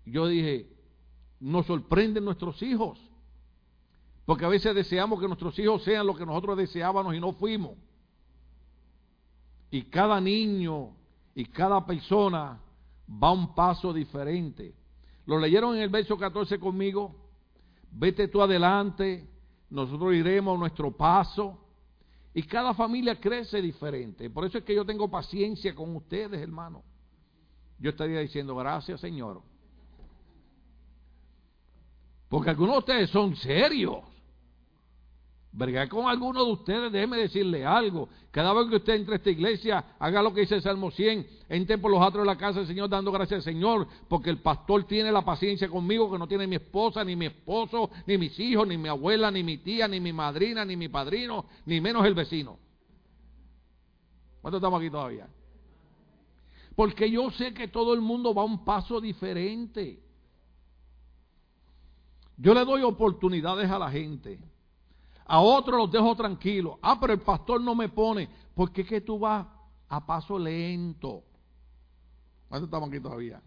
Yo 0.06 0.28
dije, 0.28 0.70
nos 1.42 1.66
sorprenden 1.66 2.24
nuestros 2.24 2.62
hijos. 2.62 2.98
Porque 4.26 4.46
a 4.46 4.50
veces 4.50 4.74
deseamos 4.74 5.20
que 5.20 5.28
nuestros 5.28 5.58
hijos 5.60 5.84
sean 5.84 6.08
lo 6.08 6.16
que 6.16 6.26
nosotros 6.26 6.58
deseábamos 6.58 7.14
y 7.16 7.20
no 7.20 7.34
fuimos. 7.34 7.74
Y 9.70 9.84
cada 9.84 10.20
niño 10.20 10.96
y 11.36 11.46
cada 11.46 11.86
persona 11.86 12.60
va 13.22 13.32
un 13.32 13.54
paso 13.54 13.94
diferente. 13.94 14.74
Lo 15.26 15.38
leyeron 15.40 15.76
en 15.76 15.84
el 15.84 15.90
verso 15.90 16.18
14 16.18 16.60
conmigo. 16.60 17.16
Vete 17.92 18.28
tú 18.28 18.42
adelante, 18.42 19.30
nosotros 19.70 20.14
iremos 20.14 20.56
a 20.56 20.60
nuestro 20.60 20.92
paso. 20.92 21.60
Y 22.34 22.44
cada 22.44 22.74
familia 22.74 23.20
crece 23.20 23.62
diferente. 23.62 24.30
Por 24.30 24.46
eso 24.46 24.58
es 24.58 24.64
que 24.64 24.76
yo 24.76 24.86
tengo 24.86 25.10
paciencia 25.10 25.74
con 25.76 25.96
ustedes, 25.96 26.42
hermano. 26.42 26.84
Yo 27.78 27.92
estaría 27.92 28.20
diciendo, 28.22 28.56
gracias 28.56 29.00
Señor. 29.02 29.42
Porque 32.28 32.50
algunos 32.50 32.76
de 32.76 32.80
ustedes 32.80 33.10
son 33.12 33.36
serios. 33.36 34.15
Bregar 35.56 35.88
con 35.88 36.10
alguno 36.10 36.44
de 36.44 36.52
ustedes, 36.52 36.92
déjeme 36.92 37.16
decirle 37.16 37.66
algo. 37.66 38.10
Cada 38.30 38.52
vez 38.52 38.68
que 38.68 38.76
usted 38.76 38.96
entre 38.96 39.14
a 39.14 39.18
esta 39.18 39.30
iglesia, 39.30 39.86
haga 39.98 40.22
lo 40.22 40.34
que 40.34 40.42
dice 40.42 40.56
el 40.56 40.62
Salmo 40.62 40.92
100, 40.92 41.26
entre 41.48 41.78
por 41.78 41.90
los 41.92 42.02
atros 42.02 42.24
de 42.24 42.26
la 42.26 42.38
casa 42.38 42.60
del 42.60 42.68
Señor 42.68 42.90
dando 42.90 43.10
gracias 43.10 43.38
al 43.38 43.54
Señor, 43.54 43.88
porque 44.10 44.30
el 44.30 44.40
pastor 44.40 44.84
tiene 44.84 45.14
la 45.14 45.24
paciencia 45.24 45.70
conmigo 45.70 46.12
que 46.12 46.20
no 46.20 46.28
tiene 46.28 46.46
mi 46.46 46.58
esposa, 46.58 47.06
ni 47.06 47.16
mi 47.16 47.28
esposo, 47.28 47.90
ni 48.06 48.18
mis 48.18 48.38
hijos, 48.38 48.68
ni 48.68 48.78
mi 48.78 48.90
abuela, 48.90 49.32
ni 49.32 49.44
mi 49.44 49.60
tía, 49.60 49.88
ni 49.88 50.02
mi 50.02 50.12
madrina, 50.12 50.66
ni 50.66 50.76
mi 50.76 50.90
padrino, 50.90 51.46
ni 51.66 51.80
menos 51.80 52.06
el 52.06 52.16
vecino. 52.16 52.60
¿Cuántos 54.42 54.60
estamos 54.60 54.82
aquí 54.82 54.90
todavía? 54.90 55.30
Porque 56.76 57.10
yo 57.10 57.32
sé 57.32 57.54
que 57.54 57.70
todo 57.70 57.94
el 57.94 58.02
mundo 58.02 58.34
va 58.34 58.44
un 58.44 58.66
paso 58.66 59.00
diferente. 59.00 60.04
Yo 62.36 62.54
le 62.54 62.66
doy 62.66 62.82
oportunidades 62.82 63.72
a 63.72 63.80
la 63.80 63.90
gente. 63.90 64.38
A 65.26 65.40
otros 65.40 65.78
los 65.78 65.92
dejo 65.92 66.16
tranquilos. 66.16 66.78
Ah, 66.82 66.98
pero 67.00 67.14
el 67.14 67.22
pastor 67.22 67.60
no 67.62 67.76
me 67.76 67.90
pone. 67.90 68.30
Porque 68.54 68.82
es 68.82 68.88
que 68.88 69.02
tú 69.02 69.20
vas 69.20 69.46
a 69.90 70.06
paso 70.06 70.38
lento. 70.38 71.24
¿Cuántos 72.48 72.68
estamos 72.68 72.90
aquí 72.90 73.00
todavía? 73.00 73.42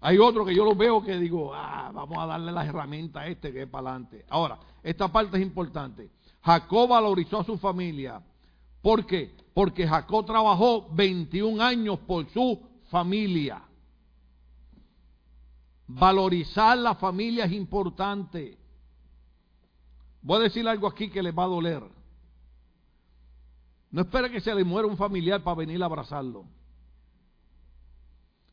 Hay 0.00 0.18
otro 0.18 0.44
que 0.44 0.54
yo 0.54 0.64
lo 0.64 0.74
veo 0.74 1.02
que 1.02 1.16
digo, 1.16 1.52
ah, 1.54 1.90
vamos 1.92 2.18
a 2.18 2.26
darle 2.26 2.52
las 2.52 2.68
herramientas 2.68 3.22
a 3.22 3.26
este 3.26 3.52
que 3.52 3.62
es 3.62 3.68
para 3.68 3.90
adelante. 3.90 4.24
Ahora, 4.28 4.58
esta 4.82 5.08
parte 5.08 5.38
es 5.38 5.42
importante. 5.42 6.10
Jacob 6.42 6.90
valorizó 6.90 7.40
a 7.40 7.44
su 7.44 7.56
familia. 7.58 8.22
¿Por 8.82 9.04
qué? 9.06 9.34
Porque 9.54 9.88
Jacob 9.88 10.24
trabajó 10.26 10.88
21 10.92 11.60
años 11.62 11.98
por 12.00 12.28
su 12.28 12.62
familia. 12.88 13.62
Valorizar 15.88 16.76
la 16.78 16.94
familia 16.94 17.46
es 17.46 17.52
importante. 17.52 18.58
Voy 20.26 20.38
a 20.40 20.42
decir 20.42 20.66
algo 20.66 20.88
aquí 20.88 21.08
que 21.08 21.22
les 21.22 21.32
va 21.32 21.44
a 21.44 21.46
doler. 21.46 21.84
No 23.92 24.00
espere 24.02 24.28
que 24.28 24.40
se 24.40 24.52
le 24.52 24.64
muera 24.64 24.88
un 24.88 24.96
familiar 24.96 25.40
para 25.44 25.58
venir 25.58 25.80
a 25.80 25.86
abrazarlo. 25.86 26.46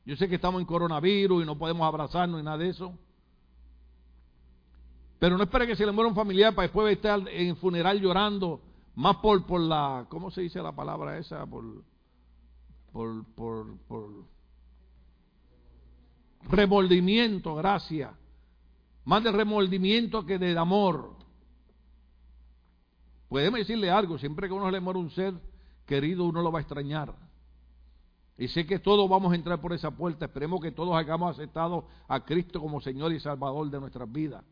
Yo 0.05 0.15
sé 0.15 0.29
que 0.29 0.35
estamos 0.35 0.61
en 0.61 0.67
coronavirus 0.67 1.41
y 1.41 1.47
no 1.47 1.57
podemos 1.57 1.87
abrazarnos 1.87 2.37
ni 2.37 2.45
nada 2.45 2.59
de 2.59 2.69
eso. 2.69 2.93
Pero 5.17 5.35
no 5.35 5.45
espere 5.45 5.65
que 5.65 5.75
se 5.75 5.83
le 5.83 5.91
muera 5.91 6.09
un 6.09 6.15
familiar 6.15 6.53
para 6.53 6.67
después 6.67 6.95
estar 6.95 7.27
en 7.27 7.57
funeral 7.57 7.99
llorando, 7.99 8.61
más 8.93 9.15
por, 9.15 9.43
por 9.47 9.59
la, 9.59 10.05
¿cómo 10.09 10.29
se 10.29 10.41
dice 10.41 10.61
la 10.61 10.75
palabra 10.75 11.17
esa? 11.17 11.43
Por, 11.47 11.83
por, 12.91 13.25
por, 13.33 13.77
por 13.87 14.11
remordimiento, 16.51 17.55
gracias. 17.55 18.11
Más 19.05 19.23
de 19.23 19.31
remordimiento 19.31 20.23
que 20.23 20.37
de 20.37 20.55
amor. 20.55 21.22
Puede 23.33 23.49
decirle 23.49 23.89
algo, 23.89 24.19
siempre 24.19 24.47
que 24.47 24.53
uno 24.53 24.69
le 24.69 24.79
muere 24.79 24.99
un 24.99 25.09
ser 25.09 25.33
querido, 25.87 26.23
uno 26.25 26.43
lo 26.43 26.51
va 26.51 26.59
a 26.59 26.61
extrañar. 26.61 27.15
Y 28.37 28.47
sé 28.47 28.67
que 28.67 28.77
todos 28.77 29.09
vamos 29.09 29.31
a 29.31 29.35
entrar 29.35 29.59
por 29.59 29.73
esa 29.73 29.89
puerta. 29.89 30.25
Esperemos 30.25 30.61
que 30.61 30.71
todos 30.71 30.95
hayamos 30.95 31.31
aceptado 31.31 31.87
a 32.07 32.23
Cristo 32.23 32.61
como 32.61 32.79
Señor 32.79 33.11
y 33.11 33.19
Salvador 33.19 33.71
de 33.71 33.79
nuestras 33.79 34.11
vidas. 34.11 34.45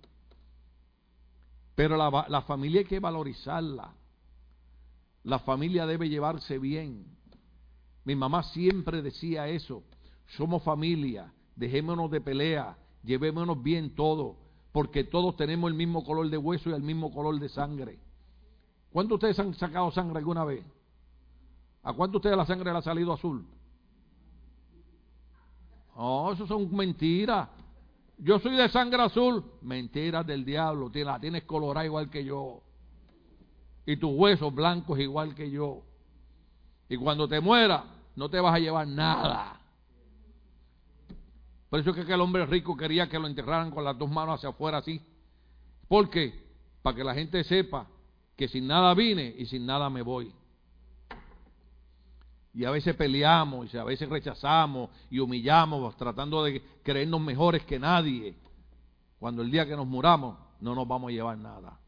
Pero 1.75 1.95
la, 1.95 2.25
la 2.27 2.41
familia 2.41 2.79
hay 2.79 2.87
que 2.87 2.99
valorizarla. 2.99 3.93
La 5.25 5.37
familia 5.37 5.85
debe 5.85 6.09
llevarse 6.09 6.57
bien. 6.57 7.05
Mi 8.03 8.15
mamá 8.15 8.41
siempre 8.41 9.03
decía 9.03 9.47
eso. 9.47 9.83
Somos 10.25 10.63
familia. 10.63 11.31
Dejémonos 11.55 12.09
de 12.09 12.19
pelea. 12.19 12.79
Llevémonos 13.03 13.61
bien 13.61 13.93
todo. 13.93 14.37
Porque 14.71 15.03
todos 15.03 15.35
tenemos 15.35 15.69
el 15.69 15.77
mismo 15.77 16.03
color 16.03 16.31
de 16.31 16.37
hueso 16.39 16.71
y 16.71 16.73
el 16.73 16.81
mismo 16.81 17.13
color 17.13 17.39
de 17.39 17.49
sangre. 17.49 17.99
¿Cuántos 18.91 19.19
de 19.19 19.27
ustedes 19.27 19.39
han 19.39 19.53
sacado 19.53 19.91
sangre 19.91 20.17
alguna 20.17 20.43
vez? 20.43 20.65
¿A 21.83 21.93
cuántos 21.93 22.13
de 22.13 22.17
ustedes 22.17 22.37
la 22.37 22.45
sangre 22.45 22.71
le 22.71 22.77
ha 22.77 22.81
salido 22.81 23.13
azul? 23.13 23.45
Oh, 25.95 26.31
eso 26.33 26.45
son 26.45 26.73
mentiras. 26.75 27.49
Yo 28.17 28.39
soy 28.39 28.55
de 28.55 28.69
sangre 28.69 29.01
azul. 29.01 29.43
Mentiras 29.61 30.25
del 30.27 30.43
diablo. 30.43 30.91
La 30.93 31.19
tienes 31.19 31.43
colorada 31.43 31.85
igual 31.85 32.09
que 32.09 32.23
yo. 32.23 32.61
Y 33.85 33.97
tus 33.97 34.11
huesos 34.13 34.53
blancos 34.53 34.99
igual 34.99 35.33
que 35.35 35.49
yo. 35.49 35.81
Y 36.89 36.97
cuando 36.97 37.27
te 37.27 37.39
mueras, 37.39 37.83
no 38.15 38.29
te 38.29 38.39
vas 38.39 38.55
a 38.55 38.59
llevar 38.59 38.87
nada. 38.87 39.59
Por 41.69 41.79
eso 41.79 41.91
es 41.91 41.95
que 41.95 42.01
aquel 42.01 42.19
hombre 42.19 42.45
rico 42.45 42.75
quería 42.75 43.07
que 43.07 43.17
lo 43.17 43.27
enterraran 43.27 43.71
con 43.71 43.85
las 43.85 43.97
dos 43.97 44.09
manos 44.09 44.35
hacia 44.35 44.49
afuera 44.49 44.79
así. 44.79 45.01
¿Por 45.87 46.09
qué? 46.09 46.45
Para 46.81 46.95
que 46.95 47.03
la 47.03 47.13
gente 47.13 47.43
sepa 47.45 47.87
que 48.41 48.47
sin 48.47 48.65
nada 48.65 48.95
vine 48.95 49.35
y 49.37 49.45
sin 49.45 49.67
nada 49.67 49.87
me 49.91 50.01
voy. 50.01 50.33
Y 52.55 52.65
a 52.65 52.71
veces 52.71 52.95
peleamos, 52.95 53.71
y 53.71 53.77
a 53.77 53.83
veces 53.83 54.09
rechazamos 54.09 54.89
y 55.11 55.19
humillamos, 55.19 55.95
tratando 55.95 56.43
de 56.43 56.59
creernos 56.81 57.21
mejores 57.21 57.63
que 57.65 57.77
nadie. 57.77 58.35
Cuando 59.19 59.43
el 59.43 59.51
día 59.51 59.67
que 59.67 59.75
nos 59.75 59.85
muramos, 59.85 60.39
no 60.59 60.73
nos 60.73 60.87
vamos 60.87 61.09
a 61.09 61.11
llevar 61.11 61.37
nada. 61.37 61.79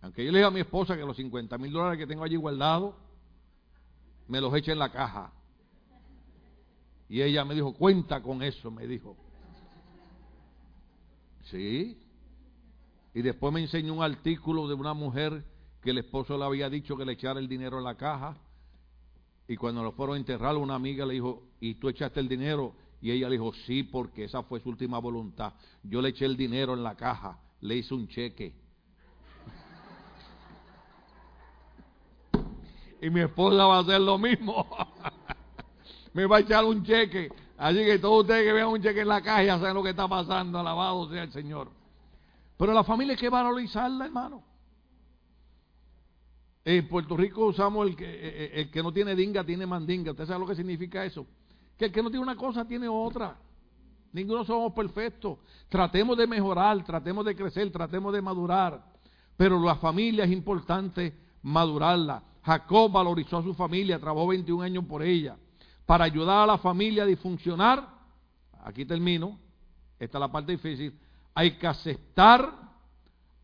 Aunque 0.00 0.24
yo 0.24 0.30
le 0.30 0.38
diga 0.38 0.46
a 0.46 0.52
mi 0.52 0.60
esposa 0.60 0.96
que 0.96 1.02
los 1.02 1.16
50 1.16 1.58
mil 1.58 1.72
dólares 1.72 1.98
que 1.98 2.06
tengo 2.06 2.22
allí 2.22 2.36
guardados, 2.36 2.94
me 4.28 4.40
los 4.40 4.54
eche 4.54 4.70
en 4.70 4.78
la 4.78 4.92
caja. 4.92 5.32
Y 7.08 7.20
ella 7.20 7.44
me 7.44 7.56
dijo, 7.56 7.74
cuenta 7.74 8.22
con 8.22 8.44
eso, 8.44 8.70
me 8.70 8.86
dijo. 8.86 9.16
Sí, 11.46 11.98
y 13.16 13.22
después 13.22 13.50
me 13.50 13.62
enseñó 13.62 13.94
un 13.94 14.02
artículo 14.02 14.68
de 14.68 14.74
una 14.74 14.92
mujer 14.92 15.42
que 15.80 15.88
el 15.88 15.96
esposo 15.96 16.36
le 16.36 16.44
había 16.44 16.68
dicho 16.68 16.98
que 16.98 17.06
le 17.06 17.12
echara 17.12 17.40
el 17.40 17.48
dinero 17.48 17.78
en 17.78 17.84
la 17.84 17.94
caja. 17.94 18.36
Y 19.48 19.56
cuando 19.56 19.82
lo 19.82 19.92
fueron 19.92 20.16
a 20.16 20.18
enterrar, 20.18 20.54
una 20.58 20.74
amiga 20.74 21.06
le 21.06 21.14
dijo, 21.14 21.44
¿y 21.58 21.76
tú 21.76 21.88
echaste 21.88 22.20
el 22.20 22.28
dinero? 22.28 22.74
Y 23.00 23.10
ella 23.10 23.30
le 23.30 23.36
dijo, 23.36 23.54
sí, 23.66 23.84
porque 23.84 24.24
esa 24.24 24.42
fue 24.42 24.60
su 24.60 24.68
última 24.68 24.98
voluntad. 24.98 25.54
Yo 25.82 26.02
le 26.02 26.10
eché 26.10 26.26
el 26.26 26.36
dinero 26.36 26.74
en 26.74 26.82
la 26.82 26.94
caja, 26.94 27.40
le 27.62 27.76
hice 27.76 27.94
un 27.94 28.06
cheque. 28.06 28.54
y 33.00 33.08
mi 33.08 33.20
esposa 33.20 33.64
va 33.64 33.78
a 33.78 33.80
hacer 33.80 34.02
lo 34.02 34.18
mismo. 34.18 34.66
Me 36.12 36.26
va 36.26 36.36
a 36.36 36.40
echar 36.40 36.66
un 36.66 36.84
cheque. 36.84 37.30
Así 37.56 37.78
que 37.78 37.98
todos 37.98 38.24
ustedes 38.24 38.44
que 38.44 38.52
vean 38.52 38.68
un 38.68 38.82
cheque 38.82 39.00
en 39.00 39.08
la 39.08 39.22
caja 39.22 39.42
ya 39.42 39.58
saben 39.58 39.72
lo 39.72 39.82
que 39.82 39.88
está 39.90 40.06
pasando. 40.06 40.58
Alabado 40.58 41.08
sea 41.08 41.22
el 41.22 41.32
Señor. 41.32 41.85
Pero 42.56 42.72
la 42.72 42.84
familia 42.84 43.12
hay 43.12 43.18
que 43.18 43.28
valorizarla, 43.28 44.06
hermano. 44.06 44.42
En 46.64 46.88
Puerto 46.88 47.16
Rico 47.16 47.46
usamos 47.46 47.86
el 47.86 47.94
que, 47.94 48.04
eh, 48.04 48.18
eh, 48.22 48.50
el 48.54 48.70
que 48.70 48.82
no 48.82 48.92
tiene 48.92 49.14
dinga, 49.14 49.44
tiene 49.44 49.66
mandinga. 49.66 50.10
¿Usted 50.10 50.26
sabe 50.26 50.40
lo 50.40 50.46
que 50.46 50.56
significa 50.56 51.04
eso? 51.04 51.26
Que 51.76 51.86
el 51.86 51.92
que 51.92 52.02
no 52.02 52.10
tiene 52.10 52.24
una 52.24 52.36
cosa, 52.36 52.66
tiene 52.66 52.88
otra. 52.88 53.36
Ninguno 54.12 54.44
somos 54.44 54.72
perfectos. 54.72 55.38
Tratemos 55.68 56.16
de 56.16 56.26
mejorar, 56.26 56.82
tratemos 56.84 57.24
de 57.24 57.36
crecer, 57.36 57.70
tratemos 57.70 58.12
de 58.12 58.22
madurar. 58.22 58.82
Pero 59.36 59.60
la 59.60 59.76
familia 59.76 60.24
es 60.24 60.32
importante 60.32 61.14
madurarla. 61.42 62.22
Jacob 62.42 62.90
valorizó 62.90 63.38
a 63.38 63.42
su 63.42 63.54
familia, 63.54 64.00
trabajó 64.00 64.28
21 64.28 64.62
años 64.62 64.84
por 64.86 65.02
ella. 65.02 65.36
Para 65.84 66.04
ayudar 66.04 66.44
a 66.44 66.46
la 66.46 66.58
familia 66.58 67.02
a 67.02 67.06
disfuncionar, 67.06 67.88
aquí 68.64 68.84
termino, 68.84 69.38
esta 69.98 70.18
es 70.18 70.20
la 70.20 70.32
parte 70.32 70.52
difícil, 70.52 70.98
hay 71.36 71.58
que 71.58 71.66
aceptar 71.66 72.50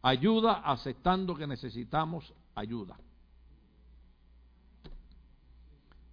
ayuda 0.01 0.62
aceptando 0.64 1.34
que 1.34 1.47
necesitamos 1.47 2.32
ayuda. 2.55 2.97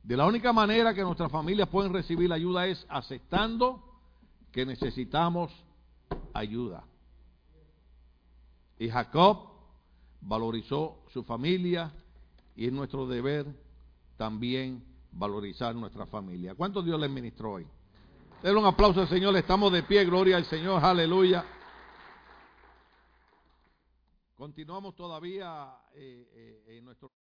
De 0.03 0.17
la 0.17 0.25
única 0.25 0.51
manera 0.51 0.93
que 0.93 1.01
nuestras 1.03 1.31
familias 1.31 1.69
pueden 1.69 1.93
recibir 1.93 2.33
ayuda 2.33 2.67
es 2.67 2.85
aceptando 2.89 3.81
que 4.51 4.65
necesitamos 4.65 5.53
ayuda. 6.33 6.83
Y 8.77 8.89
Jacob 8.89 9.47
valorizó 10.19 11.05
su 11.13 11.23
familia 11.23 11.93
y 12.57 12.67
es 12.67 12.73
nuestro 12.73 13.07
deber 13.07 13.45
también 14.17 14.83
valorizar 15.13 15.73
nuestra 15.75 16.05
familia. 16.07 16.55
¿Cuánto 16.55 16.81
Dios 16.81 16.99
les 16.99 17.09
ministró 17.09 17.53
hoy? 17.53 17.67
Denle 18.43 18.59
un 18.59 18.65
aplauso 18.65 18.99
al 18.99 19.07
Señor, 19.07 19.33
estamos 19.37 19.71
de 19.71 19.83
pie, 19.83 20.03
gloria 20.03 20.35
al 20.35 20.45
Señor, 20.45 20.83
aleluya. 20.83 21.45
Continuamos 24.39 24.95
todavía 24.95 25.83
eh, 25.93 26.31
eh, 26.33 26.77
en 26.77 26.85
nuestro... 26.85 27.11